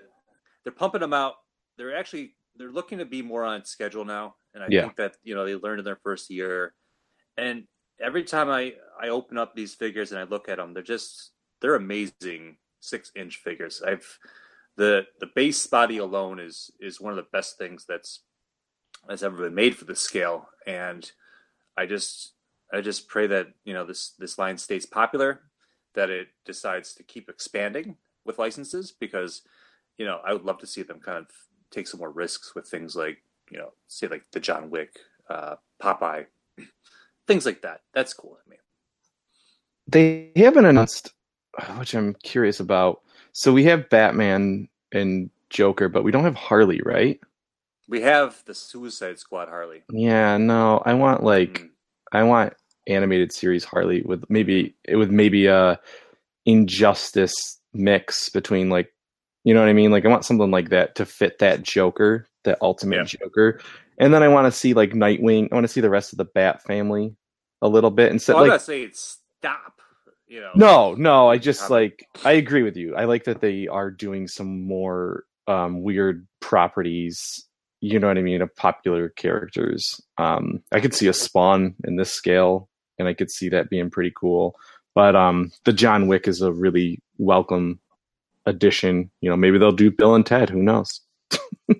They're 0.64 0.72
pumping 0.72 1.00
them 1.00 1.14
out. 1.14 1.34
They're 1.78 1.96
actually 1.96 2.36
they're 2.56 2.70
looking 2.70 2.98
to 2.98 3.04
be 3.04 3.22
more 3.22 3.44
on 3.44 3.64
schedule 3.64 4.04
now, 4.04 4.36
and 4.54 4.62
I 4.62 4.68
Yeah. 4.70 4.82
think 4.82 4.96
that 4.96 5.16
you 5.22 5.34
know 5.34 5.44
they 5.44 5.54
learned 5.56 5.78
in 5.80 5.84
their 5.84 5.96
first 6.02 6.30
year. 6.30 6.74
And 7.36 7.66
every 8.00 8.24
time 8.24 8.48
I 8.50 8.74
I 9.00 9.08
open 9.08 9.38
up 9.38 9.54
these 9.54 9.74
figures 9.74 10.12
and 10.12 10.20
I 10.20 10.24
look 10.24 10.48
at 10.48 10.58
them, 10.58 10.72
they're 10.74 10.82
just 10.82 11.32
they're 11.60 11.74
amazing 11.76 12.58
six 12.84 13.10
inch 13.16 13.38
figures. 13.38 13.82
I've 13.86 14.18
the 14.76 15.06
the 15.20 15.30
base 15.34 15.66
body 15.66 15.98
alone 15.98 16.40
is 16.40 16.70
is 16.80 17.00
one 17.00 17.12
of 17.12 17.16
the 17.16 17.30
best 17.32 17.58
things 17.58 17.84
that's 17.88 18.20
that's 19.08 19.22
ever 19.22 19.44
been 19.44 19.54
made 19.54 19.76
for 19.76 19.84
the 19.84 19.96
scale, 19.96 20.48
and 20.66 21.10
I 21.76 21.86
just 21.86 22.32
I 22.72 22.80
just 22.80 23.08
pray 23.08 23.26
that 23.28 23.48
you 23.64 23.74
know 23.74 23.84
this 23.84 24.10
this 24.18 24.38
line 24.38 24.58
stays 24.58 24.86
popular, 24.86 25.42
that 25.94 26.10
it 26.10 26.28
decides 26.44 26.94
to 26.94 27.02
keep 27.02 27.28
expanding 27.28 27.96
with 28.24 28.38
licenses 28.38 28.92
because 28.98 29.42
you 29.98 30.06
know 30.06 30.20
I 30.24 30.32
would 30.32 30.44
love 30.44 30.58
to 30.58 30.66
see 30.66 30.82
them 30.82 31.00
kind 31.00 31.18
of 31.18 31.26
take 31.70 31.86
some 31.86 32.00
more 32.00 32.10
risks 32.10 32.54
with 32.54 32.66
things 32.68 32.96
like 32.96 33.18
you 33.50 33.58
know 33.58 33.72
say 33.88 34.08
like 34.08 34.24
the 34.32 34.40
John 34.40 34.70
Wick, 34.70 34.98
uh, 35.28 35.56
Popeye, 35.82 36.26
things 37.26 37.46
like 37.46 37.62
that. 37.62 37.82
That's 37.92 38.14
cool 38.14 38.38
to 38.42 38.50
me. 38.50 38.56
they 39.86 40.32
haven't 40.36 40.64
announced, 40.64 41.12
which 41.78 41.94
I'm 41.94 42.14
curious 42.22 42.60
about. 42.60 43.00
So 43.32 43.52
we 43.52 43.64
have 43.64 43.88
Batman 43.88 44.68
and 44.92 45.30
Joker, 45.50 45.88
but 45.88 46.04
we 46.04 46.12
don't 46.12 46.24
have 46.24 46.36
Harley, 46.36 46.80
right? 46.84 47.20
We 47.88 48.00
have 48.00 48.42
the 48.46 48.54
Suicide 48.54 49.18
Squad 49.18 49.48
Harley. 49.48 49.82
Yeah, 49.92 50.36
no, 50.38 50.82
I 50.84 50.94
want 50.94 51.22
like 51.22 51.60
Mm. 51.60 51.70
I 52.12 52.22
want 52.22 52.54
animated 52.86 53.32
series 53.32 53.64
Harley 53.64 54.02
with 54.02 54.24
maybe 54.28 54.74
with 54.92 55.10
maybe 55.10 55.46
a 55.46 55.80
injustice 56.46 57.58
mix 57.72 58.28
between 58.28 58.68
like 58.70 58.92
you 59.44 59.52
know 59.52 59.60
what 59.60 59.68
I 59.68 59.74
mean? 59.74 59.90
Like 59.90 60.06
I 60.06 60.08
want 60.08 60.24
something 60.24 60.50
like 60.50 60.70
that 60.70 60.94
to 60.94 61.04
fit 61.04 61.38
that 61.40 61.62
Joker, 61.62 62.26
that 62.44 62.58
ultimate 62.62 62.96
Yeah. 62.96 63.04
Joker. 63.20 63.60
And 63.98 64.12
then 64.14 64.22
I 64.22 64.28
want 64.28 64.46
to 64.46 64.52
see 64.52 64.72
like 64.72 64.92
Nightwing. 64.92 65.48
I 65.50 65.54
want 65.54 65.64
to 65.64 65.72
see 65.72 65.82
the 65.82 65.90
rest 65.90 66.12
of 66.12 66.16
the 66.18 66.24
Bat 66.24 66.62
family 66.62 67.14
a 67.60 67.68
little 67.68 67.90
bit 67.90 68.10
instead 68.10 68.34
Well, 68.34 68.44
I'm 68.44 68.48
like 68.48 68.54
not 68.54 68.62
saying 68.62 68.90
stop. 68.94 69.73
You 70.34 70.40
know, 70.40 70.50
no, 70.56 70.94
no, 70.94 71.30
I 71.30 71.38
just 71.38 71.70
like 71.70 72.08
I 72.24 72.32
agree 72.32 72.64
with 72.64 72.76
you. 72.76 72.96
I 72.96 73.04
like 73.04 73.22
that 73.26 73.40
they 73.40 73.68
are 73.68 73.88
doing 73.88 74.26
some 74.26 74.66
more 74.66 75.22
um 75.46 75.80
weird 75.80 76.26
properties, 76.40 77.46
you 77.80 78.00
know 78.00 78.08
what 78.08 78.18
I 78.18 78.22
mean, 78.22 78.42
of 78.42 78.52
popular 78.56 79.10
characters. 79.10 80.00
Um 80.18 80.64
I 80.72 80.80
could 80.80 80.92
see 80.92 81.06
a 81.06 81.12
spawn 81.12 81.76
in 81.84 81.94
this 81.94 82.10
scale 82.10 82.68
and 82.98 83.06
I 83.06 83.14
could 83.14 83.30
see 83.30 83.48
that 83.50 83.70
being 83.70 83.90
pretty 83.90 84.12
cool. 84.16 84.56
But 84.92 85.14
um 85.14 85.52
the 85.66 85.72
John 85.72 86.08
Wick 86.08 86.26
is 86.26 86.42
a 86.42 86.50
really 86.52 87.00
welcome 87.16 87.78
addition. 88.44 89.12
You 89.20 89.30
know, 89.30 89.36
maybe 89.36 89.58
they'll 89.58 89.70
do 89.70 89.92
Bill 89.92 90.16
and 90.16 90.26
Ted, 90.26 90.50
who 90.50 90.64
knows? 90.64 91.00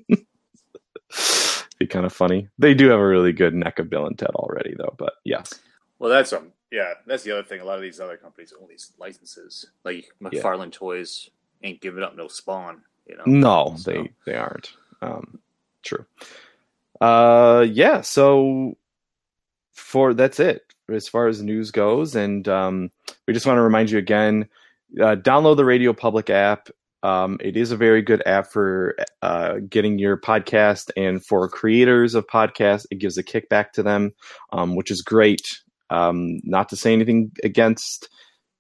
Be 1.80 1.88
kind 1.88 2.06
of 2.06 2.12
funny. 2.12 2.50
They 2.56 2.74
do 2.74 2.88
have 2.90 3.00
a 3.00 3.08
really 3.08 3.32
good 3.32 3.52
neck 3.52 3.80
of 3.80 3.90
Bill 3.90 4.06
and 4.06 4.16
Ted 4.16 4.30
already 4.36 4.76
though, 4.78 4.94
but 4.96 5.14
yes. 5.24 5.58
Well, 5.98 6.10
that's 6.10 6.32
um, 6.32 6.52
yeah, 6.74 6.94
that's 7.06 7.22
the 7.22 7.30
other 7.30 7.44
thing. 7.44 7.60
A 7.60 7.64
lot 7.64 7.76
of 7.76 7.82
these 7.82 8.00
other 8.00 8.16
companies 8.16 8.52
own 8.60 8.68
these 8.68 8.92
licenses. 8.98 9.66
Like 9.84 10.06
McFarlane 10.20 10.72
Toys 10.72 11.30
ain't 11.62 11.80
giving 11.80 12.02
up 12.02 12.16
no 12.16 12.26
Spawn. 12.26 12.82
You 13.06 13.16
know, 13.16 13.22
No, 13.26 13.74
So- 13.78 13.92
they 13.92 14.12
they 14.26 14.34
aren't. 14.34 14.72
Um, 15.00 15.38
true. 15.82 16.04
Uh, 17.00 17.64
yeah. 17.70 18.00
So 18.00 18.76
for 19.72 20.14
that's 20.14 20.40
it 20.40 20.62
as 20.90 21.06
far 21.08 21.28
as 21.28 21.42
news 21.42 21.70
goes, 21.70 22.16
and 22.16 22.46
um, 22.48 22.90
we 23.26 23.34
just 23.34 23.46
want 23.46 23.56
to 23.58 23.62
remind 23.62 23.90
you 23.90 23.98
again: 23.98 24.48
uh, 25.00 25.14
download 25.16 25.56
the 25.56 25.64
Radio 25.64 25.92
Public 25.92 26.28
app. 26.28 26.70
Um, 27.02 27.38
it 27.42 27.56
is 27.58 27.70
a 27.70 27.76
very 27.76 28.00
good 28.00 28.22
app 28.26 28.46
for 28.46 28.96
uh, 29.20 29.56
getting 29.68 29.98
your 29.98 30.16
podcast, 30.16 30.90
and 30.96 31.24
for 31.24 31.46
creators 31.48 32.14
of 32.14 32.26
podcasts, 32.26 32.86
it 32.90 32.96
gives 32.96 33.18
a 33.18 33.22
kickback 33.22 33.72
to 33.72 33.82
them, 33.82 34.12
um, 34.52 34.74
which 34.74 34.90
is 34.90 35.02
great. 35.02 35.60
Um, 35.94 36.40
not 36.44 36.68
to 36.70 36.76
say 36.76 36.92
anything 36.92 37.30
against 37.42 38.08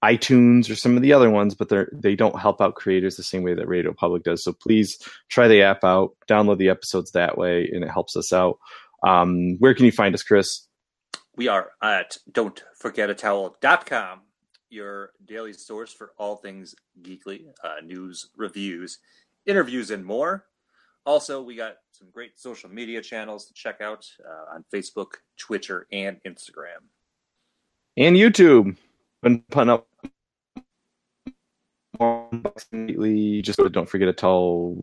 iTunes 0.04 0.70
or 0.70 0.74
some 0.74 0.96
of 0.96 1.02
the 1.02 1.12
other 1.12 1.30
ones, 1.30 1.54
but 1.54 1.68
they 1.68 1.84
they 1.92 2.16
don't 2.16 2.38
help 2.38 2.60
out 2.60 2.74
creators 2.74 3.16
the 3.16 3.22
same 3.22 3.42
way 3.42 3.54
that 3.54 3.68
Radio 3.68 3.92
Public 3.92 4.22
does. 4.22 4.44
So 4.44 4.52
please 4.52 4.98
try 5.28 5.48
the 5.48 5.62
app 5.62 5.84
out, 5.84 6.16
download 6.28 6.58
the 6.58 6.68
episodes 6.68 7.12
that 7.12 7.38
way, 7.38 7.68
and 7.72 7.82
it 7.82 7.90
helps 7.90 8.16
us 8.16 8.32
out. 8.32 8.58
Um, 9.02 9.56
where 9.58 9.74
can 9.74 9.84
you 9.84 9.92
find 9.92 10.14
us, 10.14 10.22
Chris? 10.22 10.66
we 11.36 11.48
are 11.48 11.70
at 11.82 12.16
don'tforgetatowel.com, 12.30 14.20
your 14.70 15.10
daily 15.24 15.52
source 15.52 15.92
for 15.92 16.12
all 16.18 16.36
things 16.36 16.74
geekly, 17.02 17.46
uh, 17.62 17.76
news, 17.84 18.30
reviews, 18.36 18.98
interviews, 19.46 19.90
and 19.90 20.04
more. 20.04 20.46
Also, 21.06 21.42
we 21.42 21.54
got 21.56 21.76
some 21.90 22.08
great 22.10 22.38
social 22.38 22.70
media 22.70 23.02
channels 23.02 23.46
to 23.46 23.54
check 23.54 23.80
out 23.80 24.06
uh, 24.24 24.54
on 24.54 24.64
Facebook, 24.72 25.14
Twitter, 25.36 25.86
and 25.92 26.18
Instagram. 26.26 26.80
And 27.96 28.16
YouTube. 28.16 28.76
Been 29.22 29.40
putting 29.50 29.70
up 29.70 29.86
lately. 32.72 33.42
Just 33.42 33.58
don't 33.72 33.88
forget 33.88 34.08
to 34.08 34.12
tell. 34.12 34.76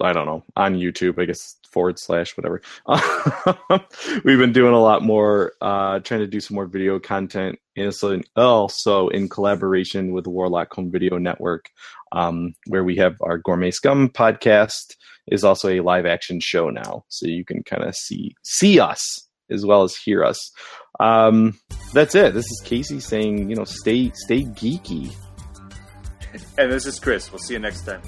I 0.00 0.12
don't 0.12 0.26
know 0.26 0.42
on 0.56 0.74
YouTube. 0.74 1.20
I 1.20 1.24
guess 1.26 1.56
forward 1.70 1.98
slash 1.98 2.36
whatever. 2.36 2.60
We've 4.24 4.38
been 4.38 4.52
doing 4.52 4.74
a 4.74 4.80
lot 4.80 5.02
more, 5.02 5.52
uh, 5.60 6.00
trying 6.00 6.20
to 6.20 6.26
do 6.26 6.40
some 6.40 6.56
more 6.56 6.66
video 6.66 6.98
content, 6.98 7.58
and 7.76 7.86
also, 7.86 8.20
also 8.36 9.08
in 9.08 9.28
collaboration 9.28 10.12
with 10.12 10.24
the 10.24 10.30
Warlock 10.30 10.74
Home 10.74 10.90
Video 10.90 11.18
Network, 11.18 11.70
um, 12.10 12.52
where 12.66 12.84
we 12.84 12.96
have 12.96 13.16
our 13.20 13.38
Gourmet 13.38 13.70
Scum 13.70 14.08
podcast 14.08 14.96
is 15.28 15.44
also 15.44 15.68
a 15.68 15.80
live 15.80 16.04
action 16.04 16.40
show 16.40 16.68
now, 16.68 17.04
so 17.08 17.26
you 17.26 17.44
can 17.44 17.62
kind 17.62 17.84
of 17.84 17.94
see 17.94 18.34
see 18.42 18.80
us 18.80 19.28
as 19.52 19.64
well 19.66 19.82
as 19.82 19.96
hear 19.96 20.24
us. 20.24 20.50
Um, 21.00 21.58
that's 21.92 22.14
it. 22.14 22.34
This 22.34 22.46
is 22.46 22.62
Casey 22.64 23.00
saying, 23.00 23.50
you 23.50 23.56
know, 23.56 23.64
stay 23.64 24.10
stay 24.14 24.42
geeky. 24.42 25.12
And 26.56 26.72
this 26.72 26.86
is 26.86 26.98
Chris. 26.98 27.30
We'll 27.30 27.38
see 27.38 27.54
you 27.54 27.60
next 27.60 27.82
time. 27.82 28.00